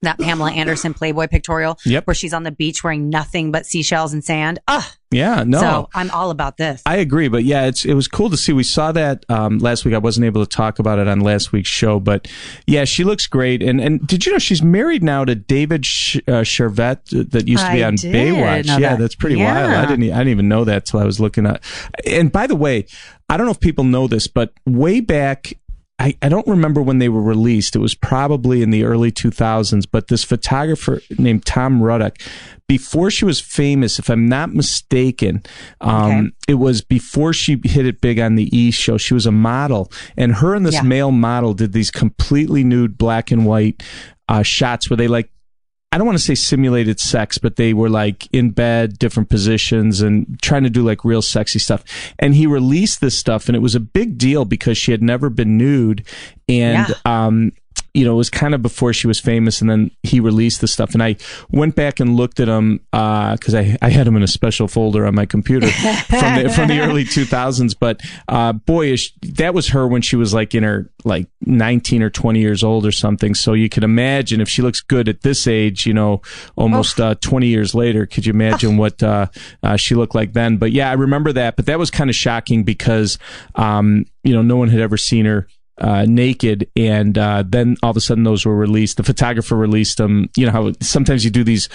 that 0.03 0.19
Pamela 0.19 0.51
Anderson 0.51 0.93
Playboy 0.93 1.27
pictorial 1.27 1.77
Yep. 1.85 2.05
where 2.05 2.13
she's 2.13 2.33
on 2.33 2.43
the 2.43 2.51
beach 2.51 2.83
wearing 2.83 3.09
nothing 3.09 3.51
but 3.51 3.65
seashells 3.65 4.13
and 4.13 4.23
sand. 4.23 4.59
Ugh. 4.67 4.83
Yeah, 5.09 5.43
no. 5.47 5.59
So 5.61 5.89
I'm 5.95 6.11
all 6.11 6.31
about 6.31 6.57
this. 6.57 6.81
I 6.85 6.97
agree, 6.97 7.29
but 7.29 7.45
yeah, 7.45 7.63
it's 7.65 7.85
it 7.85 7.93
was 7.93 8.09
cool 8.09 8.29
to 8.29 8.35
see. 8.35 8.51
We 8.51 8.63
saw 8.63 8.91
that 8.91 9.25
um, 9.29 9.57
last 9.59 9.85
week. 9.85 9.93
I 9.95 9.99
wasn't 9.99 10.25
able 10.25 10.45
to 10.45 10.49
talk 10.49 10.79
about 10.79 10.99
it 10.99 11.07
on 11.07 11.21
last 11.21 11.53
week's 11.53 11.69
show, 11.69 12.01
but 12.01 12.27
yeah, 12.67 12.83
she 12.83 13.05
looks 13.05 13.25
great. 13.25 13.63
And 13.63 13.79
and 13.79 14.05
did 14.05 14.25
you 14.25 14.33
know 14.33 14.37
she's 14.37 14.61
married 14.61 15.03
now 15.03 15.23
to 15.23 15.33
David 15.33 15.85
Sh- 15.85 16.17
uh, 16.27 16.43
that 16.43 17.43
used 17.47 17.65
to 17.65 17.71
be 17.71 17.83
I 17.83 17.87
on 17.87 17.95
Baywatch? 17.95 18.65
Yeah, 18.67 18.79
that. 18.79 18.99
that's 18.99 19.15
pretty 19.15 19.37
Yeah. 19.37 19.67
wild. 19.69 19.73
I 19.85 19.85
didn't 19.89 20.11
I 20.11 20.17
didn't 20.17 20.27
even 20.31 20.49
know 20.49 20.65
that 20.65 20.85
till 20.85 20.99
I 20.99 21.05
was 21.05 21.21
looking 21.21 21.45
at. 21.45 21.63
And 22.05 22.29
by 22.29 22.45
the 22.45 22.55
way, 22.57 22.85
I 23.29 23.37
don't 23.37 23.45
know 23.45 23.51
if 23.53 23.61
people 23.61 23.85
know 23.85 24.07
this, 24.07 24.27
but 24.27 24.51
way 24.65 24.99
back. 24.99 25.53
I, 25.99 26.15
I 26.21 26.29
don't 26.29 26.45
remember 26.47 26.81
when 26.81 26.99
they 26.99 27.09
were 27.09 27.21
released. 27.23 27.75
It 27.75 27.79
was 27.79 27.95
probably 27.95 28.61
in 28.61 28.69
the 28.69 28.83
early 28.83 29.11
2000s, 29.11 29.85
but 29.91 30.09
this 30.09 30.23
photographer 30.23 31.01
named 31.17 31.45
Tom 31.45 31.81
Ruddock, 31.81 32.17
before 32.67 33.09
she 33.09 33.25
was 33.25 33.39
famous, 33.39 33.97
if 33.97 34.07
I'm 34.09 34.27
not 34.27 34.53
mistaken, 34.53 35.41
um, 35.81 36.11
Okay. 36.11 36.29
it 36.49 36.53
was 36.55 36.81
before 36.81 37.33
she 37.33 37.59
hit 37.63 37.87
it 37.87 37.99
big 37.99 38.19
on 38.19 38.35
the 38.35 38.55
E 38.55 38.69
show. 38.69 38.97
She 38.97 39.15
was 39.15 39.25
a 39.25 39.31
model, 39.31 39.91
and 40.15 40.35
her 40.35 40.53
and 40.53 40.65
this 40.65 40.75
Yeah. 40.75 40.81
male 40.83 41.11
model 41.11 41.53
did 41.55 41.73
these 41.73 41.89
completely 41.89 42.63
nude 42.63 42.97
black 42.97 43.31
and 43.31 43.45
white 43.45 43.81
uh, 44.29 44.43
shots 44.43 44.89
where 44.89 44.97
they 44.97 45.07
like. 45.07 45.29
I 45.91 45.97
don't 45.97 46.05
want 46.05 46.17
to 46.17 46.23
say 46.23 46.35
simulated 46.35 46.99
sex, 46.99 47.38
but 47.38 47.55
they 47.55 47.73
were 47.73 47.89
like 47.89 48.27
in 48.33 48.49
bed, 48.51 48.99
different 48.99 49.29
positions, 49.29 50.01
and 50.01 50.38
trying 50.41 50.63
to 50.63 50.69
do 50.69 50.83
like 50.83 51.05
real 51.05 51.21
sexy 51.21 51.59
stuff. 51.59 51.83
And 52.19 52.35
he 52.35 52.45
released 52.45 52.99
this 52.99 53.17
stuff, 53.17 53.47
and 53.47 53.55
it 53.55 53.59
was 53.59 53.73
a 53.73 53.79
big 53.79 54.17
deal 54.17 54.43
because 54.43 54.77
she 54.77 54.91
had 54.91 55.01
never 55.01 55.29
been 55.29 55.57
nude, 55.57 56.05
and 56.49 56.89
Yeah. 56.89 56.95
um, 57.05 57.53
you 57.97 58.05
know, 58.05 58.13
it 58.13 58.17
was 58.17 58.29
kind 58.29 58.53
of 58.53 58.61
before 58.61 58.93
she 58.93 59.07
was 59.07 59.19
famous, 59.19 59.59
and 59.59 59.67
then 59.67 59.89
he 60.03 60.19
released 60.19 60.61
the 60.61 60.67
stuff, 60.67 60.93
and 60.93 61.01
I 61.01 61.15
went 61.49 61.73
back 61.75 61.99
and 61.99 62.15
looked 62.15 62.39
at 62.39 62.45
them 62.45 62.79
because 62.91 63.55
I 63.55 63.75
I 63.81 63.89
had 63.89 64.05
them 64.05 64.15
in 64.15 64.21
a 64.21 64.27
special 64.27 64.67
folder 64.67 65.07
on 65.07 65.15
my 65.15 65.25
computer 65.25 65.67
from 65.71 66.43
the, 66.43 66.51
from 66.55 66.67
the 66.67 66.79
early 66.79 67.05
2000s. 67.05 67.75
But 67.79 68.01
uh, 68.27 68.53
boy, 68.53 68.91
is 68.91 68.99
she- 68.99 69.13
that 69.33 69.55
was 69.55 69.69
her 69.69 69.87
when 69.87 70.03
she 70.03 70.15
was 70.15 70.31
like 70.31 70.53
in 70.53 70.61
her 70.61 70.91
like 71.05 71.27
19 71.41 72.03
or 72.03 72.09
20 72.11 72.39
years 72.39 72.63
old 72.63 72.85
or 72.85 72.91
something. 72.91 73.33
So 73.33 73.53
you 73.53 73.67
can 73.69 73.83
imagine 73.83 74.41
if 74.41 74.49
she 74.49 74.61
looks 74.61 74.81
good 74.81 75.09
at 75.09 75.21
this 75.21 75.47
age, 75.47 75.87
you 75.87 75.93
know, 75.93 76.21
almost 76.55 76.99
uh, 76.99 77.15
20 77.15 77.47
years 77.47 77.73
later. 77.73 78.05
Could 78.05 78.25
you 78.27 78.33
imagine 78.33 78.77
what 78.77 79.01
uh, 79.01 79.27
uh, 79.63 79.75
she 79.75 79.95
looked 79.95 80.13
like 80.13 80.33
then? 80.33 80.57
But 80.57 80.71
yeah, 80.71 80.89
I 80.91 80.93
remember 80.93 81.33
that. 81.33 81.55
But 81.55 81.65
that 81.65 81.79
was 81.79 81.89
kind 81.89 82.09
of 82.11 82.15
shocking 82.15 82.63
because 82.63 83.17
um, 83.55 84.05
you 84.23 84.33
know 84.33 84.41
no 84.43 84.57
one 84.57 84.69
had 84.69 84.81
ever 84.81 84.97
seen 84.97 85.25
her 85.25 85.47
uh, 85.80 86.05
naked, 86.07 86.67
and 86.75 87.17
uh, 87.17 87.43
then 87.47 87.78
all 87.84 87.91
of 87.91 87.97
a 87.97 88.01
sudden 88.01 88.23
those 88.23 88.45
were 88.45 88.55
released. 88.55 88.97
The 88.97 89.03
photographer 89.03 89.55
released 89.55 89.97
them. 89.97 90.30
You 90.36 90.45
know 90.47 90.51
how 90.51 90.71
sometimes 90.82 91.23
you 91.23 91.30
do 91.32 91.43
these 91.43 91.67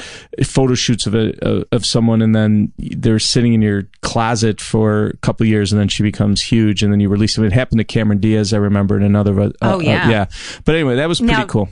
photo 0.45 0.75
shoots 0.75 1.07
of 1.07 1.15
a 1.15 1.65
of 1.73 1.87
someone, 1.87 2.21
and 2.23 2.35
then 2.35 2.73
they're 2.79 3.19
sitting 3.19 3.53
in 3.55 3.63
your 3.63 3.89
closet 4.01 4.61
for 4.61 5.07
a 5.09 5.17
couple 5.19 5.45
of 5.45 5.49
years, 5.49 5.73
and 5.73 5.81
then 5.81 5.89
she 5.89 6.03
becomes 6.03 6.43
huge, 6.43 6.83
and 6.83 6.93
then 6.93 7.01
you 7.01 7.09
release 7.09 7.37
them. 7.37 7.45
It 7.45 7.53
happened 7.53 7.79
to 7.79 7.85
Cameron 7.85 8.19
Diaz, 8.19 8.53
I 8.53 8.59
remember, 8.59 8.97
in 8.97 9.03
another. 9.03 9.39
Uh, 9.41 9.51
Oh, 9.63 9.77
uh, 9.77 9.83
yeah. 9.83 10.09
yeah. 10.11 10.27
But 10.65 10.75
anyway, 10.75 10.97
that 10.97 11.09
was 11.09 11.19
pretty 11.21 11.35
Now- 11.35 11.45
cool. 11.47 11.69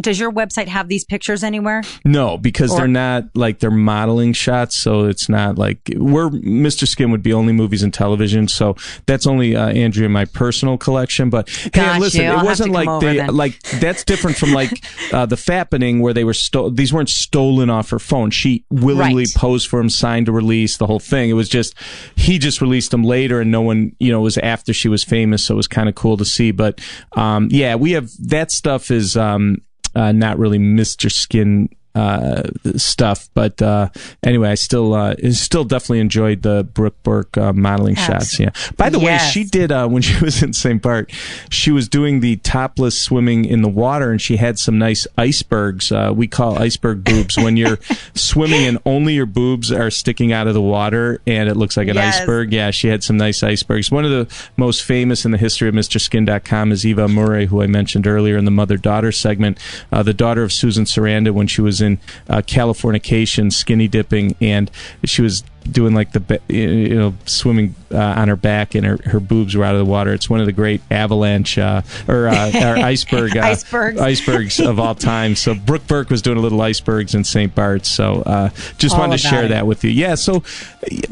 Does 0.00 0.18
your 0.18 0.32
website 0.32 0.68
have 0.68 0.88
these 0.88 1.04
pictures 1.04 1.44
anywhere? 1.44 1.82
No, 2.04 2.36
because 2.38 2.72
Or- 2.72 2.78
they're 2.78 2.88
not 2.88 3.24
like 3.34 3.58
they're 3.60 3.70
modeling 3.70 4.32
shots, 4.32 4.76
so 4.76 5.04
it's 5.04 5.28
not 5.28 5.58
like 5.58 5.78
we're 5.96 6.28
Mr. 6.30 6.86
Skin 6.86 7.10
would 7.10 7.22
be 7.22 7.32
only 7.32 7.52
movies 7.52 7.82
and 7.82 7.92
television, 7.92 8.48
so 8.48 8.76
that's 9.06 9.26
only 9.26 9.54
uh, 9.56 9.68
Andrea 9.68 10.08
my 10.08 10.24
personal 10.24 10.76
collection. 10.78 11.30
But 11.30 11.46
Got 11.72 11.94
hey, 11.94 12.00
listen. 12.00 12.20
It 12.24 12.44
wasn't 12.44 12.72
like 12.72 13.00
they 13.00 13.16
then. 13.18 13.34
like 13.34 13.60
that's 13.80 14.04
different 14.04 14.36
from 14.36 14.52
like 14.52 14.70
uh, 15.12 15.26
the 15.26 15.36
fappening 15.36 16.00
where 16.00 16.12
they 16.14 16.24
were 16.24 16.34
sto- 16.34 16.70
these 16.70 16.92
weren't 16.92 17.08
stolen 17.10 17.70
off 17.70 17.90
her 17.90 17.98
phone. 17.98 18.30
She 18.30 18.64
willingly 18.70 19.22
Right. 19.24 19.34
posed 19.36 19.68
for 19.68 19.80
him, 19.80 19.88
signed 19.90 20.28
a 20.28 20.32
release, 20.32 20.76
the 20.76 20.86
whole 20.86 21.00
thing. 21.00 21.30
It 21.30 21.34
was 21.34 21.48
just 21.48 21.74
he 22.16 22.38
just 22.38 22.60
released 22.60 22.90
them 22.90 23.02
later, 23.04 23.40
and 23.40 23.50
no 23.50 23.60
one 23.60 23.92
you 23.98 24.10
know 24.12 24.20
it 24.20 24.24
was 24.24 24.38
after 24.38 24.72
she 24.72 24.88
was 24.88 25.04
famous, 25.04 25.44
so 25.44 25.54
it 25.54 25.56
was 25.56 25.68
kind 25.68 25.88
of 25.88 25.94
cool 25.94 26.16
to 26.16 26.24
see. 26.24 26.50
But 26.50 26.80
um, 27.16 27.48
yeah, 27.50 27.74
we 27.74 27.92
have 27.92 28.10
that 28.20 28.50
stuff 28.50 28.90
is. 28.90 29.16
Um, 29.16 29.58
uh, 29.94 30.12
not 30.12 30.38
really 30.38 30.58
Mr. 30.58 31.10
Skin 31.10 31.68
uh, 31.94 32.42
stuff, 32.76 33.28
but 33.34 33.60
uh, 33.60 33.88
anyway, 34.22 34.48
I 34.50 34.54
still 34.54 34.94
uh, 34.94 35.14
still 35.32 35.64
definitely 35.64 36.00
enjoyed 36.00 36.42
the 36.42 36.64
Brooke 36.72 37.02
Burke 37.02 37.36
uh, 37.36 37.52
modeling 37.52 37.94
shots. 37.96 38.38
Yeah. 38.40 38.50
By 38.76 38.88
the 38.88 38.98
way, 38.98 39.18
she 39.18 39.44
did 39.44 39.70
uh, 39.70 39.88
when 39.88 40.00
she 40.08 40.22
was 40.24 40.42
in 40.42 40.52
St. 40.52 40.80
Bart. 40.80 41.10
She 41.50 41.70
was 41.70 41.88
doing 41.88 42.20
the 42.20 42.36
topless 42.36 42.98
swimming 42.98 43.44
in 43.44 43.62
the 43.62 43.68
water, 43.68 44.10
and 44.10 44.20
she 44.22 44.36
had 44.36 44.58
some 44.58 44.78
nice 44.78 45.06
icebergs. 45.18 45.92
Uh, 45.92 46.12
we 46.14 46.26
call 46.26 46.58
iceberg 46.58 47.04
boobs 47.04 47.36
when 47.36 47.56
you're 47.56 47.78
swimming 48.14 48.64
and 48.66 48.78
only 48.86 49.14
your 49.14 49.26
boobs 49.26 49.70
are 49.70 49.90
sticking 49.90 50.32
out 50.32 50.46
of 50.46 50.54
the 50.54 50.62
water, 50.62 51.20
and 51.26 51.48
it 51.48 51.56
looks 51.56 51.76
like 51.76 51.88
an 51.88 51.96
Yes. 51.96 52.20
iceberg. 52.20 52.52
Yeah, 52.52 52.70
she 52.70 52.88
had 52.88 53.04
some 53.04 53.16
nice 53.18 53.42
icebergs. 53.42 53.90
One 53.90 54.04
of 54.06 54.10
the 54.10 54.34
most 54.56 54.82
famous 54.82 55.24
in 55.26 55.30
the 55.30 55.38
history 55.38 55.68
of 55.68 55.74
MrSkin.com 55.74 56.72
is 56.72 56.86
Eva 56.86 57.06
Amurri, 57.06 57.46
who 57.46 57.60
I 57.62 57.66
mentioned 57.66 58.06
earlier 58.06 58.36
in 58.38 58.44
the 58.46 58.50
mother 58.50 58.76
daughter 58.76 59.12
segment. 59.12 59.58
Uh, 59.92 60.02
the 60.02 60.14
daughter 60.14 60.42
of 60.42 60.52
Susan 60.52 60.84
Sarandon 60.84 61.32
when 61.32 61.46
she 61.46 61.60
was 61.60 61.81
in 61.82 61.98
uh, 62.28 62.38
Californication, 62.42 63.52
skinny 63.52 63.88
dipping, 63.88 64.36
and 64.40 64.70
she 65.04 65.22
was 65.22 65.42
doing 65.70 65.94
like 65.94 66.10
the 66.10 66.40
you 66.48 66.96
know 66.96 67.14
swimming 67.24 67.72
uh, 67.92 67.96
on 67.96 68.26
her 68.26 68.34
back 68.34 68.74
and 68.74 68.84
her, 68.84 68.98
her 69.04 69.20
boobs 69.20 69.54
were 69.54 69.62
out 69.64 69.74
of 69.74 69.78
the 69.78 69.84
water. 69.84 70.12
It's 70.12 70.28
one 70.28 70.40
of 70.40 70.46
the 70.46 70.52
great 70.52 70.80
avalanche 70.90 71.56
uh, 71.56 71.82
or, 72.08 72.26
uh, 72.26 72.50
or 72.54 72.78
iceberg 72.84 73.36
uh, 73.36 73.42
Icebergs. 73.42 74.00
icebergs 74.00 74.58
of 74.60 74.80
all 74.80 74.96
time. 74.96 75.36
So 75.36 75.54
brooke 75.54 75.86
burke 75.86 76.10
was 76.10 76.20
doing 76.20 76.36
a 76.36 76.40
little 76.40 76.60
icebergs 76.60 77.14
in 77.14 77.22
st 77.22 77.54
bart's. 77.54 77.88
So 77.88 78.22
uh, 78.22 78.48
just 78.78 78.94
All 78.94 79.02
wanted 79.02 79.18
to 79.20 79.28
share 79.28 79.44
it. 79.44 79.48
that 79.48 79.66
with 79.66 79.84
you. 79.84 79.90
Yeah 79.90 80.16
so 80.16 80.42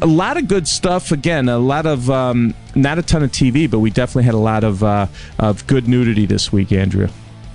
a 0.03 0.07
lot 0.07 0.37
of 0.37 0.49
good 0.49 0.67
stuff. 0.67 1.13
Again 1.13 1.49
a 1.49 1.59
lot 1.59 1.87
of 1.87 2.11
um, 2.11 2.55
not 2.75 2.99
a 2.99 3.03
ton 3.03 3.23
of 3.23 3.31
tv 3.31 3.71
but 3.71 3.79
we 3.79 3.91
definitely 3.91 4.25
had 4.25 4.35
a 4.35 4.39
lot 4.39 4.65
of 4.65 4.83
uh, 4.83 5.07
of 5.39 5.65
good 5.69 5.87
nudity 5.87 6.27
this 6.27 6.53
week 6.53 6.73
andrea 6.73 7.11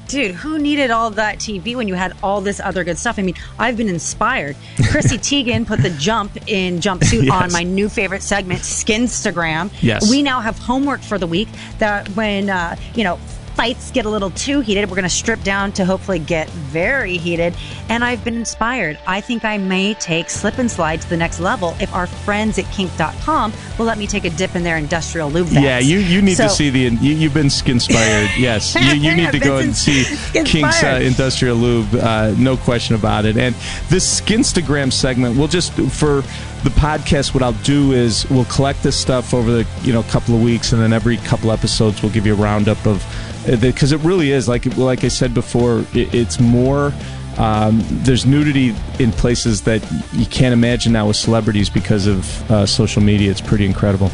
Dude, 0.07 0.35
who 0.35 0.59
needed 0.59 0.91
all 0.91 1.09
that 1.11 1.37
TV 1.39 1.75
when 1.75 1.87
you 1.87 1.95
had 1.95 2.13
all 2.21 2.39
this 2.41 2.59
other 2.59 2.83
good 2.83 2.97
stuff? 2.97 3.17
I 3.17 3.23
mean, 3.23 3.35
I've 3.57 3.75
been 3.77 3.89
inspired. 3.89 4.55
Chrissy 4.91 5.17
Teigen 5.45 5.65
put 5.65 5.81
the 5.81 5.89
jump 5.91 6.37
in 6.47 6.79
jumpsuit 6.79 7.23
Yes. 7.25 7.43
on 7.43 7.51
my 7.51 7.63
new 7.63 7.89
favorite 7.89 8.21
segment, 8.21 8.61
Skinstagram. 8.61 9.71
Yes. 9.81 10.09
We 10.09 10.21
now 10.21 10.41
have 10.41 10.57
homework 10.59 11.01
for 11.01 11.17
the 11.17 11.27
week 11.27 11.47
that 11.79 12.07
when, 12.09 12.49
uh, 12.49 12.75
you 12.93 13.03
know, 13.03 13.19
fights 13.55 13.91
get 13.91 14.05
a 14.05 14.09
little 14.09 14.29
too 14.31 14.59
heated, 14.59 14.89
we're 14.89 14.95
going 14.95 15.03
to 15.03 15.09
strip 15.09 15.41
down 15.43 15.71
to 15.73 15.85
hopefully 15.85 16.19
get 16.19 16.49
very 16.49 17.17
heated. 17.17 17.55
And 17.89 18.03
I've 18.03 18.23
been 18.23 18.35
inspired. 18.35 18.99
I 19.07 19.21
think 19.21 19.45
I 19.45 19.57
may 19.57 19.93
take 19.95 20.29
slip 20.29 20.57
and 20.57 20.69
slide 20.69 21.01
to 21.01 21.09
the 21.09 21.17
next 21.17 21.39
level 21.39 21.75
if 21.79 21.93
our 21.93 22.07
friends 22.07 22.57
at 22.59 22.65
kink.com 22.71 23.53
will 23.77 23.85
let 23.85 23.97
me 23.97 24.07
take 24.07 24.25
a 24.25 24.29
dip 24.29 24.55
in 24.55 24.63
their 24.63 24.77
industrial 24.77 25.29
lube. 25.29 25.47
Yeah, 25.51 25.79
you, 25.79 25.99
you 25.99 26.21
need 26.21 26.35
So- 26.35 26.43
to 26.43 26.49
see 26.49 26.69
the 26.69 26.79
you, 26.79 27.15
you've 27.15 27.33
been 27.33 27.47
skinspired. 27.47 28.29
Yes, 28.45 28.75
you, 28.75 28.93
you 28.95 29.15
need 29.15 29.31
to 29.31 29.39
go 29.39 29.57
and 29.57 29.75
see 29.75 30.03
skin- 30.03 30.45
Kink's 30.45 30.83
uh. 30.83 30.99
Industrial 31.01 31.55
Lube. 31.55 31.95
Uh, 31.95 32.33
no 32.37 32.57
question 32.57 32.95
about 32.95 33.25
it. 33.25 33.37
And 33.37 33.55
this 33.89 34.19
Skinstagram 34.21 34.91
segment, 34.91 35.37
we'll 35.37 35.47
just 35.47 35.71
for 35.73 36.21
the 36.63 36.69
podcast, 36.71 37.33
what 37.33 37.41
I'll 37.43 37.53
do 37.63 37.93
is 37.93 38.29
we'll 38.29 38.45
collect 38.45 38.83
this 38.83 38.99
stuff 38.99 39.33
over 39.33 39.51
the 39.51 39.67
you 39.83 39.93
know 39.93 40.03
couple 40.03 40.35
of 40.35 40.41
weeks, 40.41 40.73
and 40.73 40.81
then 40.81 40.91
every 40.93 41.17
couple 41.17 41.51
episodes 41.51 42.01
we'll 42.03 42.11
give 42.11 42.25
you 42.25 42.33
a 42.33 42.37
roundup 42.37 42.85
of 42.85 43.03
because 43.45 43.91
it 43.91 43.99
really 44.01 44.31
is 44.31 44.47
like 44.47 44.65
like 44.77 45.03
I 45.03 45.07
said 45.09 45.33
before, 45.33 45.79
it, 45.93 46.13
it's 46.13 46.39
more. 46.39 46.93
Um, 47.37 47.81
there's 48.05 48.25
nudity 48.25 48.73
in 48.97 49.11
places 49.11 49.61
that 49.63 49.81
you 50.13 50.25
can't 50.25 50.53
imagine 50.53 50.93
now 50.93 51.07
with 51.07 51.17
celebrities 51.17 51.69
because 51.69 52.07
of 52.07 52.51
uh, 52.51 52.65
social 52.65 53.01
media. 53.01 53.29
It's 53.29 53.41
pretty 53.41 53.65
incredible. 53.65 54.09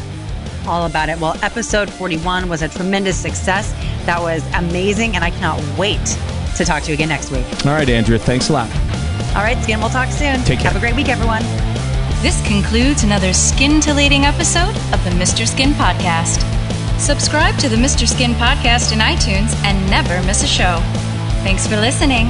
all 0.66 0.86
about 0.86 1.08
it. 1.08 1.20
Well, 1.20 1.36
episode 1.42 1.88
41 1.88 2.48
was 2.48 2.62
a 2.62 2.68
tremendous 2.68 3.16
success. 3.16 3.72
That 4.06 4.20
was 4.20 4.42
amazing, 4.54 5.14
and 5.14 5.22
I 5.24 5.30
cannot 5.30 5.60
wait 5.78 6.04
to 6.56 6.64
talk 6.64 6.82
to 6.82 6.88
you 6.88 6.94
again 6.94 7.08
next 7.10 7.30
week. 7.30 7.46
All 7.64 7.72
right, 7.72 7.88
Andrea, 7.88 8.18
thanks 8.18 8.48
a 8.48 8.52
lot. 8.54 8.68
All 9.36 9.42
right, 9.42 9.56
Skin, 9.62 9.78
we'll 9.80 9.88
talk 9.88 10.10
soon. 10.10 10.40
Take 10.42 10.58
care. 10.58 10.70
Have 10.72 10.76
a 10.76 10.80
great 10.80 10.96
week, 10.96 11.08
everyone. 11.08 11.42
This 12.22 12.44
concludes 12.46 13.02
another 13.04 13.32
scintillating 13.32 14.24
episode 14.24 14.74
of 14.92 15.02
the 15.04 15.10
Mr. 15.10 15.46
Skin 15.46 15.70
Podcast. 15.70 16.42
Subscribe 17.02 17.58
to 17.58 17.68
the 17.68 17.74
Mr. 17.74 18.06
Skin 18.06 18.30
Podcast 18.34 18.92
in 18.92 19.00
iTunes 19.00 19.52
and 19.64 19.90
never 19.90 20.24
miss 20.24 20.44
a 20.44 20.46
show. 20.46 20.78
Thanks 21.42 21.66
for 21.66 21.74
listening. 21.74 22.28